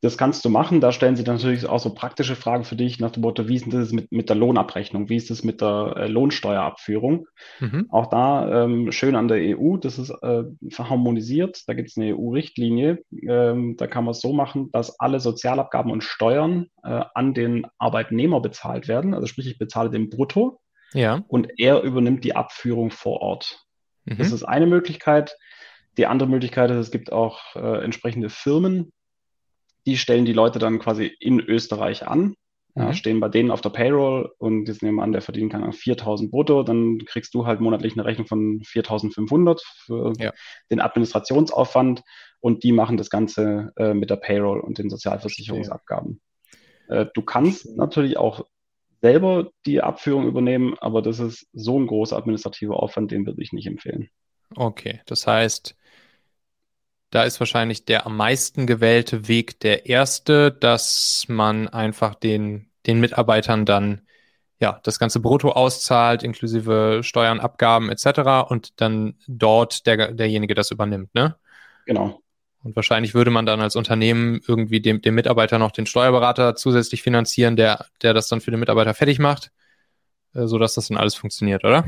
Das 0.01 0.19
kannst 0.19 0.45
du 0.45 0.49
machen. 0.49 0.81
Da 0.81 0.93
stellen 0.93 1.17
sie 1.17 1.25
dann 1.25 1.37
natürlich 1.37 1.67
auch 1.67 1.79
so 1.79 1.95
praktische 1.95 2.37
Fragen 2.37 2.65
für 2.65 2.77
dich 2.77 3.01
nach 3.01 3.11
dem 3.11 3.23
Motto, 3.23 3.49
wie 3.49 3.57
ist 3.57 3.73
das 3.73 3.93
mit, 3.93 4.11
mit 4.11 4.29
der 4.29 4.37
Lohnabrechnung? 4.37 5.09
Wie 5.09 5.17
ist 5.17 5.31
das 5.31 5.45
mit 5.45 5.61
der 5.61 5.95
äh, 5.97 6.07
Lohnsteuerabführung? 6.09 7.27
Mhm. 7.61 7.87
Auch 7.91 8.07
da 8.09 8.65
ähm, 8.65 8.93
schön 8.93 9.15
an 9.17 9.29
der 9.29 9.39
EU, 9.59 9.77
das 9.77 9.99
ist 9.99 10.11
äh, 10.23 10.45
verharmonisiert. 10.71 11.63
Da 11.67 11.75
gibt 11.75 11.91
es 11.91 11.97
eine 11.97 12.17
EU-Richtlinie. 12.17 13.03
Ähm, 13.27 13.77
da 13.77 13.87
kann 13.87 14.05
man 14.05 14.13
es 14.13 14.21
so 14.21 14.33
machen, 14.33 14.71
dass 14.73 14.99
alle 15.01 15.21
Sozialabgaben 15.21 15.91
und 15.93 16.03
Steuern 16.05 16.67
äh, 16.83 17.03
an 17.15 17.35
den 17.35 17.67
Arbeitnehmer 17.79 18.41
bezahlt 18.41 18.89
werden. 18.89 19.15
Also 19.15 19.27
sprich, 19.27 19.47
ich 19.47 19.59
bezahle 19.59 19.91
den 19.91 20.11
Brutto 20.11 20.61
Ja. 20.93 21.25
und 21.29 21.49
er 21.59 21.83
übernimmt 21.83 22.25
die 22.25 22.35
Abführung 22.37 22.91
vor 22.91 23.21
Ort. 23.21 23.65
Mhm. 24.05 24.19
Das 24.19 24.33
ist 24.33 24.43
eine 24.43 24.67
Möglichkeit. 24.67 25.37
Die 25.99 26.07
andere 26.07 26.29
Möglichkeit 26.29 26.71
ist, 26.71 26.79
es 26.79 26.91
gibt 26.91 27.13
auch 27.13 27.55
äh, 27.55 27.85
entsprechende 27.85 28.31
Firmen, 28.31 28.93
die 29.87 29.97
stellen 29.97 30.25
die 30.25 30.33
Leute 30.33 30.59
dann 30.59 30.79
quasi 30.79 31.07
in 31.07 31.41
Österreich 31.41 32.07
an, 32.07 32.35
ja, 32.75 32.89
Mhm. 32.89 32.93
stehen 32.95 33.21
bei 33.21 33.29
denen 33.29 33.51
auf 33.51 33.61
der 33.61 33.71
Payroll 33.71 34.33
und 34.39 34.67
jetzt 34.67 34.83
nehmen 34.83 34.97
wir 34.97 35.03
an, 35.03 35.13
der 35.13 35.21
verdient 35.21 35.53
keine 35.53 35.65
Ahnung, 35.65 35.75
4000 35.77 36.31
brutto, 36.31 36.63
dann 36.63 36.99
kriegst 37.05 37.35
du 37.35 37.47
halt 37.47 37.61
monatlich 37.61 37.93
eine 37.95 38.05
Rechnung 38.05 38.27
von 38.27 38.63
4500 38.65 39.61
für 39.61 40.13
Ja. 40.19 40.33
den 40.71 40.81
Administrationsaufwand 40.81 42.03
und 42.41 42.63
die 42.65 42.73
machen 42.73 42.97
das 42.97 43.11
Ganze 43.11 43.73
äh, 43.77 43.93
mit 43.95 44.11
der 44.11 44.17
Payroll 44.17 44.61
und 44.61 44.79
den 44.79 44.89
Sozialversicherungsabgaben. 44.89 46.21
Äh, 46.89 47.07
du 47.15 47.23
kannst 47.23 47.77
natürlich 47.77 48.17
auch 48.17 48.47
selber 49.03 49.51
die 49.67 49.83
Abführung 49.83 50.27
übernehmen, 50.27 50.77
aber 50.81 51.03
das 51.03 51.19
ist 51.19 51.49
so 51.53 51.79
ein 51.79 51.87
großer 51.87 52.17
administrativer 52.17 52.83
Aufwand, 52.83 53.11
den 53.11 53.27
würde 53.27 53.43
ich 53.43 53.53
nicht 53.53 53.67
empfehlen. 53.67 54.09
Okay, 54.55 55.01
das 55.07 55.27
heißt, 55.27 55.77
da 57.13 57.25
ist 57.25 57.39
wahrscheinlich 57.41 57.85
der 57.85 58.07
am 58.07 58.17
meisten 58.17 58.67
gewählte 58.67 59.29
Weg 59.29 59.61
der 59.61 59.87
erste, 59.87 60.51
dass 60.51 61.25
man 61.29 61.69
einfach 61.69 62.15
den, 62.15 62.71
den 62.87 63.01
Mitarbeitern 63.01 63.67
dann 63.67 64.01
ja 64.59 64.81
das 64.83 64.99
ganze 64.99 65.21
Brutto 65.21 65.51
auszahlt, 65.51 66.23
inklusive 66.23 67.01
Steuern, 67.03 67.39
Abgaben 67.39 67.91
etc. 67.91 68.49
und 68.49 68.81
dann 68.81 69.15
dort 69.29 69.87
der, 69.87 70.13
derjenige 70.13 70.55
das 70.55 70.71
übernimmt, 70.71 71.15
ne? 71.15 71.37
Genau. 71.85 72.23
Und 72.63 72.77
wahrscheinlich 72.77 73.13
würde 73.13 73.31
man 73.31 73.45
dann 73.45 73.61
als 73.61 73.77
Unternehmen 73.77 74.41
irgendwie 74.47 74.81
dem, 74.81 75.03
dem 75.03 75.15
Mitarbeiter 75.15 75.59
noch 75.59 75.73
den 75.73 75.85
Steuerberater 75.85 76.55
zusätzlich 76.55 77.03
finanzieren, 77.03 77.57
der, 77.57 77.87
der 78.01 78.15
das 78.15 78.29
dann 78.29 78.41
für 78.41 78.53
den 78.53 78.61
Mitarbeiter 78.61 78.95
fertig 78.95 79.19
macht, 79.19 79.51
äh, 80.33 80.47
sodass 80.47 80.75
das 80.75 80.89
dann 80.89 80.97
alles 80.97 81.15
funktioniert, 81.15 81.65
oder? 81.65 81.85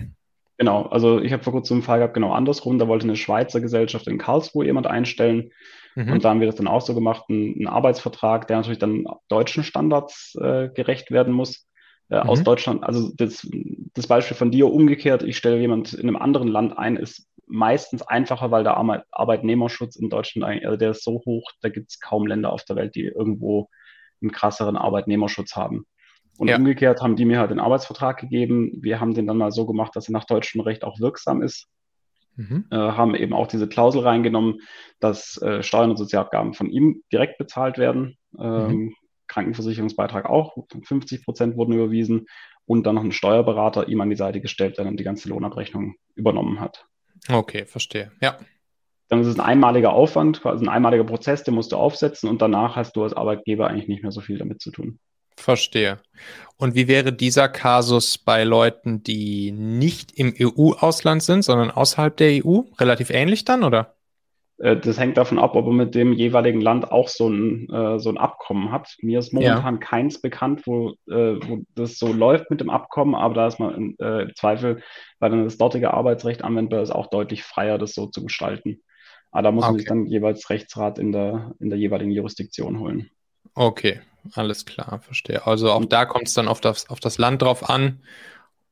Genau, 0.57 0.83
also 0.83 1.21
ich 1.21 1.33
habe 1.33 1.43
vor 1.43 1.53
kurzem 1.53 1.77
einen 1.77 1.83
Fall 1.83 1.99
gehabt, 1.99 2.14
genau 2.14 2.33
andersrum. 2.33 2.79
Da 2.79 2.87
wollte 2.87 3.05
eine 3.05 3.17
Schweizer 3.17 3.61
Gesellschaft 3.61 4.07
in 4.07 4.19
Karlsruhe 4.19 4.67
jemand 4.67 4.87
einstellen. 4.87 5.51
Mhm. 5.97 6.12
Und 6.12 6.25
da 6.25 6.31
haben 6.31 6.40
wir 6.40 6.47
das 6.47 6.57
dann 6.57 6.69
auch 6.69 6.81
so 6.81 6.95
gemacht, 6.95 7.25
einen, 7.29 7.67
Arbeitsvertrag, 7.67 8.47
der 8.47 8.59
natürlich 8.59 8.79
dann 8.79 9.05
deutschen 9.29 9.64
Standards 9.64 10.37
äh, 10.40 10.69
gerecht 10.69 11.11
werden 11.11 11.33
muss. 11.33 11.69
Äh, 12.09 12.23
Mhm. 12.23 12.31
Aus 12.31 12.43
Deutschland, 12.43 12.85
also 12.85 13.11
das, 13.17 13.49
das 13.95 14.07
Beispiel 14.07 14.37
von 14.37 14.51
dir 14.51 14.73
umgekehrt, 14.73 15.23
ich 15.23 15.37
stelle 15.37 15.59
jemand 15.59 15.95
in 15.95 16.09
einem 16.09 16.17
anderen 16.17 16.49
Land 16.49 16.77
ein, 16.77 16.97
ist 16.97 17.29
meistens 17.47 18.03
einfacher, 18.03 18.51
weil 18.51 18.64
der 18.64 18.77
Arbeit, 18.77 19.05
Arbeitnehmerschutz 19.11 19.97
in 19.97 20.09
Deutschland 20.09 20.64
also 20.64 20.77
der 20.77 20.90
ist 20.90 21.05
so 21.05 21.23
hoch, 21.27 21.51
da 21.61 21.69
gibt 21.69 21.90
es 21.90 22.01
kaum 22.01 22.27
Länder 22.27 22.53
auf 22.53 22.64
der 22.64 22.77
Welt, 22.77 22.95
die 22.95 23.05
irgendwo 23.05 23.69
einen 24.23 24.33
krasseren 24.33 24.77
Arbeitnehmerschutz 24.77 25.57
haben. 25.57 25.87
Und 26.38 26.49
Ja. 26.49 26.57
umgekehrt 26.57 27.01
haben 27.01 27.16
die 27.16 27.25
mir 27.25 27.38
halt 27.38 27.51
den 27.51 27.61
Arbeitsvertrag 27.61 28.18
gegeben. 28.18 28.73
Wir 28.81 29.01
haben 29.01 29.14
den 29.14 29.27
dann 29.27 29.38
mal 29.38 29.53
so 29.53 29.66
gemacht, 29.66 29.94
dass 29.94 30.09
er 30.09 30.12
nach 30.12 30.25
deutschem 30.25 30.61
Recht 30.61 30.85
auch 30.85 30.99
wirksam 30.99 31.42
ist. 31.42 31.68
Mhm. 32.37 32.66
Äh, 32.70 32.77
haben 32.77 33.14
eben 33.14 33.33
auch 33.33 33.47
diese 33.47 33.68
Klausel 33.68 34.03
reingenommen, 34.03 34.61
dass 34.99 35.40
äh, 35.40 35.62
Steuern 35.62 35.90
und 35.90 35.97
Sozialabgaben 35.97 36.55
von 36.55 36.68
ihm 36.68 37.03
direkt 37.12 37.38
bezahlt 37.38 37.79
werden. 37.79 38.16
Ähm, 38.37 38.94
Krankenversicherungsbeitrag 39.29 40.27
auch, 40.27 40.57
50 40.83 41.25
Prozent 41.25 41.57
wurden 41.57 41.73
überwiesen 41.73 42.27
und 42.66 42.87
dann 42.87 42.97
noch 42.97 43.05
ein 43.05 43.12
Steuerberater 43.12 43.88
ihm 43.88 44.01
an 44.01 44.11
die 44.11 44.16
Seite 44.16 44.40
gestellt, 44.40 44.79
der 44.79 44.85
dann 44.85 44.97
die 44.97 45.05
ganze 45.05 45.29
Lohnabrechnung 45.29 45.94
übernommen 46.14 46.61
hat. 46.61 46.87
Okay, 47.31 47.64
verstehe. 47.66 48.11
Ja. 48.20 48.37
Dann 49.09 49.20
ist 49.20 49.27
es 49.27 49.38
ein 49.38 49.44
einmaliger 49.44 49.92
Aufwand, 49.92 50.42
quasi 50.42 50.64
ein 50.64 50.68
einmaliger 50.68 51.05
Prozess, 51.05 51.44
den 51.44 51.55
musst 51.55 51.73
du 51.73 51.77
aufsetzen 51.77 52.29
und 52.29 52.42
danach 52.42 52.75
hast 52.77 52.97
du 52.97 53.03
als 53.03 53.14
Arbeitgeber 53.14 53.68
eigentlich 53.68 53.88
nicht 53.88 54.03
mehr 54.03 54.12
so 54.12 54.20
viel 54.20 54.38
damit 54.38 54.61
zu 54.61 54.70
tun. 54.70 54.99
Verstehe. 55.37 56.01
Und 56.57 56.75
wie 56.75 56.88
wäre 56.88 57.12
dieser 57.12 57.49
Kasus 57.49 58.18
bei 58.18 58.44
Leuten, 58.44 59.03
die 59.03 59.53
nicht 59.53 60.12
im 60.12 60.35
EU-Ausland 60.38 61.23
sind, 61.23 61.42
sondern 61.42 61.70
außerhalb 61.70 62.16
der 62.16 62.44
EU? 62.44 62.61
Relativ 62.79 63.11
ähnlich 63.11 63.44
dann, 63.44 63.64
oder? 63.64 63.97
Äh, 64.59 64.77
Das 64.77 64.99
hängt 64.99 65.16
davon 65.16 65.38
ab, 65.38 65.55
ob 65.57 65.66
er 65.66 65.73
mit 65.73 65.94
dem 65.94 66.12
jeweiligen 66.12 66.61
Land 66.61 66.90
auch 66.92 67.09
so 67.09 67.29
ein, 67.29 67.68
äh, 67.70 67.99
so 67.99 68.09
ein 68.11 68.18
Abkommen 68.18 68.70
hat. 68.73 68.97
Mir 69.03 69.18
ist 69.18 69.33
momentan 69.33 69.81
keins 69.81 70.20
bekannt, 70.20 70.62
wo, 70.66 70.90
äh, 71.09 71.37
wo 71.42 71.62
das 71.75 71.99
so 71.99 72.12
läuft 72.12 72.51
mit 72.51 72.61
dem 72.61 72.70
Abkommen, 72.70 73.14
aber 73.14 73.35
da 73.35 73.47
ist 73.49 73.59
man 73.59 73.97
im 73.99 74.33
Zweifel, 74.37 74.83
weil 75.18 75.31
dann 75.31 75.44
das 75.44 75.59
dortige 75.59 75.92
Arbeitsrecht 75.92 76.44
anwendbar 76.44 76.83
ist, 76.83 76.90
auch 76.90 77.09
deutlich 77.09 77.42
freier, 77.42 77.79
das 77.79 77.94
so 77.94 78.07
zu 78.07 78.23
gestalten. 78.25 78.83
Aber 79.33 79.42
da 79.42 79.53
muss 79.53 79.64
man 79.64 79.75
Okay. 79.75 79.81
sich 79.81 79.88
dann 79.88 80.07
jeweils 80.07 80.49
Rechtsrat 80.51 80.99
in 80.99 81.11
der, 81.11 81.55
in 81.59 81.68
der 81.70 81.79
jeweiligen 81.79 82.12
Jurisdiktion 82.12 82.79
holen. 82.79 83.11
Okay, 83.55 84.01
alles 84.35 84.64
klar, 84.67 85.01
verstehe. 85.01 85.47
Also 85.47 85.71
auch 85.71 85.85
da 85.85 86.07
kommt 86.07 86.29
es 86.29 86.35
dann 86.35 86.49
auf 86.49 86.61
das, 86.61 86.88
auf 86.90 87.01
das 87.01 87.19
Land 87.19 87.43
drauf 87.43 87.69
an. 87.69 88.03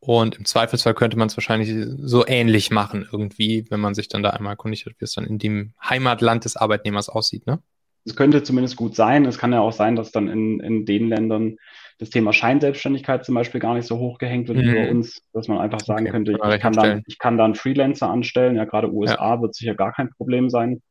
Und 0.00 0.36
im 0.36 0.44
Zweifelsfall 0.46 0.94
könnte 0.94 1.18
man 1.18 1.28
es 1.28 1.36
wahrscheinlich 1.36 1.72
so 2.00 2.26
ähnlich 2.26 2.70
machen, 2.70 3.08
irgendwie, 3.12 3.66
wenn 3.70 3.80
man 3.80 3.94
sich 3.94 4.08
dann 4.08 4.22
da 4.22 4.30
einmal 4.30 4.52
erkundigt 4.54 4.86
hat, 4.86 4.94
wie 4.98 5.04
es 5.04 5.14
dann 5.14 5.26
in 5.26 5.38
dem 5.38 5.74
Heimatland 5.82 6.44
des 6.44 6.56
Arbeitnehmers 6.56 7.08
aussieht, 7.08 7.46
ne? 7.46 7.62
Es 8.04 8.16
könnte 8.16 8.42
zumindest 8.42 8.76
gut 8.76 8.96
sein. 8.96 9.24
Es 9.26 9.38
kann 9.38 9.52
ja 9.52 9.60
auch 9.60 9.72
sein, 9.72 9.94
dass 9.94 10.10
dann 10.10 10.28
in, 10.28 10.58
in 10.60 10.84
den 10.86 11.08
Ländern 11.08 11.56
das 11.98 12.10
Thema 12.10 12.32
Scheinselbstständigkeit 12.32 13.24
zum 13.24 13.36
Beispiel 13.36 13.60
gar 13.60 13.74
nicht 13.74 13.86
so 13.86 13.98
hochgehängt 13.98 14.48
wird 14.48 14.58
wie 14.58 14.62
Mhm. 14.62 14.74
bei 14.74 14.80
uns, 14.80 15.20
dass 15.32 15.46
man 15.46 15.58
einfach 15.58 15.84
sagen 15.84 16.04
Okay, 16.06 16.10
könnte, 16.10 16.32
ich 16.44 16.58
kann, 16.58 16.74
dann, 16.74 17.02
ich 17.06 17.18
kann 17.18 17.38
da 17.38 17.44
einen 17.44 17.54
Freelancer 17.54 18.10
anstellen. 18.10 18.56
Ja, 18.56 18.64
gerade 18.64 18.92
USA 18.92 19.40
wird 19.40 19.54
sicher 19.54 19.76
gar 19.76 19.92
kein 19.92 20.10
Problem 20.10 20.50
sein, 20.50 20.82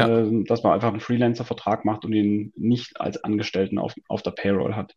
Ja. 0.00 0.18
ähm, 0.20 0.44
dass 0.44 0.62
man 0.62 0.72
einfach 0.72 0.88
einen 0.88 1.00
Freelancer-Vertrag 1.00 1.84
macht 1.84 2.04
und 2.04 2.12
ihn 2.12 2.52
nicht 2.56 3.00
als 3.00 3.22
Angestellten 3.22 3.78
auf, 3.78 3.94
auf 4.08 4.22
der 4.22 4.32
Payroll 4.32 4.74
hat. 4.74 4.94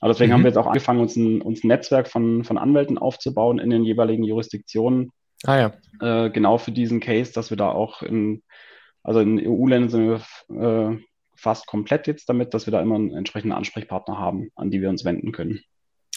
Aber 0.00 0.12
deswegen 0.12 0.30
Mhm. 0.30 0.34
haben 0.34 0.42
wir 0.42 0.48
jetzt 0.50 0.56
auch 0.58 0.66
angefangen, 0.66 1.00
uns 1.00 1.16
ein, 1.16 1.40
uns 1.40 1.62
ein 1.64 1.68
Netzwerk 1.68 2.08
von, 2.08 2.44
von 2.44 2.58
Anwälten 2.58 2.98
aufzubauen 2.98 3.58
in 3.58 3.70
den 3.70 3.84
jeweiligen 3.84 4.24
Jurisdiktionen, 4.24 5.12
Ah 5.46 5.58
ja. 6.00 6.26
äh, 6.26 6.30
genau 6.30 6.58
für 6.58 6.72
diesen 6.72 7.00
Case, 7.00 7.32
dass 7.32 7.50
wir 7.50 7.56
da 7.56 7.68
auch 7.70 8.02
in, 8.02 8.42
also 9.02 9.20
in 9.20 9.38
EU-Ländern 9.38 9.90
sind 9.90 10.20
wir 10.48 10.92
äh, 10.92 10.98
fast 11.36 11.66
komplett 11.66 12.06
jetzt 12.06 12.28
damit, 12.28 12.54
dass 12.54 12.66
wir 12.66 12.72
da 12.72 12.80
immer 12.80 12.94
einen 12.96 13.14
entsprechenden 13.14 13.56
Ansprechpartner 13.56 14.18
haben, 14.18 14.50
an 14.56 14.70
die 14.70 14.80
wir 14.80 14.88
uns 14.88 15.04
wenden 15.04 15.32
können. 15.32 15.60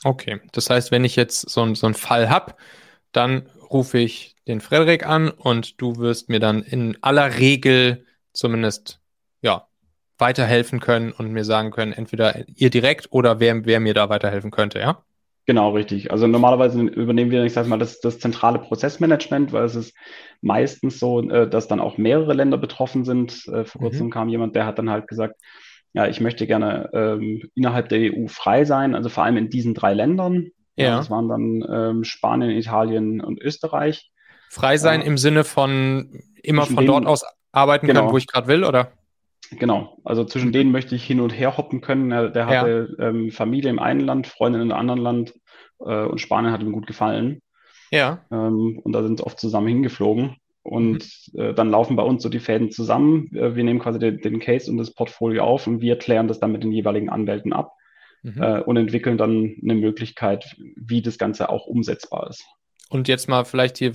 Okay. 0.03 0.39
Das 0.53 0.69
heißt, 0.69 0.91
wenn 0.91 1.03
ich 1.05 1.15
jetzt 1.15 1.49
so, 1.49 1.73
so 1.75 1.85
einen 1.87 1.95
Fall 1.95 2.29
habe, 2.29 2.55
dann 3.11 3.49
rufe 3.69 3.97
ich 3.99 4.35
den 4.47 4.61
Frederik 4.61 5.05
an 5.05 5.29
und 5.29 5.81
du 5.81 5.97
wirst 5.97 6.29
mir 6.29 6.39
dann 6.39 6.61
in 6.63 6.97
aller 7.01 7.37
Regel 7.39 8.05
zumindest, 8.37 8.99
ja, 9.41 9.67
weiterhelfen 10.19 10.79
können 10.79 11.11
und 11.11 11.31
mir 11.31 11.43
sagen 11.43 11.71
können, 11.71 11.93
entweder 11.93 12.47
ihr 12.47 12.69
direkt 12.69 13.07
oder 13.11 13.39
wer, 13.39 13.65
wer 13.65 13.79
mir 13.79 13.93
da 13.93 14.09
weiterhelfen 14.09 14.51
könnte, 14.51 14.79
ja? 14.79 15.03
Genau, 15.45 15.69
richtig. 15.71 16.11
Also 16.11 16.27
normalerweise 16.27 16.81
übernehmen 16.81 17.31
wir, 17.31 17.43
ich 17.45 17.53
sage 17.53 17.69
mal, 17.69 17.79
das, 17.79 18.01
das 18.01 18.19
zentrale 18.19 18.59
Prozessmanagement, 18.59 19.53
weil 19.53 19.63
es 19.63 19.75
ist 19.75 19.95
meistens 20.41 20.99
so, 20.99 21.21
äh, 21.29 21.49
dass 21.49 21.67
dann 21.67 21.79
auch 21.79 21.97
mehrere 21.97 22.33
Länder 22.33 22.57
betroffen 22.57 23.05
sind. 23.05 23.47
Äh, 23.47 23.63
Vor 23.63 23.79
Mhm. 23.81 23.85
kurzem 23.85 24.09
kam 24.09 24.27
jemand, 24.29 24.55
der 24.55 24.65
hat 24.65 24.77
dann 24.77 24.89
halt 24.89 25.07
gesagt, 25.07 25.35
ja, 25.93 26.05
ich 26.07 26.19
möchte 26.19 26.47
gerne 26.47 26.89
ähm, 26.93 27.49
innerhalb 27.55 27.87
der 27.89 27.99
EU 27.99 28.27
frei 28.27 28.65
sein, 28.65 28.93
also 28.93 29.07
vor 29.09 29.23
allem 29.23 29.37
in 29.37 29.49
diesen 29.49 29.73
drei 29.73 29.93
Ländern. 29.93 30.49
Ja. 30.75 30.97
Das 30.97 31.09
waren 31.09 31.29
dann 31.29 31.63
ähm, 31.71 32.03
Spanien, 32.03 32.51
Italien 32.51 33.21
und 33.21 33.41
Österreich. 33.41 34.11
Frei 34.49 34.77
sein 34.77 34.99
Ja. 35.01 35.07
im 35.07 35.17
Sinne 35.17 35.43
von 35.43 36.21
immer 36.43 36.65
von 36.65 36.85
dort 36.85 37.05
aus 37.05 37.23
arbeiten 37.57 37.87
Genau. 37.87 38.01
können, 38.01 38.11
wo 38.13 38.17
ich 38.17 38.27
gerade 38.27 38.47
will, 38.47 38.63
oder? 38.63 38.91
Genau, 39.51 39.97
also 40.03 40.25
zwischen 40.25 40.51
denen 40.51 40.71
möchte 40.71 40.93
ich 40.95 41.03
hin 41.05 41.21
und 41.21 41.31
her 41.31 41.57
hoppen 41.57 41.81
können. 41.81 42.11
Er, 42.11 42.29
der 42.29 42.43
Ja. 42.43 42.61
hatte 42.61 42.95
ähm, 42.99 43.31
Familie 43.31 43.69
im 43.69 43.79
einen 43.79 44.01
Land, 44.01 44.27
Freundin 44.27 44.61
im 44.61 44.71
anderen 44.71 44.99
Land 44.99 45.33
äh, 45.79 46.03
und 46.05 46.19
Spanien 46.19 46.51
hat 46.51 46.61
ihm 46.61 46.71
gut 46.73 46.85
gefallen. 46.87 47.41
Ja. 47.91 48.25
Ähm, 48.31 48.79
und 48.83 48.91
da 48.93 49.01
sind 49.03 49.19
sie 49.19 49.25
oft 49.25 49.39
zusammen 49.39 49.67
hingeflogen. 49.67 50.35
Und 50.63 51.07
Mhm. 51.31 51.39
äh, 51.39 51.53
dann 51.53 51.69
laufen 51.69 51.95
bei 51.95 52.03
uns 52.03 52.23
so 52.23 52.27
die 52.29 52.39
Fäden 52.41 52.71
zusammen. 52.71 53.33
Äh, 53.33 53.55
wir 53.55 53.63
nehmen 53.63 53.79
quasi 53.79 53.99
den, 53.99 54.19
den 54.19 54.39
Case 54.39 54.69
und 54.69 54.77
das 54.77 54.93
Portfolio 54.93 55.45
auf 55.45 55.65
und 55.65 55.79
wir 55.79 55.97
klären 55.97 56.27
das 56.27 56.41
dann 56.41 56.51
mit 56.51 56.63
den 56.63 56.73
jeweiligen 56.73 57.09
Anwälten 57.09 57.53
ab 57.53 57.71
Mhm. 58.23 58.41
äh, 58.41 58.59
und 58.61 58.75
entwickeln 58.75 59.17
dann 59.17 59.55
eine 59.63 59.75
Möglichkeit, 59.75 60.57
wie 60.75 61.01
das 61.01 61.17
Ganze 61.17 61.49
auch 61.49 61.67
umsetzbar 61.67 62.27
ist. 62.29 62.43
Und 62.89 63.07
jetzt 63.07 63.29
mal 63.29 63.45
vielleicht 63.45 63.77
hier 63.77 63.93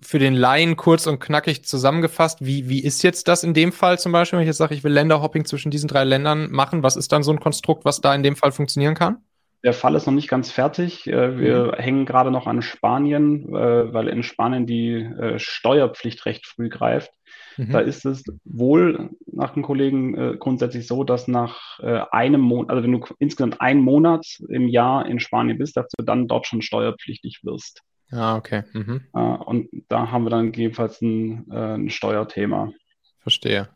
für 0.00 0.18
den 0.18 0.34
Laien 0.34 0.76
kurz 0.76 1.06
und 1.06 1.20
knackig 1.20 1.64
zusammengefasst, 1.64 2.44
wie, 2.44 2.68
wie 2.68 2.82
ist 2.82 3.02
jetzt 3.02 3.28
das 3.28 3.44
in 3.44 3.54
dem 3.54 3.72
Fall 3.72 3.98
zum 3.98 4.12
Beispiel, 4.12 4.38
wenn 4.38 4.44
ich 4.44 4.48
jetzt 4.48 4.58
sage, 4.58 4.74
ich 4.74 4.84
will 4.84 4.92
Länderhopping 4.92 5.44
zwischen 5.44 5.70
diesen 5.70 5.88
drei 5.88 6.04
Ländern 6.04 6.50
machen, 6.50 6.82
was 6.82 6.96
ist 6.96 7.12
dann 7.12 7.22
so 7.22 7.30
ein 7.30 7.40
Konstrukt, 7.40 7.84
was 7.84 8.00
da 8.00 8.14
in 8.14 8.22
dem 8.22 8.36
Fall 8.36 8.52
funktionieren 8.52 8.94
kann? 8.94 9.18
Der 9.64 9.74
Fall 9.74 9.94
ist 9.94 10.06
noch 10.06 10.12
nicht 10.12 10.28
ganz 10.28 10.50
fertig. 10.50 11.06
Äh, 11.06 11.38
Wir 11.38 11.74
hängen 11.78 12.04
gerade 12.04 12.32
noch 12.32 12.48
an 12.48 12.62
Spanien, 12.62 13.54
äh, 13.54 13.92
weil 13.94 14.08
in 14.08 14.24
Spanien 14.24 14.66
die 14.66 14.94
äh, 14.94 15.38
Steuerpflicht 15.38 16.26
recht 16.26 16.46
früh 16.46 16.68
greift. 16.68 17.12
Mhm. 17.56 17.70
Da 17.70 17.78
ist 17.78 18.04
es 18.04 18.24
wohl 18.44 19.10
nach 19.26 19.54
den 19.54 19.62
Kollegen 19.62 20.38
grundsätzlich 20.38 20.86
so, 20.86 21.04
dass 21.04 21.28
nach 21.28 21.78
einem 21.80 22.40
Monat, 22.40 22.70
also 22.70 22.82
wenn 22.82 22.92
du 22.92 23.04
insgesamt 23.18 23.60
einen 23.60 23.82
Monat 23.82 24.26
im 24.48 24.68
Jahr 24.68 25.06
in 25.06 25.20
Spanien 25.20 25.58
bist, 25.58 25.76
dass 25.76 25.86
du 25.88 26.02
dann 26.02 26.28
dort 26.28 26.46
schon 26.46 26.62
steuerpflichtig 26.62 27.40
wirst. 27.42 27.82
Ah, 28.12 28.36
okay. 28.36 28.62
Mhm. 28.72 29.00
Äh, 29.14 29.18
und 29.18 29.68
da 29.88 30.10
haben 30.10 30.24
wir 30.24 30.30
dann 30.30 30.46
gegebenenfalls 30.52 31.00
ein, 31.00 31.50
äh, 31.50 31.74
ein 31.74 31.90
Steuerthema. 31.90 32.72
Verstehe. 33.20 33.68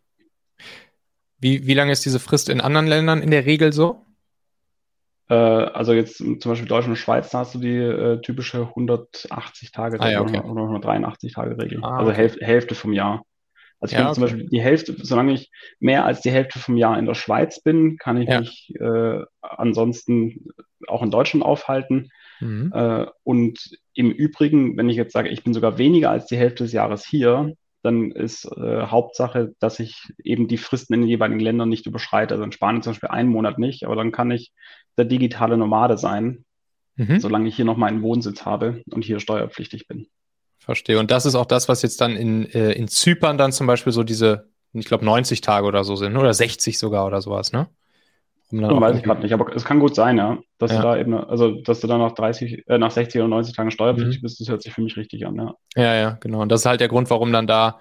Wie, 1.38 1.66
wie 1.66 1.74
lange 1.74 1.92
ist 1.92 2.04
diese 2.04 2.20
Frist 2.20 2.48
in 2.48 2.60
anderen 2.60 2.86
Ländern 2.86 3.22
in 3.22 3.30
der 3.30 3.46
Regel 3.46 3.72
so? 3.72 4.04
Äh, 5.28 5.34
also 5.34 5.92
jetzt 5.92 6.18
zum 6.18 6.38
Beispiel 6.38 6.68
Deutschland 6.68 6.90
und 6.90 6.96
Schweiz, 6.96 7.30
da 7.30 7.40
hast 7.40 7.54
du 7.54 7.58
die 7.58 7.76
äh, 7.76 8.20
typische 8.20 8.62
180 8.68 9.72
Tage 9.72 10.00
Ah, 10.00 10.08
ja, 10.10 10.20
okay. 10.20 10.38
oder 10.40 10.62
183 10.62 11.32
Tage 11.34 11.58
Regel. 11.58 11.80
Ah, 11.82 11.98
also 11.98 12.10
okay. 12.10 12.16
Hälf 12.20 12.36
Hälfte 12.40 12.74
vom 12.74 12.92
Jahr. 12.92 13.22
Also 13.80 13.92
ich 13.92 13.98
Ja, 13.98 14.06
kann 14.06 14.14
zum 14.14 14.22
okay. 14.24 14.32
Beispiel 14.32 14.48
die 14.50 14.60
Hälfte, 14.62 14.96
solange 15.02 15.32
ich 15.34 15.50
mehr 15.80 16.04
als 16.04 16.20
die 16.22 16.30
Hälfte 16.30 16.58
vom 16.58 16.76
Jahr 16.76 16.98
in 16.98 17.06
der 17.06 17.14
Schweiz 17.14 17.60
bin, 17.60 17.98
kann 17.98 18.20
ich 18.20 18.28
Ja. 18.28 18.40
mich 18.40 18.72
äh, 18.80 19.20
ansonsten 19.40 20.48
auch 20.88 21.02
in 21.02 21.10
Deutschland 21.10 21.44
aufhalten. 21.44 22.10
Mhm. 22.40 22.72
Äh, 22.74 23.06
und 23.22 23.58
im 23.94 24.10
Übrigen, 24.10 24.76
wenn 24.76 24.88
ich 24.88 24.96
jetzt 24.96 25.12
sage, 25.12 25.28
ich 25.28 25.42
bin 25.44 25.54
sogar 25.54 25.78
weniger 25.78 26.10
als 26.10 26.26
die 26.26 26.36
Hälfte 26.36 26.64
des 26.64 26.72
Jahres 26.72 27.04
hier, 27.06 27.54
dann 27.82 28.10
ist 28.10 28.44
äh, 28.56 28.86
Hauptsache, 28.86 29.54
dass 29.60 29.78
ich 29.78 30.02
eben 30.22 30.48
die 30.48 30.58
Fristen 30.58 30.94
in 30.94 31.02
den 31.02 31.08
jeweiligen 31.08 31.40
Ländern 31.40 31.68
nicht 31.68 31.86
überschreite. 31.86 32.34
Also 32.34 32.44
in 32.44 32.52
Spanien 32.52 32.82
zum 32.82 32.92
Beispiel 32.92 33.10
einen 33.10 33.28
Monat 33.28 33.58
nicht, 33.58 33.84
aber 33.84 33.94
dann 33.96 34.12
kann 34.12 34.30
ich 34.30 34.52
der 34.96 35.04
digitale 35.04 35.56
Nomade 35.56 35.96
sein, 35.98 36.44
Mhm. 36.98 37.20
solange 37.20 37.46
ich 37.46 37.54
hier 37.56 37.66
noch 37.66 37.76
meinen 37.76 38.00
Wohnsitz 38.02 38.46
habe 38.46 38.82
und 38.90 39.04
hier 39.04 39.20
steuerpflichtig 39.20 39.86
bin. 39.86 40.06
Verstehe. 40.58 40.98
Und 40.98 41.10
das 41.10 41.26
ist 41.26 41.34
auch 41.34 41.44
das, 41.44 41.68
was 41.68 41.82
jetzt 41.82 42.00
dann 42.00 42.16
in, 42.16 42.46
äh, 42.46 42.72
in 42.72 42.88
Zypern 42.88 43.36
dann 43.36 43.52
zum 43.52 43.66
Beispiel 43.66 43.92
so 43.92 44.02
diese, 44.02 44.48
ich 44.72 44.86
glaube, 44.86 45.04
90 45.04 45.42
Tage 45.42 45.66
oder 45.66 45.84
so 45.84 45.94
sind, 45.94 46.16
oder 46.16 46.32
60 46.32 46.78
sogar 46.78 47.06
oder 47.06 47.20
sowas, 47.20 47.52
ne? 47.52 47.68
Um 48.50 48.60
dann 48.60 48.72
auch 48.72 48.80
weiß 48.80 48.96
ich 48.98 49.02
gerade 49.02 49.22
nicht, 49.22 49.32
aber 49.32 49.54
es 49.54 49.64
kann 49.64 49.80
gut 49.80 49.94
sein, 49.94 50.18
ja, 50.18 50.38
dass 50.58 50.70
Ja. 50.72 50.78
du 50.78 50.82
da 50.82 50.96
eben, 50.96 51.14
also 51.14 51.60
dass 51.62 51.80
du 51.80 51.86
dann 51.86 52.00
nach 52.00 52.12
30, 52.12 52.62
äh, 52.68 52.78
nach 52.78 52.90
60 52.90 53.20
oder 53.20 53.28
90 53.28 53.54
Tagen 53.56 53.70
steuerpflichtig 53.70 54.18
Mhm. 54.18 54.22
bist, 54.22 54.40
das 54.40 54.48
hört 54.48 54.62
sich 54.62 54.72
für 54.72 54.82
mich 54.82 54.96
richtig 54.96 55.26
an, 55.26 55.36
ja. 55.36 55.54
Ja, 55.76 55.94
ja, 55.94 56.10
genau. 56.20 56.40
Und 56.42 56.50
das 56.50 56.60
ist 56.60 56.66
halt 56.66 56.80
der 56.80 56.88
Grund, 56.88 57.10
warum 57.10 57.32
dann 57.32 57.46
da 57.46 57.80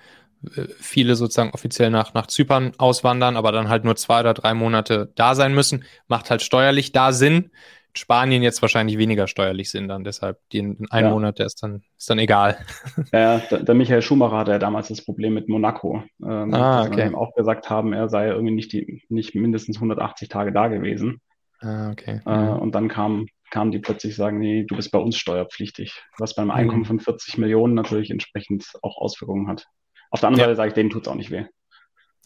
äh, 0.56 0.64
viele 0.80 1.16
sozusagen 1.16 1.52
offiziell 1.52 1.90
nach, 1.90 2.14
nach 2.14 2.28
Zypern 2.28 2.74
auswandern, 2.78 3.38
aber 3.38 3.52
dann 3.52 3.70
halt 3.70 3.84
nur 3.86 3.96
zwei 3.96 4.20
oder 4.22 4.34
drei 4.34 4.54
Monate 4.54 5.12
da 5.16 5.36
sein 5.36 5.54
müssen. 5.54 5.84
Macht 6.08 6.30
halt 6.30 6.42
steuerlich 6.42 6.92
da 6.92 7.14
Sinn. 7.14 7.52
Spanien 7.98 8.44
jetzt 8.44 8.62
wahrscheinlich 8.62 8.98
weniger 8.98 9.28
steuerlich 9.28 9.70
Sinn 9.72 9.88
dann. 9.88 10.04
Deshalb 10.04 10.40
den, 10.54 10.86
einen 10.90 11.08
Ja. 11.08 11.14
Monat, 11.14 11.40
der 11.40 11.46
ist 11.46 11.62
dann, 11.64 11.84
ist 11.98 12.10
dann 12.10 12.20
egal. 12.20 12.58
Ja, 13.14 13.40
der, 13.40 13.76
Michael 13.76 14.02
Schumacher 14.02 14.38
hatte 14.38 14.52
ja 14.52 14.60
damals 14.60 14.88
das 14.90 15.04
Problem 15.04 15.34
mit 15.34 15.48
Monaco, 15.50 16.04
ähm, 16.24 16.54
Ah, 16.54 16.86
okay. 16.86 17.08
ihm 17.08 17.16
auch 17.16 17.34
gesagt 17.36 17.70
haben, 17.70 17.94
er 17.94 18.10
sei 18.10 18.28
irgendwie 18.28 18.54
nicht, 18.54 18.72
die, 18.74 19.04
nicht 19.10 19.36
mindestens 19.36 19.78
180 19.78 20.30
Tage 20.30 20.52
da 20.52 20.68
gewesen. 20.68 21.22
Ah, 21.62 21.92
okay. 21.92 22.22
Äh, 22.26 22.38
Mhm. 22.38 22.60
und 22.60 22.76
dann 22.76 22.88
kam, 22.90 23.28
kamen 23.52 23.72
die 23.72 23.80
plötzlich 23.80 24.16
sagen, 24.16 24.40
nee, 24.40 24.66
du 24.68 24.76
bist 24.76 24.92
bei 24.92 25.00
uns 25.00 25.18
steuerpflichtig, 25.18 26.04
was 26.18 26.36
beim 26.36 26.52
Einkommen 26.52 26.82
Mhm. 26.82 26.86
von 26.86 27.00
40 27.00 27.38
Millionen 27.38 27.74
natürlich 27.74 28.12
entsprechend 28.12 28.66
auch 28.82 28.98
Auswirkungen 28.98 29.48
hat. 29.48 29.66
Auf 30.12 30.20
der 30.20 30.28
anderen 30.30 30.42
Ja. 30.42 30.46
Seite 30.48 30.58
sage 30.58 30.68
ich, 30.70 30.74
denen 30.76 30.90
tut's 30.90 31.08
auch 31.08 31.16
nicht 31.16 31.32
weh. 31.32 31.46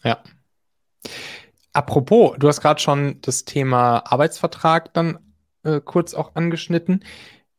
Ja. 0.02 0.18
Apropos, 1.72 2.36
du 2.38 2.48
hast 2.48 2.60
gerade 2.60 2.80
schon 2.80 3.20
das 3.22 3.44
Thema 3.44 3.98
Arbeitsvertrag 3.98 4.92
dann 4.92 5.18
äh, 5.64 5.80
kurz 5.80 6.14
auch 6.14 6.34
angeschnitten. 6.34 7.04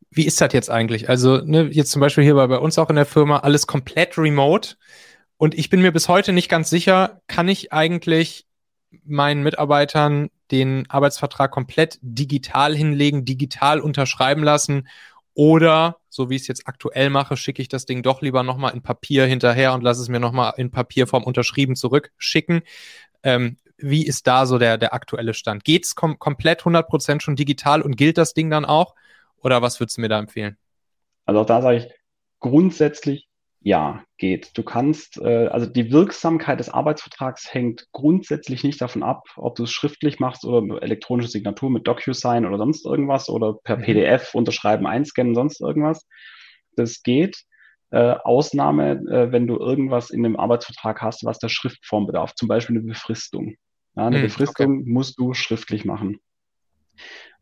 Wie 0.09 0.25
ist 0.25 0.41
das 0.41 0.53
jetzt 0.53 0.69
eigentlich? 0.69 1.09
Also, 1.09 1.37
ne, 1.37 1.69
jetzt 1.71 1.91
zum 1.91 2.01
Beispiel 2.01 2.23
hier 2.23 2.35
bei, 2.35 2.47
bei 2.47 2.59
uns 2.59 2.77
auch 2.77 2.89
in 2.89 2.95
der 2.95 3.05
Firma 3.05 3.39
alles 3.39 3.67
komplett 3.67 4.17
remote. 4.17 4.75
Und 5.37 5.57
ich 5.57 5.69
bin 5.69 5.81
mir 5.81 5.91
bis 5.91 6.07
heute 6.07 6.33
nicht 6.33 6.49
ganz 6.49 6.69
sicher, 6.69 7.21
kann 7.27 7.47
ich 7.47 7.73
eigentlich 7.73 8.45
meinen 9.05 9.41
Mitarbeitern 9.41 10.29
den 10.51 10.89
Arbeitsvertrag 10.89 11.49
komplett 11.49 11.97
digital 12.01 12.75
hinlegen, 12.75 13.25
digital 13.25 13.79
unterschreiben 13.79 14.43
lassen 14.43 14.87
oder, 15.33 15.97
so 16.09 16.29
wie 16.29 16.35
ich 16.35 16.41
es 16.41 16.47
jetzt 16.47 16.67
aktuell 16.67 17.09
mache, 17.09 17.37
schicke 17.37 17.61
ich 17.61 17.69
das 17.69 17.85
Ding 17.85 18.03
doch 18.03 18.21
lieber 18.21 18.43
nochmal 18.43 18.73
in 18.73 18.81
Papier 18.81 19.25
hinterher 19.25 19.73
und 19.73 19.81
lasse 19.81 20.01
es 20.01 20.09
mir 20.09 20.19
nochmal 20.19 20.53
in 20.57 20.71
Papierform 20.71 21.23
unterschrieben 21.23 21.75
zurückschicken. 21.75 22.61
Ähm, 23.23 23.57
wie 23.81 24.05
ist 24.05 24.27
da 24.27 24.45
so 24.45 24.57
der, 24.57 24.77
der 24.77 24.93
aktuelle 24.93 25.33
Stand? 25.33 25.63
Geht 25.63 25.85
es 25.85 25.95
kom 25.95 26.19
komplett 26.19 26.61
100% 26.61 27.21
schon 27.21 27.35
digital 27.35 27.81
und 27.81 27.97
gilt 27.97 28.17
das 28.17 28.33
Ding 28.33 28.49
dann 28.49 28.65
auch? 28.65 28.95
Oder 29.37 29.61
was 29.61 29.79
würdest 29.79 29.97
du 29.97 30.01
mir 30.01 30.09
da 30.09 30.19
empfehlen? 30.19 30.57
Also 31.25 31.41
auch 31.41 31.45
da 31.45 31.61
sage 31.61 31.77
ich 31.77 31.87
grundsätzlich 32.39 33.27
ja, 33.63 34.03
geht. 34.17 34.57
Du 34.57 34.63
kannst, 34.63 35.21
äh, 35.21 35.47
also 35.47 35.67
die 35.67 35.91
Wirksamkeit 35.91 36.59
des 36.59 36.69
Arbeitsvertrags 36.69 37.53
hängt 37.53 37.87
grundsätzlich 37.91 38.63
nicht 38.63 38.81
davon 38.81 39.03
ab, 39.03 39.23
ob 39.35 39.55
du 39.55 39.63
es 39.63 39.71
schriftlich 39.71 40.19
machst 40.19 40.45
oder 40.45 40.81
elektronische 40.81 41.29
Signatur 41.29 41.69
mit 41.69 41.87
DocuSign 41.87 42.47
oder 42.47 42.57
sonst 42.57 42.85
irgendwas 42.85 43.29
oder 43.29 43.53
per 43.53 43.77
mhm. 43.77 43.83
PDF 43.83 44.33
unterschreiben, 44.33 44.87
einscannen, 44.87 45.35
sonst 45.35 45.61
irgendwas. 45.61 46.07
Das 46.75 47.03
geht. 47.03 47.43
Äh, 47.91 48.15
Ausnahme, 48.23 48.93
äh, 49.11 49.31
wenn 49.31 49.45
du 49.45 49.57
irgendwas 49.57 50.09
in 50.09 50.23
dem 50.23 50.39
Arbeitsvertrag 50.39 51.01
hast, 51.01 51.23
was 51.23 51.37
der 51.37 51.49
Schriftform 51.49 52.07
bedarf, 52.07 52.33
zum 52.33 52.47
Beispiel 52.47 52.77
eine 52.77 52.85
Befristung. 52.85 53.57
Ja, 53.95 54.07
eine 54.07 54.19
mhm, 54.19 54.23
Befristung 54.23 54.79
okay. 54.79 54.89
musst 54.89 55.19
du 55.19 55.33
schriftlich 55.33 55.85
machen. 55.85 56.19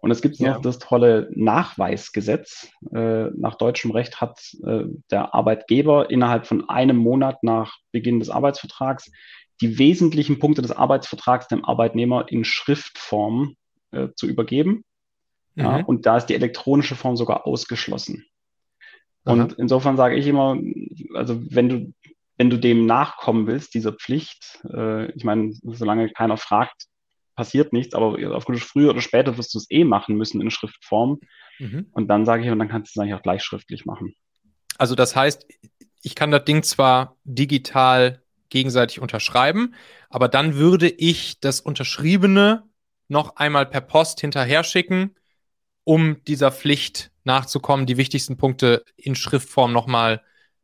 Und 0.01 0.11
es 0.11 0.21
gibt 0.21 0.37
ja. 0.37 0.53
noch 0.53 0.61
das 0.61 0.79
tolle 0.79 1.29
Nachweisgesetz. 1.35 2.71
Äh, 2.93 3.29
nach 3.35 3.55
deutschem 3.55 3.91
Recht 3.91 4.21
hat 4.21 4.39
äh, 4.63 4.85
der 5.11 5.33
Arbeitgeber 5.33 6.09
innerhalb 6.09 6.47
von 6.47 6.69
einem 6.69 6.95
Monat 6.95 7.43
nach 7.43 7.77
Beginn 7.91 8.19
des 8.19 8.29
Arbeitsvertrags 8.29 9.11
die 9.61 9.77
wesentlichen 9.77 10.39
Punkte 10.39 10.61
des 10.61 10.71
Arbeitsvertrags 10.71 11.47
dem 11.47 11.65
Arbeitnehmer 11.65 12.29
in 12.29 12.45
Schriftform 12.45 13.55
äh, 13.91 14.07
zu 14.15 14.25
übergeben. 14.27 14.85
Mhm. 15.55 15.63
Ja, 15.63 15.83
und 15.83 16.05
da 16.05 16.17
ist 16.17 16.27
die 16.27 16.35
elektronische 16.35 16.95
Form 16.95 17.17
sogar 17.17 17.45
ausgeschlossen. 17.45 18.25
Aha. 19.25 19.33
Und 19.33 19.53
insofern 19.53 19.97
sage 19.97 20.15
ich 20.15 20.27
immer, 20.27 20.57
also 21.13 21.41
wenn 21.49 21.69
du, 21.69 21.93
wenn 22.39 22.49
du 22.49 22.57
dem 22.57 22.85
nachkommen 22.85 23.47
willst, 23.47 23.73
dieser 23.73 23.91
Pflicht, 23.91 24.61
äh, 24.73 25.11
ich 25.11 25.25
meine, 25.25 25.53
solange 25.61 26.09
keiner 26.09 26.37
fragt, 26.37 26.85
passiert 27.35 27.73
nichts, 27.73 27.93
aber 27.93 28.17
aufgrund 28.33 28.61
früher 28.61 28.91
oder 28.91 29.01
später 29.01 29.37
wirst 29.37 29.53
du 29.53 29.57
es 29.57 29.69
eh 29.69 29.83
machen 29.83 30.15
müssen 30.15 30.39
in 30.39 30.49
Schriftform. 30.49 31.19
Mhm. 31.59 31.87
Und 31.91 32.07
dann 32.07 32.25
sage 32.25 32.43
ich, 32.43 32.49
und 32.49 32.57
dann 32.57 32.69
kannst 32.69 32.95
du 32.95 32.99
es 32.99 33.03
eigentlich 33.03 33.15
auch 33.15 33.21
gleich 33.21 33.43
schriftlich 33.43 33.85
machen. 33.85 34.15
Also 34.77 34.95
das 34.95 35.17
heißt, 35.17 35.45
ich 36.01 36.15
kann 36.15 36.31
das 36.31 36.45
Ding 36.45 36.63
zwar 36.63 37.17
digital 37.25 38.23
gegenseitig 38.47 39.01
unterschreiben, 39.01 39.75
aber 40.09 40.29
dann 40.29 40.55
würde 40.55 40.87
ich 40.87 41.41
das 41.41 41.59
Unterschriebene 41.59 42.63
noch 43.09 43.35
einmal 43.35 43.65
per 43.65 43.81
Post 43.81 44.21
hinterher 44.21 44.63
schicken, 44.63 45.13
um 45.83 46.23
dieser 46.23 46.53
Pflicht 46.53 47.11
nachzukommen, 47.25 47.85
die 47.85 47.97
wichtigsten 47.97 48.37
Punkte 48.37 48.85
in 48.95 49.15
Schriftform 49.15 49.73
nochmal 49.73 50.21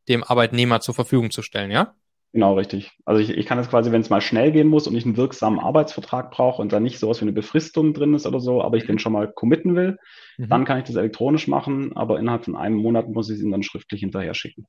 dem 0.07 0.23
Arbeitnehmer 0.23 0.81
zur 0.81 0.95
Verfügung 0.95 1.31
zu 1.31 1.41
stellen, 1.41 1.71
ja? 1.71 1.95
Genau, 2.35 2.55
richtig. 2.55 2.91
Also 3.05 3.21
ich, 3.21 3.29
ich 3.29 3.45
kann 3.45 3.59
es 3.59 3.69
quasi, 3.69 3.93
wenn 3.93 4.01
es 4.01 4.09
mal 4.09 4.19
schnell 4.19 4.51
gehen 4.51 4.67
muss 4.67 4.87
und 4.87 4.95
ich 4.95 5.05
einen 5.05 5.15
wirksamen 5.15 5.57
Arbeitsvertrag 5.57 6.31
brauche 6.31 6.61
und 6.61 6.73
da 6.73 6.81
nicht 6.81 6.99
sowas 6.99 7.21
wie 7.21 7.23
eine 7.23 7.31
Befristung 7.31 7.93
drin 7.93 8.13
ist 8.13 8.27
oder 8.27 8.41
so, 8.41 8.61
aber 8.61 8.75
ich 8.75 8.85
den 8.85 8.99
schon 8.99 9.13
mal 9.13 9.31
committen 9.31 9.73
will, 9.73 9.97
mhm. 10.37 10.49
dann 10.49 10.65
kann 10.65 10.79
ich 10.79 10.83
das 10.83 10.97
elektronisch 10.97 11.47
machen, 11.47 11.95
aber 11.95 12.19
innerhalb 12.19 12.43
von 12.43 12.57
einem 12.57 12.75
Monat 12.75 13.07
muss 13.07 13.29
ich 13.29 13.37
es 13.37 13.41
ihm 13.41 13.51
dann 13.51 13.63
schriftlich 13.63 14.01
hinterher 14.01 14.33
schicken. 14.33 14.65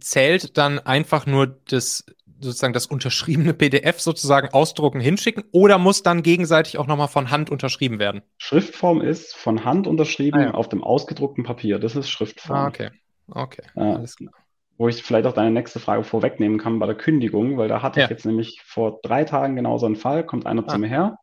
Zählt 0.00 0.58
dann 0.58 0.80
einfach 0.80 1.24
nur 1.24 1.46
das 1.68 2.04
sozusagen 2.40 2.72
das 2.72 2.86
unterschriebene 2.86 3.54
PDF 3.54 4.00
sozusagen 4.00 4.48
ausdrucken, 4.48 4.98
hinschicken 4.98 5.44
oder 5.52 5.78
muss 5.78 6.02
dann 6.02 6.24
gegenseitig 6.24 6.78
auch 6.78 6.88
nochmal 6.88 7.06
von 7.06 7.30
Hand 7.30 7.48
unterschrieben 7.48 8.00
werden? 8.00 8.22
Schriftform 8.38 9.00
ist 9.00 9.36
von 9.36 9.64
Hand 9.64 9.86
unterschrieben 9.86 10.40
ah, 10.40 10.44
ja. 10.46 10.54
auf 10.54 10.68
dem 10.68 10.82
ausgedruckten 10.82 11.44
Papier. 11.44 11.78
Das 11.78 11.94
ist 11.94 12.10
Schriftform. 12.10 12.58
Ah, 12.58 12.66
okay. 12.66 12.90
Okay, 13.28 13.62
ja. 13.76 13.94
alles 13.94 14.16
klar 14.16 14.32
wo 14.76 14.88
ich 14.88 15.02
vielleicht 15.02 15.26
auch 15.26 15.32
deine 15.32 15.50
nächste 15.50 15.80
Frage 15.80 16.04
vorwegnehmen 16.04 16.58
kann 16.58 16.78
bei 16.78 16.86
der 16.86 16.96
Kündigung, 16.96 17.56
weil 17.56 17.68
da 17.68 17.82
hatte 17.82 18.00
ja. 18.00 18.06
ich 18.06 18.10
jetzt 18.10 18.26
nämlich 18.26 18.60
vor 18.64 19.00
drei 19.02 19.24
Tagen 19.24 19.56
genau 19.56 19.78
so 19.78 19.86
einen 19.86 19.96
Fall, 19.96 20.24
kommt 20.24 20.46
einer 20.46 20.64
ah. 20.64 20.68
zu 20.68 20.78
mir 20.78 20.88
her, 20.88 21.18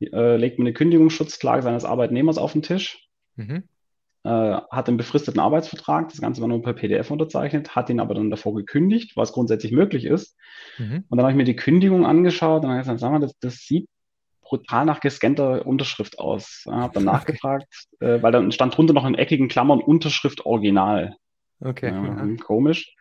äh, 0.00 0.36
legt 0.36 0.58
mir 0.58 0.64
eine 0.64 0.72
Kündigungsschutzklage 0.72 1.62
seines 1.62 1.84
Arbeitnehmers 1.84 2.38
auf 2.38 2.52
den 2.52 2.62
Tisch, 2.62 3.08
mhm. 3.36 3.64
äh, 4.24 4.30
hat 4.30 4.88
einen 4.88 4.96
befristeten 4.96 5.40
Arbeitsvertrag, 5.40 6.08
das 6.08 6.20
Ganze 6.20 6.40
war 6.40 6.48
nur 6.48 6.62
per 6.62 6.72
PDF 6.72 7.10
unterzeichnet, 7.10 7.76
hat 7.76 7.90
ihn 7.90 8.00
aber 8.00 8.14
dann 8.14 8.30
davor 8.30 8.54
gekündigt, 8.54 9.16
was 9.16 9.32
grundsätzlich 9.32 9.72
möglich 9.72 10.04
ist. 10.04 10.36
Mhm. 10.78 11.04
Und 11.08 11.18
dann 11.18 11.20
habe 11.20 11.32
ich 11.32 11.36
mir 11.36 11.44
die 11.44 11.56
Kündigung 11.56 12.06
angeschaut 12.06 12.62
und 12.62 12.68
dann 12.68 12.70
habe 12.70 12.80
ich 12.80 12.86
gesagt, 12.86 13.00
sag 13.00 13.12
mal, 13.12 13.20
das, 13.20 13.38
das 13.40 13.56
sieht 13.56 13.88
brutal 14.40 14.86
nach 14.86 15.00
gescannter 15.00 15.66
Unterschrift 15.66 16.18
aus. 16.18 16.62
Ich 16.64 16.72
habe 16.72 16.94
dann 16.94 17.04
nachgefragt, 17.04 17.68
äh, 18.00 18.22
weil 18.22 18.32
dann 18.32 18.50
stand 18.50 18.76
drunter 18.76 18.94
noch 18.94 19.04
in 19.04 19.14
eckigen 19.14 19.48
Klammern 19.48 19.80
Unterschrift 19.80 20.46
Original. 20.46 21.16
Okay. 21.60 21.90
Ja, 21.90 22.36
komisch. 22.44 22.94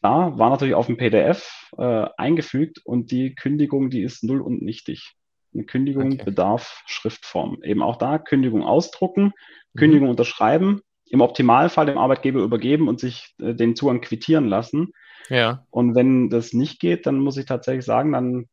Klar, 0.00 0.38
war 0.38 0.50
natürlich 0.50 0.74
auf 0.74 0.86
dem 0.86 0.96
PDF 0.96 1.70
äh, 1.76 2.06
eingefügt 2.16 2.80
und 2.84 3.10
die 3.10 3.34
Kündigung, 3.34 3.90
die 3.90 4.02
ist 4.02 4.24
null 4.24 4.40
und 4.40 4.62
nichtig. 4.62 5.14
Eine 5.52 5.64
Kündigung 5.64 6.12
okay. 6.12 6.24
bedarf 6.24 6.82
Schriftform. 6.86 7.62
Eben 7.62 7.82
auch 7.82 7.96
da 7.96 8.18
Kündigung 8.18 8.62
ausdrucken, 8.62 9.32
mhm. 9.72 9.78
Kündigung 9.78 10.08
unterschreiben, 10.08 10.80
im 11.06 11.20
Optimalfall 11.20 11.86
dem 11.86 11.98
Arbeitgeber 11.98 12.40
übergeben 12.40 12.88
und 12.88 13.00
sich 13.00 13.34
äh, 13.40 13.54
den 13.54 13.76
Zugang 13.76 14.00
quittieren 14.00 14.46
lassen. 14.48 14.92
Ja. 15.28 15.66
Und 15.70 15.94
wenn 15.94 16.30
das 16.30 16.52
nicht 16.54 16.80
geht, 16.80 17.06
dann 17.06 17.18
muss 17.18 17.36
ich 17.36 17.46
tatsächlich 17.46 17.84
sagen, 17.84 18.12
dann 18.12 18.46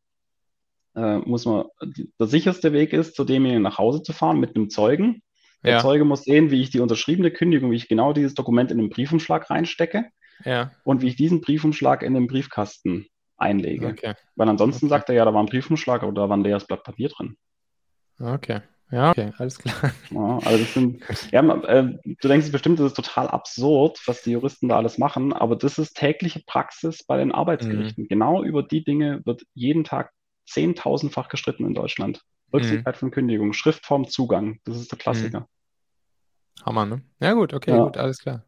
äh, 0.96 1.18
muss 1.18 1.46
man, 1.46 1.64
der 2.20 2.26
sicherste 2.26 2.72
Weg 2.72 2.92
ist, 2.92 3.14
zu 3.14 3.24
demjenigen 3.24 3.62
nach 3.62 3.78
Hause 3.78 4.02
zu 4.02 4.12
fahren 4.12 4.40
mit 4.40 4.54
einem 4.54 4.68
Zeugen, 4.68 5.22
der 5.64 5.72
ja. 5.72 5.78
Zeuge 5.80 6.04
muss 6.04 6.24
sehen, 6.24 6.50
wie 6.50 6.60
ich 6.60 6.70
die 6.70 6.80
unterschriebene 6.80 7.30
Kündigung, 7.30 7.70
wie 7.70 7.76
ich 7.76 7.88
genau 7.88 8.12
dieses 8.12 8.34
Dokument 8.34 8.70
in 8.70 8.78
den 8.78 8.90
Briefumschlag 8.90 9.50
reinstecke 9.50 10.06
ja. 10.44 10.70
und 10.84 11.02
wie 11.02 11.08
ich 11.08 11.16
diesen 11.16 11.40
Briefumschlag 11.40 12.02
in 12.02 12.14
den 12.14 12.26
Briefkasten 12.26 13.06
einlege. 13.36 13.88
Okay. 13.88 14.14
Weil 14.36 14.48
ansonsten 14.48 14.86
okay. 14.86 14.90
sagt 14.90 15.08
er 15.08 15.16
ja, 15.16 15.24
da 15.24 15.34
war 15.34 15.42
ein 15.42 15.46
Briefumschlag 15.46 16.02
oder 16.02 16.22
da 16.22 16.28
war 16.28 16.36
ein 16.36 16.44
leeres 16.44 16.66
Blatt 16.66 16.84
Papier 16.84 17.08
drin. 17.08 17.36
Okay. 18.20 18.60
Ja, 18.90 19.10
okay, 19.10 19.32
alles 19.36 19.58
klar. 19.58 19.92
Ja, 20.10 20.38
also 20.44 20.58
das 20.58 20.72
sind, 20.72 21.02
ja, 21.30 21.42
äh, 21.64 21.98
du 22.04 22.28
denkst 22.28 22.50
bestimmt, 22.50 22.80
das 22.80 22.86
ist 22.86 22.96
total 22.96 23.28
absurd, 23.28 24.00
was 24.06 24.22
die 24.22 24.30
Juristen 24.30 24.70
da 24.70 24.78
alles 24.78 24.96
machen, 24.96 25.34
aber 25.34 25.56
das 25.56 25.78
ist 25.78 25.94
tägliche 25.94 26.40
Praxis 26.46 27.04
bei 27.04 27.18
den 27.18 27.30
Arbeitsgerichten. 27.30 28.04
Mhm. 28.04 28.08
Genau 28.08 28.42
über 28.42 28.62
die 28.62 28.82
Dinge 28.82 29.20
wird 29.26 29.42
jeden 29.52 29.84
Tag 29.84 30.12
zehntausendfach 30.46 31.28
gestritten 31.28 31.66
in 31.66 31.74
Deutschland. 31.74 32.22
Rücksichtheit 32.52 32.96
mhm. 32.96 32.98
von 32.98 33.10
Kündigung, 33.10 33.52
Schriftform, 33.52 34.08
Zugang. 34.08 34.60
Das 34.64 34.76
ist 34.76 34.90
der 34.90 34.98
Klassiker. 34.98 35.40
Mhm. 35.40 36.64
Hammer, 36.64 36.86
ne? 36.86 37.02
Ja, 37.20 37.32
gut, 37.34 37.54
okay, 37.54 37.70
ja. 37.70 37.84
gut, 37.84 37.96
alles 37.96 38.18
klar. 38.18 38.44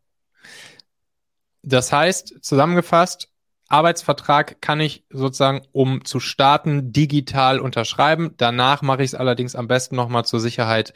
Das 1.62 1.92
heißt, 1.92 2.42
zusammengefasst, 2.42 3.30
Arbeitsvertrag 3.68 4.60
kann 4.60 4.80
ich 4.80 5.04
sozusagen, 5.10 5.62
um 5.72 6.04
zu 6.04 6.18
starten, 6.18 6.92
digital 6.92 7.60
unterschreiben. 7.60 8.34
Danach 8.36 8.82
mache 8.82 9.02
ich 9.02 9.10
es 9.10 9.14
allerdings 9.14 9.54
am 9.54 9.68
besten 9.68 9.94
nochmal 9.94 10.24
zur 10.24 10.40
Sicherheit 10.40 10.92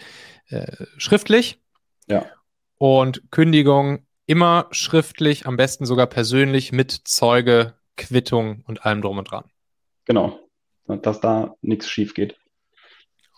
äh, 0.48 0.84
schriftlich. 0.96 1.60
Ja. 2.08 2.26
Und 2.76 3.30
Kündigung 3.30 4.06
immer 4.26 4.66
schriftlich, 4.72 5.46
am 5.46 5.56
besten 5.56 5.86
sogar 5.86 6.06
persönlich 6.06 6.72
mit 6.72 6.90
Zeuge, 6.90 7.74
Quittung 7.96 8.64
und 8.66 8.84
allem 8.84 9.02
drum 9.02 9.18
und 9.18 9.30
dran. 9.30 9.44
Genau, 10.04 10.40
dass 10.86 11.20
da 11.20 11.54
nichts 11.60 11.88
schief 11.88 12.14
geht. 12.14 12.36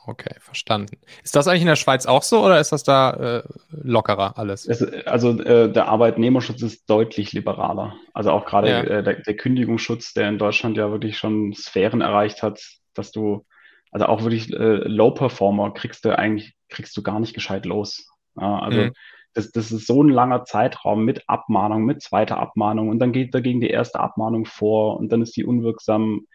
Okay, 0.09 0.37
verstanden. 0.39 0.99
Ist 1.25 1.35
das 1.35 1.49
eigentlich 1.49 1.63
in 1.63 1.67
der 1.67 1.75
Schweiz 1.75 2.07
auch 2.07 2.23
so 2.23 2.45
oder 2.45 2.61
ist 2.61 2.71
das 2.71 2.85
da 2.85 3.11
äh, 3.11 3.43
lockerer 3.71 4.39
alles? 4.39 4.65
Es, 4.65 4.81
also 5.05 5.41
äh, 5.43 5.71
der 5.71 5.89
Arbeitnehmerschutz 5.89 6.63
ist 6.63 6.89
deutlich 6.89 7.33
liberaler. 7.33 7.97
Also 8.15 8.31
auch 8.31 8.47
gerade 8.47 8.71
ja. 8.71 8.81
äh, 8.83 9.03
der, 9.03 9.15
der, 9.15 9.37
Kündigungsschutz, 9.37 10.15
der 10.15 10.29
in 10.29 10.39
Deutschland 10.39 10.77
ja 10.77 10.93
wirklich 10.93 11.19
schon 11.19 11.53
Sphären 11.55 12.03
erreicht 12.03 12.45
hat, 12.45 12.63
dass 12.95 13.11
du, 13.11 13.45
also 13.91 14.07
auch 14.07 14.23
wirklich 14.23 14.53
äh, 14.53 14.77
Low-Performer 14.87 15.73
kriegst 15.75 16.05
du 16.05 16.17
eigentlich, 16.17 16.55
kriegst 16.69 16.97
du 16.97 17.03
gar 17.03 17.19
nicht 17.19 17.35
gescheit 17.35 17.67
los. 17.67 18.09
Ja, 18.41 18.61
also 18.61 18.83
mhm. 18.83 18.93
das, 19.35 19.51
das 19.51 19.73
ist 19.73 19.89
so 19.89 20.05
ein 20.05 20.09
langer 20.09 20.45
Zeitraum 20.45 21.05
mit 21.05 21.29
Abmahnung, 21.29 21.85
mit 21.85 22.01
zweiter 22.01 22.39
Abmahnung 22.39 22.91
und 22.91 23.01
dann 23.01 23.11
geht 23.11 23.35
dagegen 23.35 23.61
die 23.61 23.71
erste 23.71 23.99
Abmahnung 23.99 24.45
vor 24.45 24.99
und 24.99 25.11
dann 25.11 25.21
ist 25.21 25.37
die 25.37 25.45
unwirksam. 25.45 26.27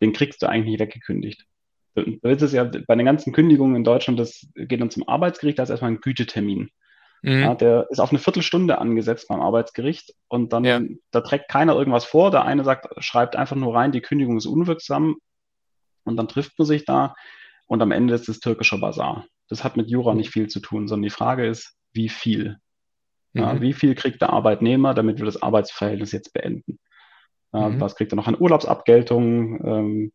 Den 0.00 0.12
kriegst 0.12 0.42
du 0.42 0.48
eigentlich 0.48 0.72
nicht 0.72 0.80
weggekündigt. 0.80 1.46
Da 1.94 2.30
ist 2.30 2.42
es 2.42 2.52
ja 2.52 2.64
bei 2.64 2.94
den 2.94 3.06
ganzen 3.06 3.32
Kündigungen 3.32 3.76
in 3.76 3.84
Deutschland, 3.84 4.18
das 4.18 4.46
geht 4.54 4.80
dann 4.80 4.90
zum 4.90 5.08
Arbeitsgericht, 5.08 5.58
da 5.58 5.62
ist 5.62 5.70
erstmal 5.70 5.90
ein 5.90 6.00
Gütetermin. 6.00 6.70
Mhm. 7.22 7.40
Ja, 7.40 7.54
der 7.54 7.86
ist 7.90 8.00
auf 8.00 8.10
eine 8.10 8.18
Viertelstunde 8.18 8.78
angesetzt 8.78 9.28
beim 9.28 9.40
Arbeitsgericht 9.40 10.14
und 10.28 10.52
dann, 10.52 10.64
ja. 10.64 10.80
da 11.12 11.20
trägt 11.20 11.48
keiner 11.48 11.74
irgendwas 11.74 12.04
vor. 12.04 12.30
Der 12.30 12.44
eine 12.44 12.64
sagt, 12.64 12.88
schreibt 13.02 13.36
einfach 13.36 13.56
nur 13.56 13.74
rein, 13.74 13.92
die 13.92 14.00
Kündigung 14.00 14.36
ist 14.36 14.46
unwirksam. 14.46 15.16
Und 16.04 16.16
dann 16.16 16.26
trifft 16.26 16.58
man 16.58 16.66
sich 16.66 16.84
da 16.84 17.14
und 17.66 17.80
am 17.80 17.92
Ende 17.92 18.14
ist 18.14 18.28
es 18.28 18.40
türkischer 18.40 18.78
Bazar. 18.78 19.26
Das 19.48 19.62
hat 19.62 19.76
mit 19.76 19.88
Jura 19.88 20.14
nicht 20.14 20.30
viel 20.30 20.48
zu 20.48 20.58
tun, 20.58 20.88
sondern 20.88 21.04
die 21.04 21.10
Frage 21.10 21.46
ist, 21.46 21.76
wie 21.92 22.08
viel? 22.08 22.58
Ja, 23.34 23.54
mhm. 23.54 23.60
Wie 23.60 23.72
viel 23.72 23.94
kriegt 23.94 24.20
der 24.20 24.30
Arbeitnehmer, 24.30 24.92
damit 24.92 25.18
wir 25.18 25.26
das 25.26 25.40
Arbeitsverhältnis 25.40 26.10
jetzt 26.12 26.32
beenden? 26.32 26.78
Mhm. 27.52 27.80
Was 27.80 27.94
kriegt 27.94 28.12
er 28.12 28.16
noch 28.16 28.26
an 28.26 28.38
Urlaubsabgeltung? 28.38 29.64
Ähm, 29.64 30.12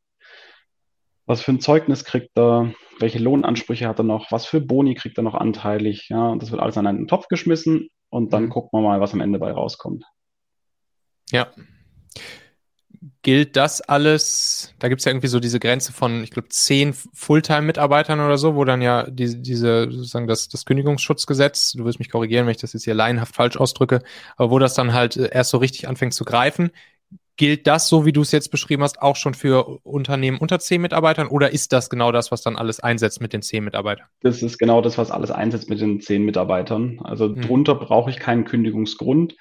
was 1.27 1.41
für 1.41 1.51
ein 1.51 1.59
Zeugnis 1.59 2.03
kriegt 2.03 2.35
er? 2.37 2.73
Welche 2.99 3.19
Lohnansprüche 3.19 3.87
hat 3.87 3.99
er 3.99 4.03
noch? 4.03 4.31
Was 4.31 4.47
für 4.47 4.59
Boni 4.59 4.95
kriegt 4.95 5.19
er 5.19 5.23
noch 5.23 5.35
anteilig? 5.35 6.07
Ja, 6.09 6.29
und 6.29 6.41
das 6.41 6.51
wird 6.51 6.61
alles 6.61 6.77
an 6.77 6.87
einen 6.87 7.07
Topf 7.07 7.27
geschmissen 7.27 7.89
und 8.09 8.33
dann 8.33 8.45
mhm. 8.45 8.49
gucken 8.49 8.79
wir 8.79 8.81
mal, 8.81 8.99
was 8.99 9.13
am 9.13 9.21
Ende 9.21 9.37
bei 9.37 9.51
rauskommt. 9.51 10.03
Ja, 11.29 11.51
gilt 13.21 13.55
das 13.57 13.81
alles, 13.81 14.73
da 14.79 14.87
gibt 14.87 15.01
es 15.01 15.05
ja 15.05 15.11
irgendwie 15.11 15.27
so 15.27 15.39
diese 15.39 15.59
Grenze 15.59 15.91
von, 15.91 16.23
ich 16.23 16.31
glaube, 16.31 16.49
zehn 16.49 16.93
Fulltime-Mitarbeitern 16.93 18.19
oder 18.19 18.37
so, 18.37 18.55
wo 18.55 18.63
dann 18.63 18.81
ja 18.81 19.03
die, 19.09 19.41
diese, 19.41 19.91
sozusagen 19.91 20.27
das, 20.27 20.47
das 20.47 20.65
Kündigungsschutzgesetz, 20.65 21.73
du 21.73 21.85
wirst 21.85 21.99
mich 21.99 22.09
korrigieren, 22.09 22.45
wenn 22.45 22.51
ich 22.51 22.61
das 22.61 22.73
jetzt 22.73 22.85
hier 22.85 22.93
laienhaft 22.93 23.35
falsch 23.35 23.57
ausdrücke, 23.57 24.01
aber 24.37 24.51
wo 24.51 24.59
das 24.59 24.73
dann 24.75 24.93
halt 24.93 25.17
erst 25.17 25.49
so 25.49 25.57
richtig 25.57 25.87
anfängt 25.87 26.13
zu 26.13 26.23
greifen. 26.23 26.71
Gilt 27.37 27.67
das, 27.67 27.87
so 27.87 28.05
wie 28.05 28.11
du 28.11 28.21
es 28.21 28.31
jetzt 28.31 28.49
beschrieben 28.49 28.83
hast, 28.83 29.01
auch 29.01 29.15
schon 29.15 29.35
für 29.35 29.79
Unternehmen 29.83 30.39
unter 30.39 30.59
zehn 30.59 30.81
Mitarbeitern 30.81 31.27
oder 31.27 31.51
ist 31.51 31.71
das 31.71 31.89
genau 31.89 32.11
das, 32.11 32.31
was 32.31 32.41
dann 32.41 32.55
alles 32.55 32.79
einsetzt 32.79 33.21
mit 33.21 33.31
den 33.31 33.43
zehn 33.43 33.63
Mitarbeitern? 33.63 34.07
Das 34.21 34.41
ist 34.41 34.57
genau 34.57 34.81
das, 34.81 34.97
was 34.97 35.11
alles 35.11 35.31
einsetzt 35.31 35.69
mit 35.69 35.79
den 35.79 36.01
zehn 36.01 36.23
Mitarbeitern. 36.23 36.99
Also 37.03 37.27
hm. 37.27 37.41
drunter 37.41 37.75
brauche 37.75 38.09
ich 38.09 38.17
keinen 38.17 38.43
Kündigungsgrund. 38.45 39.35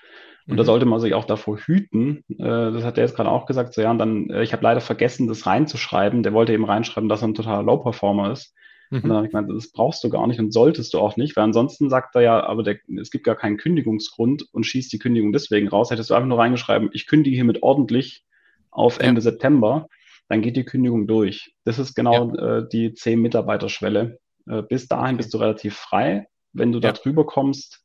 Und 0.47 0.55
mhm. 0.55 0.59
da 0.59 0.65
sollte 0.65 0.87
man 0.87 1.01
sich 1.01 1.15
auch 1.15 1.25
davor 1.25 1.59
hüten. 1.59 2.23
Äh, 2.29 2.37
das 2.39 2.85
hat 2.85 2.99
er 2.99 3.05
jetzt 3.05 3.17
gerade 3.17 3.31
auch 3.31 3.47
gesagt. 3.47 3.75
So, 3.75 3.83
ja, 3.83 3.91
und 3.91 3.99
dann, 3.99 4.31
äh, 4.31 4.43
ich 4.43 4.53
habe 4.53 4.63
leider 4.63 4.81
vergessen, 4.81 5.27
das 5.27 5.45
reinzuschreiben. 5.45 6.23
Der 6.23 6.33
wollte 6.33 6.53
eben 6.53 6.65
reinschreiben, 6.65 7.09
dass 7.09 7.23
er 7.23 7.29
ein 7.29 7.35
totaler 7.35 7.65
Low-Performer 7.65 8.31
ist. 8.31 8.55
Mhm. 8.91 8.99
Und 8.99 9.09
dann 9.09 9.17
habe 9.17 9.27
ich 9.27 9.33
gemeint, 9.33 9.51
das 9.51 9.73
brauchst 9.73 10.03
du 10.05 10.09
gar 10.09 10.27
nicht 10.27 10.39
und 10.39 10.53
solltest 10.53 10.95
du 10.95 10.99
auch 10.99 11.17
nicht, 11.17 11.37
weil 11.37 11.45
ansonsten 11.45 11.91
sagt 11.91 12.15
er 12.15 12.23
ja, 12.23 12.45
aber 12.45 12.63
der, 12.63 12.79
es 13.01 13.11
gibt 13.11 13.25
gar 13.25 13.37
keinen 13.37 13.57
Kündigungsgrund 13.57 14.47
und 14.53 14.65
schießt 14.65 14.93
die 14.93 14.99
Kündigung 14.99 15.33
deswegen 15.33 15.69
raus. 15.69 15.91
Hättest 15.91 16.11
du 16.11 16.15
einfach 16.15 16.29
nur 16.29 16.39
reingeschrieben, 16.39 16.91
ich 16.93 17.07
kündige 17.07 17.37
hiermit 17.37 17.63
ordentlich 17.63 18.25
auf 18.71 18.99
Ende 18.99 19.21
ja. 19.21 19.23
September, 19.23 19.89
dann 20.29 20.43
geht 20.43 20.57
die 20.57 20.65
Kündigung 20.65 21.07
durch. 21.07 21.55
Das 21.65 21.79
ist 21.79 21.95
genau 21.95 22.35
ja. 22.35 22.59
äh, 22.59 22.69
die 22.69 22.93
10 22.95 23.21
Mitarbeiter-Schwelle. 23.21 24.19
Äh, 24.49 24.63
bis 24.63 24.89
dahin 24.89 25.17
bist 25.17 25.33
du 25.35 25.39
relativ 25.39 25.77
frei. 25.77 26.29
Wenn 26.53 26.73
du 26.73 26.79
ja. 26.79 26.93
da 26.93 26.99
drüber 26.99 27.27
kommst, 27.27 27.85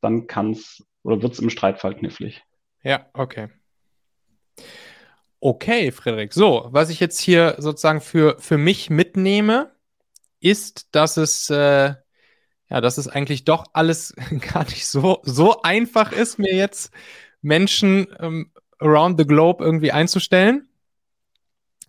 dann 0.00 0.26
kann 0.26 0.52
es 0.52 0.84
oder 1.02 1.22
wird 1.22 1.34
es 1.34 1.38
im 1.38 1.50
Streitfall 1.50 1.94
knifflig. 1.94 2.42
Ja, 2.82 3.06
okay. 3.14 3.48
Okay, 5.38 5.92
Frederik. 5.92 6.32
So, 6.32 6.66
was 6.70 6.90
ich 6.90 6.98
jetzt 6.98 7.20
hier 7.20 7.54
sozusagen 7.58 8.00
für, 8.00 8.36
für 8.40 8.58
mich 8.58 8.90
mitnehme, 8.90 9.70
ist, 10.40 10.94
dass 10.94 11.16
es, 11.16 11.50
äh, 11.50 11.94
ja, 12.68 12.80
dass 12.80 12.98
es 12.98 13.08
eigentlich 13.08 13.44
doch 13.44 13.66
alles 13.72 14.14
gar 14.52 14.64
nicht 14.64 14.86
so, 14.86 15.20
so 15.22 15.62
einfach 15.62 16.12
ist, 16.12 16.38
mir 16.38 16.54
jetzt 16.54 16.92
Menschen 17.42 18.06
ähm, 18.18 18.50
around 18.78 19.18
the 19.18 19.26
globe 19.26 19.64
irgendwie 19.64 19.92
einzustellen, 19.92 20.68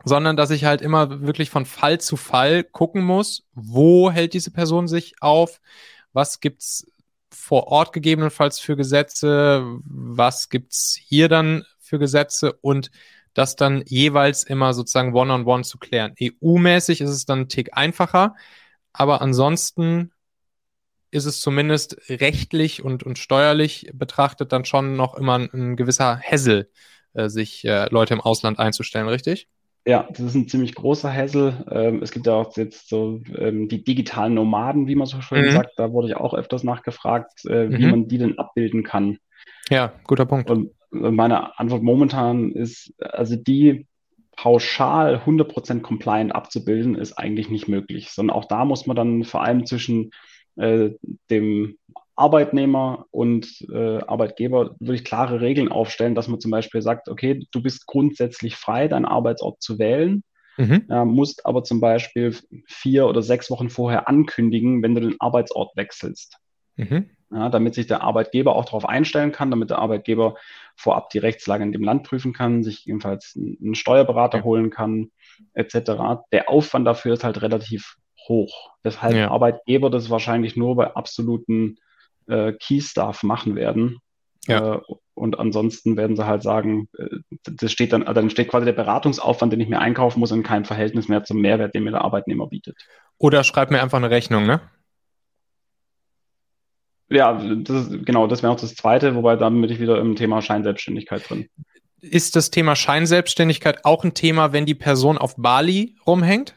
sondern 0.03 0.37
dass 0.37 0.51
ich 0.51 0.65
halt 0.65 0.81
immer 0.81 1.21
wirklich 1.21 1.49
von 1.49 1.65
Fall 1.65 1.99
zu 1.99 2.15
Fall 2.15 2.63
gucken 2.63 3.03
muss, 3.03 3.45
wo 3.53 4.11
hält 4.11 4.33
diese 4.33 4.51
Person 4.51 4.87
sich 4.87 5.15
auf, 5.21 5.59
was 6.13 6.39
gibt's 6.39 6.87
vor 7.29 7.67
Ort 7.67 7.93
gegebenenfalls 7.93 8.59
für 8.59 8.75
Gesetze, 8.75 9.63
was 9.83 10.49
gibt 10.49 10.73
es 10.73 10.99
hier 11.01 11.29
dann 11.29 11.65
für 11.79 11.99
Gesetze 11.99 12.53
und 12.53 12.91
das 13.37 13.55
dann 13.55 13.83
jeweils 13.85 14.43
immer 14.43 14.73
sozusagen 14.73 15.13
one-on-one 15.13 15.43
-on 15.43 15.59
-one 15.59 15.63
zu 15.63 15.77
klären. 15.77 16.15
EU-mäßig 16.19 17.01
ist 17.01 17.11
es 17.11 17.25
dann 17.25 17.41
ein 17.41 17.49
Tick 17.49 17.69
einfacher, 17.77 18.35
aber 18.93 19.21
ansonsten 19.21 20.11
ist 21.11 21.25
es 21.25 21.39
zumindest 21.39 21.97
rechtlich 22.09 22.83
und, 22.83 23.03
und 23.03 23.19
steuerlich 23.19 23.91
betrachtet 23.93 24.51
dann 24.51 24.65
schon 24.65 24.95
noch 24.95 25.15
immer 25.15 25.35
ein, 25.37 25.49
ein 25.53 25.75
gewisser 25.75 26.17
Hessel, 26.17 26.69
äh, 27.13 27.29
sich 27.29 27.63
äh, 27.63 27.87
Leute 27.89 28.15
im 28.15 28.21
Ausland 28.21 28.57
einzustellen, 28.57 29.07
richtig? 29.07 29.47
Ja, 29.85 30.07
das 30.09 30.19
ist 30.19 30.35
ein 30.35 30.49
ziemlich 30.49 30.75
großer 30.75 31.13
Hassel. 31.13 31.63
Ähm, 31.71 32.01
es 32.01 32.11
gibt 32.11 32.25
ja 32.25 32.33
auch 32.33 32.57
jetzt 32.57 32.89
so 32.89 33.21
ähm, 33.37 33.69
die 33.69 33.83
digitalen 33.83 34.33
Nomaden, 34.33 34.87
wie 34.87 34.95
man 34.95 35.07
so 35.07 35.21
schön 35.21 35.45
mhm. 35.45 35.51
sagt. 35.51 35.71
Da 35.77 35.93
wurde 35.93 36.09
ich 36.09 36.17
auch 36.17 36.33
öfters 36.33 36.63
nachgefragt, 36.63 37.45
äh, 37.45 37.69
wie 37.69 37.85
mhm. 37.85 37.91
man 37.91 38.07
die 38.07 38.17
denn 38.17 38.37
abbilden 38.37 38.83
kann. 38.83 39.19
Ja, 39.69 39.93
guter 40.03 40.25
Punkt. 40.25 40.49
Und 40.49 40.71
meine 40.89 41.59
Antwort 41.59 41.83
momentan 41.83 42.51
ist, 42.51 42.93
also 42.99 43.35
die 43.35 43.87
pauschal 44.35 45.21
100% 45.25 45.81
compliant 45.81 46.33
abzubilden, 46.33 46.95
ist 46.95 47.13
eigentlich 47.13 47.49
nicht 47.49 47.67
möglich, 47.67 48.11
sondern 48.11 48.35
auch 48.35 48.45
da 48.45 48.65
muss 48.65 48.85
man 48.85 48.95
dann 48.95 49.23
vor 49.23 49.43
allem 49.43 49.65
zwischen 49.65 50.11
äh, 50.55 50.91
dem 51.29 51.77
Arbeitnehmer 52.15 53.05
und 53.11 53.65
äh, 53.71 53.99
Arbeitgeber 53.99 54.75
wirklich 54.79 55.03
klare 55.03 55.41
Regeln 55.41 55.69
aufstellen, 55.69 56.15
dass 56.15 56.27
man 56.27 56.39
zum 56.39 56.51
Beispiel 56.51 56.81
sagt, 56.81 57.09
okay, 57.09 57.45
du 57.51 57.61
bist 57.61 57.85
grundsätzlich 57.85 58.55
frei, 58.55 58.87
deinen 58.87 59.05
Arbeitsort 59.05 59.61
zu 59.61 59.77
wählen, 59.77 60.23
mhm. 60.57 60.85
äh, 60.89 61.05
musst 61.05 61.45
aber 61.45 61.63
zum 61.63 61.79
Beispiel 61.79 62.35
vier 62.67 63.07
oder 63.07 63.21
sechs 63.21 63.51
Wochen 63.51 63.69
vorher 63.69 64.07
ankündigen, 64.07 64.81
wenn 64.81 64.95
du 64.95 65.01
den 65.01 65.15
Arbeitsort 65.19 65.75
wechselst. 65.75 66.37
Mhm. 66.75 67.09
Ja, 67.29 67.49
damit 67.49 67.75
sich 67.75 67.87
der 67.87 68.03
Arbeitgeber 68.03 68.55
auch 68.55 68.63
darauf 68.63 68.87
einstellen 68.87 69.33
kann, 69.33 69.51
damit 69.51 69.69
der 69.69 69.79
Arbeitgeber 69.79 70.35
vorab 70.77 71.09
die 71.09 71.17
Rechtslage 71.17 71.63
in 71.63 71.73
dem 71.73 71.83
Land 71.83 72.03
prüfen 72.03 72.31
kann, 72.31 72.63
sich 72.63 72.87
ebenfalls 72.87 73.35
einen 73.35 73.75
Steuerberater 73.75 74.39
ja. 74.39 74.43
holen 74.45 74.69
kann, 74.69 75.11
etc. 75.53 76.23
Der 76.31 76.49
Aufwand 76.49 76.87
dafür 76.87 77.13
ist 77.13 77.25
halt 77.25 77.41
relativ 77.41 77.97
hoch. 78.29 78.71
Deshalb 78.83 79.15
ja. 79.15 79.29
Arbeitgeber 79.29 79.89
das 79.89 80.09
wahrscheinlich 80.09 80.55
nur 80.55 80.77
bei 80.77 80.95
absoluten 80.95 81.77
äh, 82.27 82.53
Key-Stuff 82.53 83.23
machen 83.23 83.55
werden. 83.55 83.97
Ja. 84.47 84.75
Äh, 84.75 84.81
und 85.13 85.39
ansonsten 85.39 85.97
werden 85.97 86.15
sie 86.15 86.25
halt 86.25 86.43
sagen, 86.43 86.87
äh, 86.97 87.07
das 87.43 87.71
steht 87.71 87.91
dann, 87.91 88.03
also 88.03 88.21
dann 88.21 88.29
steht 88.29 88.49
quasi 88.49 88.65
der 88.65 88.73
Beratungsaufwand, 88.73 89.51
den 89.51 89.59
ich 89.59 89.67
mir 89.67 89.79
einkaufen 89.79 90.19
muss, 90.19 90.31
in 90.31 90.43
keinem 90.43 90.65
Verhältnis 90.65 91.07
mehr 91.07 91.23
zum 91.23 91.41
Mehrwert, 91.41 91.75
den 91.75 91.83
mir 91.83 91.91
der 91.91 92.01
Arbeitnehmer 92.01 92.47
bietet. 92.47 92.77
Oder 93.17 93.43
schreib 93.43 93.71
mir 93.71 93.81
einfach 93.81 93.97
eine 93.97 94.11
Rechnung, 94.11 94.45
ne? 94.45 94.61
Ja, 97.09 97.33
das 97.33 97.87
ist, 97.87 98.05
genau, 98.05 98.27
das 98.27 98.43
wäre 98.43 98.51
auch 98.51 98.59
das 98.59 98.75
Zweite, 98.75 99.15
wobei 99.15 99.35
dann 99.35 99.61
bin 99.61 99.69
ich 99.69 99.79
wieder 99.79 99.99
im 99.99 100.15
Thema 100.15 100.41
Scheinselbstständigkeit 100.41 101.29
drin. 101.29 101.47
Ist 102.01 102.35
das 102.35 102.51
Thema 102.51 102.75
Scheinselbstständigkeit 102.75 103.85
auch 103.85 104.03
ein 104.03 104.13
Thema, 104.13 104.53
wenn 104.53 104.65
die 104.65 104.75
Person 104.75 105.17
auf 105.17 105.35
Bali 105.37 105.95
rumhängt? 106.05 106.55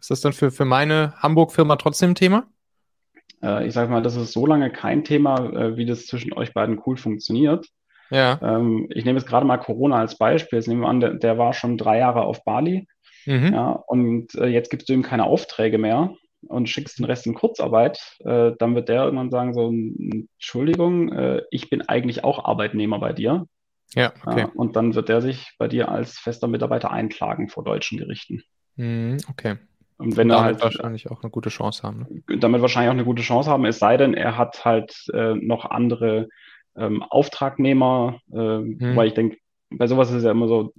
Ist 0.00 0.10
das 0.10 0.20
dann 0.20 0.32
für, 0.32 0.50
für 0.50 0.64
meine 0.64 1.14
Hamburg-Firma 1.18 1.76
trotzdem 1.76 2.10
ein 2.10 2.14
Thema? 2.16 2.48
Äh, 3.42 3.66
ich 3.66 3.72
sage 3.72 3.90
mal, 3.90 4.02
das 4.02 4.16
ist 4.16 4.32
so 4.32 4.46
lange 4.46 4.70
kein 4.70 5.04
Thema, 5.04 5.52
äh, 5.52 5.76
wie 5.76 5.86
das 5.86 6.06
zwischen 6.06 6.32
euch 6.32 6.52
beiden 6.52 6.80
cool 6.84 6.96
funktioniert. 6.96 7.66
Ja. 8.10 8.38
Ähm, 8.42 8.88
ich 8.90 9.04
nehme 9.04 9.18
jetzt 9.18 9.28
gerade 9.28 9.46
mal 9.46 9.58
Corona 9.58 9.98
als 9.98 10.18
Beispiel. 10.18 10.58
Jetzt 10.58 10.66
nehmen 10.66 10.82
wir 10.82 10.88
an, 10.88 11.00
der, 11.00 11.14
der 11.14 11.38
war 11.38 11.52
schon 11.54 11.78
drei 11.78 11.98
Jahre 11.98 12.22
auf 12.22 12.44
Bali. 12.44 12.86
Mhm. 13.24 13.52
Ja, 13.54 13.70
und 13.70 14.34
äh, 14.34 14.46
jetzt 14.46 14.70
gibst 14.70 14.88
du 14.88 14.92
ihm 14.92 15.02
keine 15.02 15.24
Aufträge 15.24 15.78
mehr 15.78 16.14
und 16.48 16.68
schickst 16.68 16.98
den 16.98 17.04
Rest 17.04 17.26
in 17.26 17.34
Kurzarbeit, 17.34 18.18
äh, 18.20 18.52
dann 18.58 18.74
wird 18.74 18.88
der 18.88 19.04
irgendwann 19.04 19.30
sagen, 19.30 19.54
so, 19.54 19.72
Entschuldigung, 19.72 21.12
äh, 21.12 21.42
ich 21.50 21.70
bin 21.70 21.82
eigentlich 21.82 22.24
auch 22.24 22.44
Arbeitnehmer 22.44 22.98
bei 22.98 23.12
dir. 23.12 23.46
Ja, 23.94 24.12
okay. 24.24 24.40
Ja, 24.40 24.50
und 24.54 24.76
dann 24.76 24.94
wird 24.94 25.08
der 25.08 25.20
sich 25.20 25.52
bei 25.58 25.68
dir 25.68 25.90
als 25.90 26.18
fester 26.18 26.48
Mitarbeiter 26.48 26.90
einklagen 26.90 27.48
vor 27.48 27.64
deutschen 27.64 27.98
Gerichten. 27.98 28.42
Mhm, 28.76 29.18
okay. 29.28 29.56
Und 29.98 30.16
wenn 30.16 30.30
er 30.30 30.42
halt 30.42 30.62
wahrscheinlich 30.62 31.10
auch 31.10 31.22
eine 31.22 31.30
gute 31.30 31.50
Chance 31.50 31.82
haben. 31.84 32.06
Ne? 32.26 32.38
Damit 32.38 32.60
wahrscheinlich 32.60 32.88
auch 32.88 32.94
eine 32.94 33.04
gute 33.04 33.22
Chance 33.22 33.50
haben, 33.50 33.64
es 33.66 33.78
sei 33.78 33.96
denn, 33.96 34.14
er 34.14 34.36
hat 34.36 34.64
halt 34.64 35.06
äh, 35.12 35.34
noch 35.34 35.66
andere 35.66 36.28
ähm, 36.76 37.02
Auftragnehmer, 37.02 38.18
äh, 38.32 38.36
hm. 38.36 38.96
weil 38.96 39.08
ich 39.08 39.14
denke, 39.14 39.36
bei 39.78 39.86
sowas 39.86 40.10
ist 40.10 40.16
es 40.16 40.24
ja 40.24 40.30
immer 40.30 40.48
so, 40.48 40.72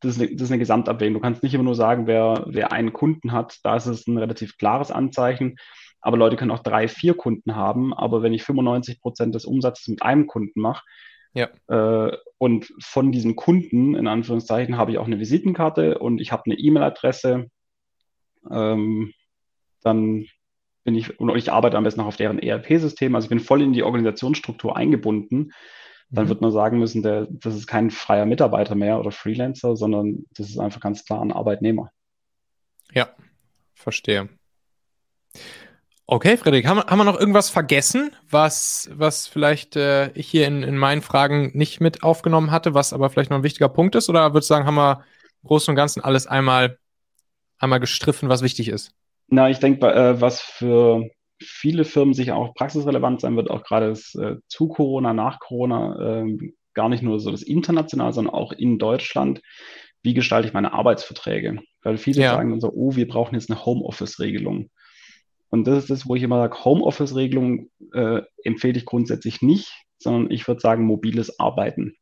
das 0.00 0.16
ist, 0.16 0.20
eine, 0.20 0.32
das 0.32 0.42
ist 0.42 0.50
eine 0.50 0.58
Gesamtabwägung. 0.58 1.14
Du 1.14 1.20
kannst 1.20 1.42
nicht 1.42 1.54
immer 1.54 1.64
nur 1.64 1.74
sagen, 1.74 2.06
wer, 2.06 2.44
wer 2.46 2.72
einen 2.72 2.92
Kunden 2.92 3.32
hat, 3.32 3.58
da 3.64 3.76
ist 3.76 3.86
es 3.86 4.06
ein 4.06 4.18
relativ 4.18 4.56
klares 4.58 4.90
Anzeichen. 4.90 5.56
Aber 6.00 6.16
Leute 6.16 6.36
können 6.36 6.50
auch 6.50 6.62
drei, 6.62 6.88
vier 6.88 7.14
Kunden 7.14 7.54
haben. 7.56 7.92
Aber 7.92 8.22
wenn 8.22 8.32
ich 8.32 8.42
95 8.42 9.00
Prozent 9.00 9.34
des 9.34 9.44
Umsatzes 9.44 9.88
mit 9.88 10.02
einem 10.02 10.26
Kunden 10.26 10.60
mache, 10.60 10.82
ja. 11.32 11.48
Äh, 11.68 12.16
und 12.38 12.72
von 12.80 13.12
diesem 13.12 13.36
Kunden, 13.36 13.94
in 13.94 14.08
Anführungszeichen, 14.08 14.76
habe 14.76 14.90
ich 14.90 14.98
auch 14.98 15.06
eine 15.06 15.20
Visitenkarte 15.20 15.98
und 15.98 16.20
ich 16.20 16.32
habe 16.32 16.42
eine 16.46 16.56
E-Mail-Adresse 16.56 17.46
ähm, 18.48 19.12
dann 19.82 20.26
bin 20.84 20.94
ich, 20.94 21.20
und 21.20 21.34
ich 21.36 21.52
arbeite 21.52 21.76
am 21.76 21.84
besten 21.84 22.00
noch 22.00 22.06
auf 22.06 22.16
deren 22.16 22.38
ERP-System, 22.38 23.14
also 23.14 23.26
ich 23.26 23.30
bin 23.30 23.40
voll 23.40 23.62
in 23.62 23.72
die 23.72 23.82
Organisationsstruktur 23.82 24.76
eingebunden. 24.76 25.52
Dann 26.10 26.24
mhm. 26.24 26.28
wird 26.28 26.40
man 26.40 26.52
sagen 26.52 26.78
müssen, 26.78 27.02
der, 27.02 27.26
das 27.30 27.54
ist 27.54 27.66
kein 27.66 27.90
freier 27.90 28.26
Mitarbeiter 28.26 28.74
mehr 28.74 28.98
oder 28.98 29.12
Freelancer, 29.12 29.76
sondern 29.76 30.24
das 30.34 30.48
ist 30.48 30.58
einfach 30.58 30.80
ganz 30.80 31.04
klar 31.04 31.22
ein 31.22 31.32
Arbeitnehmer. 31.32 31.90
Ja, 32.92 33.08
verstehe. 33.74 34.28
Okay, 36.06 36.36
Frederik, 36.36 36.66
haben, 36.66 36.80
haben 36.80 36.98
wir 36.98 37.04
noch 37.04 37.20
irgendwas 37.20 37.50
vergessen, 37.50 38.10
was, 38.28 38.90
was 38.92 39.28
vielleicht 39.28 39.76
äh, 39.76 40.10
ich 40.12 40.28
hier 40.28 40.48
in, 40.48 40.64
in 40.64 40.76
meinen 40.76 41.02
Fragen 41.02 41.52
nicht 41.54 41.80
mit 41.80 42.02
aufgenommen 42.02 42.50
hatte, 42.50 42.74
was 42.74 42.92
aber 42.92 43.10
vielleicht 43.10 43.30
noch 43.30 43.36
ein 43.38 43.44
wichtiger 43.44 43.68
Punkt 43.68 43.94
ist? 43.94 44.08
Oder 44.08 44.32
würdest 44.32 44.50
du 44.50 44.54
sagen, 44.54 44.66
haben 44.66 44.74
wir 44.74 45.04
im 45.42 45.46
Großen 45.46 45.70
und 45.70 45.76
Ganzen 45.76 46.00
alles 46.00 46.26
einmal 46.26 46.78
einmal 47.60 47.78
gestriffen, 47.78 48.28
was 48.28 48.42
wichtig 48.42 48.68
ist? 48.68 48.92
Na, 49.28 49.48
ich 49.48 49.60
denke, 49.60 49.86
äh, 49.86 50.20
was 50.20 50.40
für 50.40 51.08
viele 51.42 51.84
Firmen 51.84 52.14
sicher 52.14 52.36
auch 52.36 52.54
praxisrelevant 52.54 53.20
sein 53.20 53.36
wird, 53.36 53.50
auch 53.50 53.62
gerade 53.62 53.88
das, 53.88 54.14
äh, 54.14 54.36
zu 54.48 54.68
Corona, 54.68 55.12
nach 55.12 55.40
Corona, 55.40 56.22
äh, 56.22 56.52
gar 56.74 56.88
nicht 56.88 57.02
nur 57.02 57.18
so 57.20 57.30
das 57.30 57.42
international, 57.42 58.12
sondern 58.12 58.34
auch 58.34 58.52
in 58.52 58.78
Deutschland. 58.78 59.40
Wie 60.02 60.14
gestalte 60.14 60.48
ich 60.48 60.54
meine 60.54 60.72
Arbeitsverträge? 60.72 61.58
Weil 61.82 61.98
viele 61.98 62.22
ja. 62.22 62.32
sagen 62.32 62.50
dann 62.50 62.60
so, 62.60 62.72
oh, 62.72 62.96
wir 62.96 63.08
brauchen 63.08 63.34
jetzt 63.34 63.50
eine 63.50 63.64
Homeoffice-Regelung. 63.64 64.70
Und 65.50 65.66
das 65.66 65.78
ist 65.78 65.90
das, 65.90 66.08
wo 66.08 66.14
ich 66.14 66.22
immer 66.22 66.36
sage, 66.36 66.64
Homeoffice-Regelung 66.64 67.70
äh, 67.92 68.22
empfehle 68.44 68.78
ich 68.78 68.84
grundsätzlich 68.84 69.42
nicht, 69.42 69.72
sondern 69.98 70.30
ich 70.30 70.46
würde 70.46 70.60
sagen, 70.60 70.84
mobiles 70.84 71.38
Arbeiten. 71.40 71.96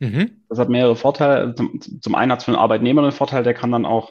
Mhm. 0.00 0.42
Das 0.48 0.58
hat 0.58 0.68
mehrere 0.70 0.96
Vorteile. 0.96 1.54
Zum, 1.54 1.80
zum 1.80 2.14
einen 2.14 2.32
hat 2.32 2.40
es 2.40 2.44
für 2.44 2.52
den 2.52 2.58
Arbeitnehmer 2.60 3.02
einen 3.02 3.12
Vorteil, 3.12 3.44
der 3.44 3.54
kann 3.54 3.72
dann 3.72 3.84
auch 3.86 4.10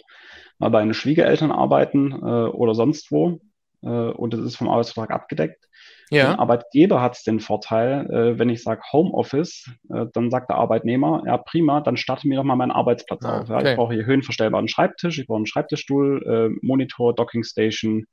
mal 0.59 0.69
bei 0.69 0.81
den 0.81 0.93
Schwiegereltern 0.93 1.51
arbeiten 1.51 2.11
äh, 2.11 2.49
oder 2.49 2.75
sonst 2.75 3.11
wo. 3.11 3.39
Äh, 3.83 3.87
und 3.87 4.33
das 4.33 4.41
ist 4.41 4.55
vom 4.55 4.69
Arbeitsvertrag 4.69 5.11
abgedeckt. 5.11 5.67
Ja. 6.09 6.29
Der 6.29 6.39
Arbeitgeber 6.39 7.01
hat 7.01 7.15
es 7.15 7.23
den 7.23 7.39
Vorteil, 7.39 8.09
äh, 8.11 8.39
wenn 8.39 8.49
ich 8.49 8.61
sage 8.61 8.81
Homeoffice, 8.91 9.69
äh, 9.89 10.05
dann 10.13 10.29
sagt 10.29 10.49
der 10.49 10.57
Arbeitnehmer, 10.57 11.23
ja 11.25 11.37
prima, 11.37 11.81
dann 11.81 11.97
starte 11.97 12.27
mir 12.27 12.37
doch 12.37 12.43
mal 12.43 12.55
meinen 12.55 12.71
Arbeitsplatz 12.71 13.25
ah, 13.25 13.41
auf. 13.41 13.49
Ja, 13.49 13.57
okay. 13.57 13.71
Ich 13.71 13.75
brauche 13.77 13.93
hier 13.93 14.05
höhenverstellbaren 14.05 14.67
Schreibtisch, 14.67 15.17
ich 15.19 15.27
brauche 15.27 15.37
einen 15.37 15.47
Schreibtischstuhl, 15.47 16.23
äh, 16.53 16.65
Monitor, 16.65 17.15
Dockingstation, 17.15 18.05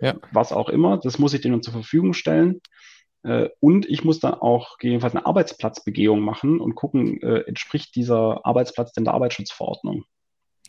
ja. 0.00 0.14
was 0.32 0.52
auch 0.52 0.68
immer. 0.68 0.98
Das 0.98 1.18
muss 1.18 1.34
ich 1.34 1.40
denen 1.40 1.62
zur 1.62 1.74
Verfügung 1.74 2.14
stellen. 2.14 2.60
Äh, 3.24 3.48
und 3.60 3.86
ich 3.86 4.04
muss 4.04 4.20
dann 4.20 4.34
auch 4.34 4.78
gegebenenfalls 4.78 5.14
eine 5.14 5.26
Arbeitsplatzbegehung 5.26 6.20
machen 6.20 6.60
und 6.60 6.74
gucken, 6.74 7.20
äh, 7.20 7.40
entspricht 7.40 7.94
dieser 7.94 8.46
Arbeitsplatz 8.46 8.92
denn 8.92 9.04
der 9.04 9.14
Arbeitsschutzverordnung. 9.14 10.04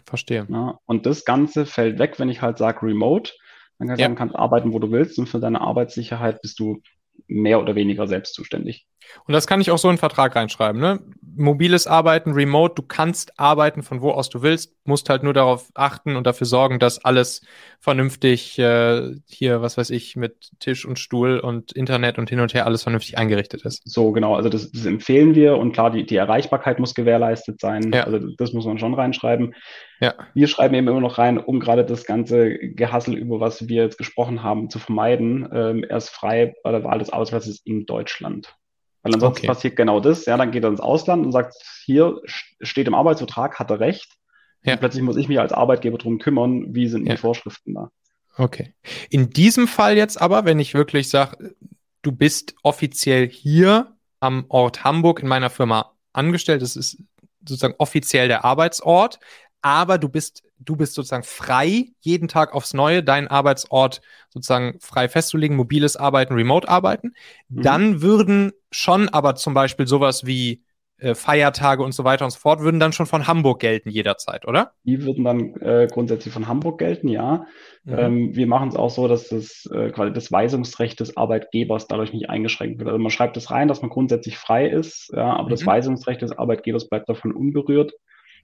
Verstehe. 0.05 0.47
Ja, 0.49 0.79
und 0.85 1.05
das 1.05 1.25
Ganze 1.25 1.65
fällt 1.65 1.99
weg, 1.99 2.19
wenn 2.19 2.29
ich 2.29 2.41
halt 2.41 2.57
sage 2.57 2.85
Remote. 2.85 3.31
Dann 3.79 3.87
kannst 3.87 4.01
ja. 4.01 4.09
du 4.09 4.15
kannst 4.15 4.35
arbeiten, 4.35 4.73
wo 4.73 4.79
du 4.79 4.91
willst 4.91 5.17
und 5.17 5.27
für 5.27 5.39
deine 5.39 5.61
Arbeitssicherheit 5.61 6.41
bist 6.41 6.59
du 6.59 6.81
mehr 7.27 7.59
oder 7.59 7.75
weniger 7.75 8.07
selbst 8.07 8.33
zuständig. 8.33 8.85
Und 9.25 9.33
das 9.33 9.47
kann 9.47 9.61
ich 9.61 9.71
auch 9.71 9.77
so 9.77 9.89
in 9.89 9.95
den 9.95 9.99
Vertrag 9.99 10.35
reinschreiben, 10.35 10.79
ne? 10.79 10.99
Mobiles 11.35 11.87
Arbeiten, 11.87 12.33
Remote, 12.33 12.75
du 12.75 12.81
kannst 12.81 13.39
arbeiten 13.39 13.81
von 13.81 14.01
wo 14.01 14.11
aus 14.11 14.29
du 14.29 14.41
willst, 14.41 14.75
musst 14.83 15.09
halt 15.09 15.23
nur 15.23 15.33
darauf 15.33 15.69
achten 15.73 16.15
und 16.15 16.27
dafür 16.27 16.45
sorgen, 16.45 16.79
dass 16.79 17.03
alles 17.03 17.41
vernünftig 17.79 18.59
äh, 18.59 19.15
hier, 19.25 19.61
was 19.61 19.77
weiß 19.77 19.89
ich, 19.91 20.15
mit 20.15 20.51
Tisch 20.59 20.85
und 20.85 20.99
Stuhl 20.99 21.39
und 21.39 21.71
Internet 21.71 22.19
und 22.19 22.29
hin 22.29 22.39
und 22.41 22.53
her 22.53 22.65
alles 22.65 22.83
vernünftig 22.83 23.17
eingerichtet 23.17 23.63
ist. 23.63 23.81
So, 23.85 24.11
genau, 24.11 24.35
also 24.35 24.49
das, 24.49 24.71
das 24.71 24.85
empfehlen 24.85 25.33
wir 25.33 25.57
und 25.57 25.71
klar, 25.71 25.91
die, 25.91 26.05
die 26.05 26.17
Erreichbarkeit 26.17 26.79
muss 26.79 26.93
gewährleistet 26.93 27.61
sein. 27.61 27.91
Ja. 27.93 28.03
Also 28.03 28.19
das 28.37 28.53
muss 28.53 28.65
man 28.65 28.77
schon 28.79 28.93
reinschreiben. 28.93 29.55
Ja. 29.99 30.13
Wir 30.33 30.47
schreiben 30.47 30.75
eben 30.75 30.87
immer 30.87 31.01
noch 31.01 31.17
rein, 31.17 31.37
um 31.37 31.59
gerade 31.59 31.85
das 31.85 32.05
ganze 32.05 32.57
Gehassel, 32.57 33.15
über 33.15 33.39
was 33.39 33.67
wir 33.67 33.83
jetzt 33.83 33.97
gesprochen 33.97 34.43
haben, 34.43 34.69
zu 34.69 34.79
vermeiden. 34.79 35.49
Ähm, 35.53 35.83
er 35.83 35.97
ist 35.97 36.09
frei 36.09 36.55
bei 36.63 36.71
der 36.71 36.83
Wahl 36.83 36.99
des 36.99 37.09
Arbeitsplatzes 37.09 37.61
in 37.65 37.85
Deutschland. 37.85 38.55
Weil 39.01 39.13
ansonsten 39.13 39.39
okay. 39.39 39.47
passiert 39.47 39.75
genau 39.75 39.99
das. 39.99 40.25
Ja, 40.25 40.37
dann 40.37 40.51
geht 40.51 40.63
er 40.63 40.69
ins 40.69 40.79
Ausland 40.79 41.25
und 41.25 41.31
sagt, 41.31 41.55
hier 41.85 42.21
steht 42.25 42.87
im 42.87 42.93
Arbeitsvertrag, 42.93 43.59
hat 43.59 43.69
er 43.71 43.79
recht. 43.79 44.17
Ja. 44.63 44.73
Und 44.73 44.79
plötzlich 44.79 45.03
muss 45.03 45.17
ich 45.17 45.27
mich 45.27 45.39
als 45.39 45.53
Arbeitgeber 45.53 45.97
darum 45.97 46.19
kümmern, 46.19 46.73
wie 46.73 46.87
sind 46.87 47.05
ja. 47.05 47.13
die 47.13 47.17
Vorschriften 47.17 47.73
da. 47.73 47.91
Okay. 48.37 48.73
In 49.09 49.29
diesem 49.29 49.67
Fall 49.67 49.97
jetzt 49.97 50.21
aber, 50.21 50.45
wenn 50.45 50.59
ich 50.59 50.73
wirklich 50.73 51.09
sage, 51.09 51.55
du 52.01 52.11
bist 52.11 52.55
offiziell 52.63 53.27
hier 53.27 53.95
am 54.21 54.45
Ort 54.49 54.83
Hamburg 54.83 55.21
in 55.21 55.27
meiner 55.27 55.49
Firma 55.49 55.93
angestellt, 56.13 56.61
das 56.61 56.75
ist 56.75 57.03
sozusagen 57.45 57.75
offiziell 57.77 58.27
der 58.27 58.45
Arbeitsort, 58.45 59.19
aber 59.61 59.97
du 59.97 60.09
bist, 60.09 60.43
du 60.59 60.75
bist 60.75 60.93
sozusagen 60.93 61.23
frei, 61.23 61.87
jeden 61.99 62.27
Tag 62.27 62.53
aufs 62.53 62.73
Neue 62.73 63.03
deinen 63.03 63.27
Arbeitsort 63.27 64.01
sozusagen 64.29 64.79
frei 64.79 65.09
festzulegen, 65.09 65.57
mobiles 65.57 65.95
Arbeiten, 65.95 66.33
Remote-Arbeiten. 66.33 67.13
Mhm. 67.49 67.61
Dann 67.61 68.01
würden 68.01 68.51
schon 68.71 69.09
aber 69.09 69.35
zum 69.35 69.53
Beispiel 69.53 69.87
sowas 69.87 70.25
wie 70.25 70.63
äh, 70.99 71.15
Feiertage 71.15 71.81
und 71.81 71.93
so 71.93 72.03
weiter 72.03 72.25
und 72.25 72.31
so 72.31 72.39
fort, 72.39 72.59
würden 72.59 72.79
dann 72.79 72.91
schon 72.91 73.05
von 73.05 73.25
Hamburg 73.25 73.59
gelten 73.61 73.89
jederzeit, 73.89 74.45
oder? 74.45 74.73
Die 74.83 75.03
würden 75.05 75.23
dann 75.23 75.55
äh, 75.61 75.87
grundsätzlich 75.89 76.33
von 76.33 76.47
Hamburg 76.47 76.77
gelten, 76.77 77.07
ja. 77.07 77.45
Mhm. 77.85 77.97
Ähm, 77.97 78.35
wir 78.35 78.47
machen 78.47 78.69
es 78.69 78.75
auch 78.75 78.89
so, 78.89 79.07
dass 79.07 79.29
das 79.29 79.69
äh, 79.73 79.91
quasi 79.91 80.11
das 80.11 80.31
Weisungsrecht 80.31 80.99
des 80.99 81.15
Arbeitgebers 81.15 81.87
dadurch 81.87 82.11
nicht 82.11 82.29
eingeschränkt 82.29 82.79
wird. 82.79 82.89
Also 82.89 82.99
man 82.99 83.11
schreibt 83.11 83.37
es 83.37 83.49
rein, 83.49 83.69
dass 83.69 83.81
man 83.81 83.89
grundsätzlich 83.89 84.37
frei 84.37 84.67
ist, 84.67 85.11
ja, 85.15 85.33
aber 85.33 85.45
mhm. 85.45 85.51
das 85.51 85.65
Weisungsrecht 85.65 86.21
des 86.21 86.37
Arbeitgebers 86.37 86.89
bleibt 86.89 87.07
davon 87.07 87.31
unberührt. 87.31 87.93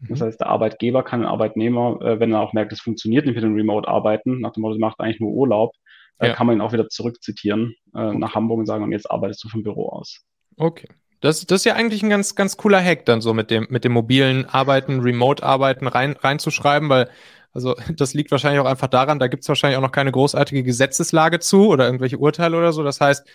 Das 0.07 0.19
mhm. 0.19 0.25
heißt, 0.25 0.39
der 0.39 0.47
Arbeitgeber 0.47 1.03
kann 1.03 1.21
den 1.21 1.29
Arbeitnehmer, 1.29 1.99
äh, 2.01 2.19
wenn 2.19 2.31
er 2.31 2.41
auch 2.41 2.53
merkt, 2.53 2.71
es 2.71 2.81
funktioniert 2.81 3.25
nicht 3.25 3.35
mit 3.35 3.43
dem 3.43 3.55
Remote-Arbeiten, 3.55 4.39
nach 4.39 4.53
dem 4.53 4.61
Motto, 4.61 4.77
macht 4.77 4.99
eigentlich 4.99 5.19
nur 5.19 5.31
Urlaub, 5.31 5.73
äh, 6.19 6.27
ja. 6.27 6.33
kann 6.33 6.47
man 6.47 6.57
ihn 6.57 6.61
auch 6.61 6.73
wieder 6.73 6.89
zurückzitieren 6.89 7.75
äh, 7.93 7.99
okay. 7.99 8.17
nach 8.17 8.35
Hamburg 8.35 8.59
und 8.59 8.65
sagen, 8.65 8.83
und 8.83 8.91
jetzt 8.91 9.09
arbeitest 9.09 9.43
du 9.43 9.49
vom 9.49 9.63
Büro 9.63 9.89
aus. 9.89 10.21
Okay. 10.57 10.87
Das, 11.21 11.45
das 11.45 11.61
ist 11.61 11.65
ja 11.65 11.73
eigentlich 11.73 12.03
ein 12.03 12.09
ganz, 12.09 12.35
ganz 12.35 12.57
cooler 12.57 12.83
Hack, 12.83 13.05
dann 13.05 13.21
so 13.21 13.33
mit 13.33 13.49
dem, 13.49 13.67
mit 13.69 13.83
dem 13.83 13.93
mobilen 13.93 14.45
Arbeiten, 14.45 14.99
Remote-Arbeiten 14.99 15.87
rein, 15.87 16.13
reinzuschreiben, 16.13 16.89
weil 16.89 17.09
also 17.55 17.73
das 17.95 18.13
liegt 18.13 18.31
wahrscheinlich 18.31 18.59
auch 18.59 18.69
einfach 18.69 18.87
daran, 18.87 19.17
da 19.17 19.27
gibt 19.27 19.43
es 19.43 19.49
wahrscheinlich 19.49 19.77
auch 19.77 19.81
noch 19.81 19.91
keine 19.91 20.11
großartige 20.11 20.61
Gesetzeslage 20.61 21.39
zu 21.39 21.67
oder 21.67 21.85
irgendwelche 21.85 22.19
Urteile 22.19 22.57
oder 22.57 22.73
so. 22.73 22.83
Das 22.83 23.01
heißt, 23.01 23.25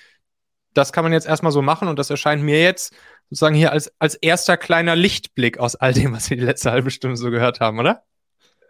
das 0.75 0.93
kann 0.93 1.05
man 1.05 1.13
jetzt 1.13 1.27
erstmal 1.27 1.53
so 1.53 1.63
machen 1.63 1.89
und 1.89 1.99
das 1.99 2.11
erscheint 2.11 2.43
mir 2.43 2.63
jetzt 2.63 2.95
sozusagen 3.31 3.55
hier 3.55 3.73
als, 3.73 3.93
als 3.99 4.17
erster 4.17 4.57
kleiner 4.57 4.97
Lichtblick 4.97 5.59
aus 5.59 5.77
all 5.77 5.93
dem, 5.93 6.13
was 6.13 6.29
wir 6.31 6.37
die 6.37 6.45
letzte 6.45 6.73
halbe 6.73 6.91
Stunde 6.91 7.17
so 7.17 7.31
gehört 7.31 7.61
haben, 7.61 7.79
oder? 7.79 8.03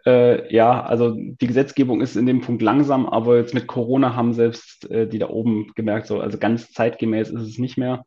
Äh, 0.05 0.53
ja, 0.53 0.83
also 0.83 1.15
die 1.15 1.47
Gesetzgebung 1.47 2.01
ist 2.01 2.15
in 2.15 2.25
dem 2.25 2.41
Punkt 2.41 2.61
langsam, 2.61 3.07
aber 3.07 3.37
jetzt 3.37 3.53
mit 3.53 3.67
Corona 3.67 4.15
haben 4.15 4.33
selbst 4.33 4.89
äh, 4.89 5.07
die 5.07 5.19
da 5.19 5.29
oben 5.29 5.71
gemerkt, 5.75 6.07
so, 6.07 6.19
also 6.19 6.37
ganz 6.37 6.71
zeitgemäß 6.71 7.29
ist 7.29 7.41
es 7.41 7.57
nicht 7.57 7.77
mehr. 7.77 8.05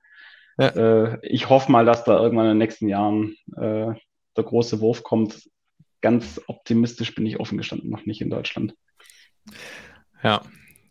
Ja. 0.59 0.69
Äh, 0.69 1.19
ich 1.23 1.49
hoffe 1.49 1.71
mal, 1.71 1.85
dass 1.85 2.05
da 2.05 2.19
irgendwann 2.19 2.47
in 2.47 2.53
den 2.53 2.59
nächsten 2.59 2.89
Jahren 2.89 3.37
äh, 3.57 3.93
der 4.37 4.45
große 4.45 4.81
Wurf 4.81 5.03
kommt. 5.03 5.49
Ganz 6.01 6.41
optimistisch 6.47 7.15
bin 7.15 7.27
ich 7.27 7.41
offen 7.41 7.59
gestanden 7.59 7.91
noch 7.91 8.07
nicht 8.07 8.21
in 8.21 8.31
Deutschland. 8.31 8.75
Ja, 10.23 10.43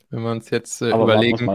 wenn 0.09 0.23
wir 0.23 0.31
uns 0.31 0.49
jetzt 0.49 0.81
äh, 0.81 0.89
überlegen. 0.89 1.49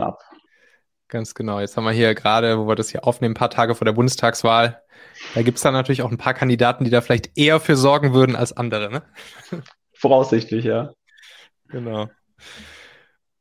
Ganz 1.09 1.35
genau. 1.35 1.59
Jetzt 1.59 1.77
haben 1.77 1.85
wir 1.85 1.93
hier 1.93 2.15
gerade, 2.15 2.59
wo 2.59 2.69
wir 2.69 2.75
das 2.75 2.91
hier 2.91 3.05
aufnehmen, 3.05 3.33
ein 3.33 3.39
paar 3.39 3.51
Tage 3.51 3.75
vor 3.75 3.87
der 3.87 3.93
Bundestagswahl. 3.93 4.83
Da 5.35 5.43
gibt 5.43 5.57
es 5.57 5.63
dann 5.63 5.73
natürlich 5.73 6.03
auch 6.03 6.11
ein 6.11 6.19
paar 6.19 6.35
Kandidaten, 6.35 6.85
die 6.85 6.91
da 6.91 7.01
vielleicht 7.01 7.37
eher 7.37 7.61
für 7.61 7.77
sorgen 7.77 8.13
würden 8.13 8.37
als 8.37 8.55
andere, 8.55 8.91
ne? 8.91 9.03
Voraussichtlich, 9.95 10.65
ja. 10.65 10.93
Genau. 11.69 12.09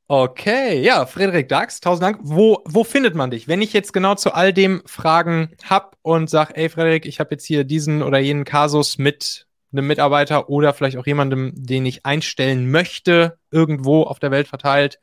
Okay, 0.08 0.82
ja, 0.82 1.06
Frederik 1.06 1.50
Dax, 1.50 1.82
tausend 1.82 2.04
Dank. 2.04 2.20
Wo, 2.22 2.64
wo 2.66 2.86
findet 2.86 3.16
man 3.16 3.30
dich? 3.30 3.50
Wenn 3.50 3.62
ich 3.62 3.74
jetzt 3.74 3.92
genau 3.92 4.16
zu 4.16 4.34
all 4.34 4.54
dem 4.54 4.82
Fragen 4.86 5.52
habe 5.66 5.92
und 6.02 6.30
sage, 6.30 6.56
ey 6.56 6.70
Frederik, 6.70 7.06
ich 7.06 7.20
habe 7.20 7.32
jetzt 7.32 7.46
hier 7.46 7.66
diesen 7.66 8.02
oder 8.02 8.18
jenen 8.18 8.46
Kasus 8.46 8.98
mit 8.98 9.48
einem 9.74 9.88
Mitarbeiter 9.88 10.50
oder 10.50 10.74
vielleicht 10.74 10.96
auch 10.96 11.06
jemandem, 11.06 11.52
den 11.56 11.86
ich 11.86 12.06
einstellen 12.06 12.72
möchte, 12.72 13.38
irgendwo 13.52 14.04
auf 14.04 14.20
der 14.20 14.32
Welt 14.32 14.48
verteilt, 14.48 15.00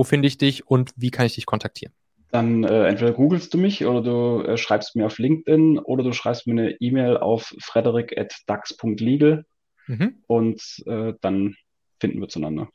wo 0.00 0.04
finde 0.04 0.28
ich 0.28 0.38
dich 0.38 0.66
und 0.66 0.94
wie 0.96 1.10
kann 1.10 1.26
ich 1.26 1.34
dich 1.34 1.44
kontaktieren? 1.44 1.92
Dann 2.30 2.64
äh, 2.64 2.86
entweder 2.86 3.12
googelst 3.12 3.52
du 3.52 3.58
mich 3.58 3.84
oder 3.84 4.00
du 4.00 4.42
äh, 4.48 4.56
schreibst 4.56 4.96
mir 4.96 5.04
auf 5.04 5.18
LinkedIn 5.18 5.78
oder 5.78 6.02
du 6.02 6.14
schreibst 6.14 6.46
mir 6.46 6.54
eine 6.54 6.70
E-Mail 6.80 7.18
auf 7.18 7.54
frederic.dax.legal 7.60 9.44
mhm. 9.88 10.14
und 10.26 10.62
äh, 10.86 11.12
dann 11.20 11.54
finden 12.00 12.18
wir 12.18 12.28
zueinander. 12.28 12.70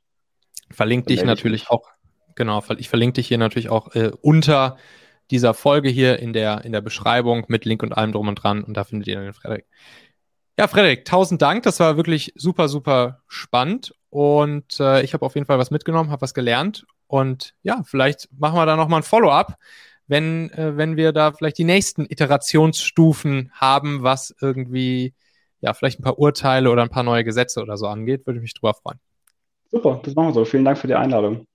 Verlinke 0.69 1.07
dich 1.07 1.23
natürlich 1.23 1.71
auch, 1.71 1.89
genau, 2.35 2.63
ich 2.77 2.89
verlinke 2.89 3.13
dich 3.13 3.27
hier 3.27 3.39
natürlich 3.39 3.69
auch 3.69 3.95
äh, 3.95 4.11
unter 4.21 4.77
dieser 5.31 5.55
Folge 5.55 5.89
hier 5.89 6.19
in 6.19 6.31
der, 6.31 6.63
in 6.63 6.73
der 6.73 6.81
Beschreibung 6.81 7.45
mit 7.47 7.65
Link 7.65 7.81
und 7.81 7.93
allem 7.93 8.11
drum 8.11 8.27
und 8.27 8.35
dran 8.35 8.63
und 8.63 8.77
da 8.77 8.83
findet 8.83 9.07
ihr 9.07 9.19
den 9.19 9.33
Frederik. 9.33 9.65
Ja, 10.59 10.67
Frederik, 10.67 11.05
tausend 11.05 11.41
Dank. 11.41 11.63
Das 11.63 11.79
war 11.79 11.97
wirklich 11.97 12.33
super, 12.35 12.69
super 12.69 13.23
spannend 13.27 13.95
und 14.11 14.79
äh, 14.79 15.01
ich 15.01 15.15
habe 15.15 15.25
auf 15.25 15.33
jeden 15.33 15.47
Fall 15.47 15.57
was 15.57 15.71
mitgenommen, 15.71 16.11
habe 16.11 16.21
was 16.21 16.35
gelernt 16.35 16.85
und 17.07 17.53
ja, 17.63 17.83
vielleicht 17.85 18.29
machen 18.37 18.57
wir 18.57 18.65
da 18.65 18.75
nochmal 18.75 19.01
ein 19.01 19.03
Follow-up, 19.03 19.57
wenn, 20.07 20.51
äh, 20.51 20.77
wenn 20.77 20.97
wir 20.97 21.11
da 21.11 21.31
vielleicht 21.31 21.57
die 21.57 21.63
nächsten 21.63 22.05
Iterationsstufen 22.05 23.51
haben, 23.53 24.03
was 24.03 24.35
irgendwie, 24.41 25.13
ja, 25.61 25.73
vielleicht 25.73 25.99
ein 25.99 26.03
paar 26.03 26.19
Urteile 26.19 26.69
oder 26.69 26.83
ein 26.83 26.89
paar 26.89 27.03
neue 27.03 27.23
Gesetze 27.23 27.61
oder 27.61 27.77
so 27.77 27.87
angeht, 27.87 28.25
würde 28.25 28.37
ich 28.37 28.43
mich 28.43 28.53
drüber 28.53 28.73
freuen. 28.73 28.99
Super, 29.71 29.99
das 30.03 30.15
machen 30.15 30.27
wir 30.27 30.33
so. 30.33 30.45
Vielen 30.45 30.65
Dank 30.65 30.77
für 30.77 30.87
die 30.87 30.95
Einladung. 30.95 31.45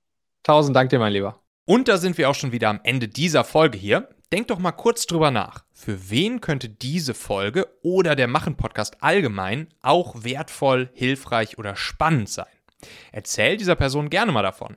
Tausend 0.42 0.74
Dank 0.74 0.90
dir, 0.90 0.98
mein 0.98 1.12
Lieber. 1.12 1.40
Und 1.66 1.88
da 1.88 1.98
sind 1.98 2.18
wir 2.18 2.28
auch 2.28 2.34
schon 2.34 2.52
wieder 2.52 2.68
am 2.68 2.80
Ende 2.82 3.08
dieser 3.08 3.44
Folge 3.44 3.78
hier. 3.78 4.08
Denk 4.32 4.48
doch 4.48 4.58
mal 4.58 4.72
kurz 4.72 5.06
drüber 5.06 5.30
nach. 5.30 5.64
Für 5.72 6.10
wen 6.10 6.40
könnte 6.40 6.68
diese 6.68 7.14
Folge 7.14 7.66
oder 7.82 8.16
der 8.16 8.28
Machen-Podcast 8.28 9.02
allgemein 9.02 9.68
auch 9.82 10.24
wertvoll, 10.24 10.90
hilfreich 10.94 11.58
oder 11.58 11.76
spannend 11.76 12.28
sein? 12.28 12.46
Erzähl 13.12 13.56
dieser 13.56 13.76
Person 13.76 14.10
gerne 14.10 14.32
mal 14.32 14.42
davon. 14.42 14.76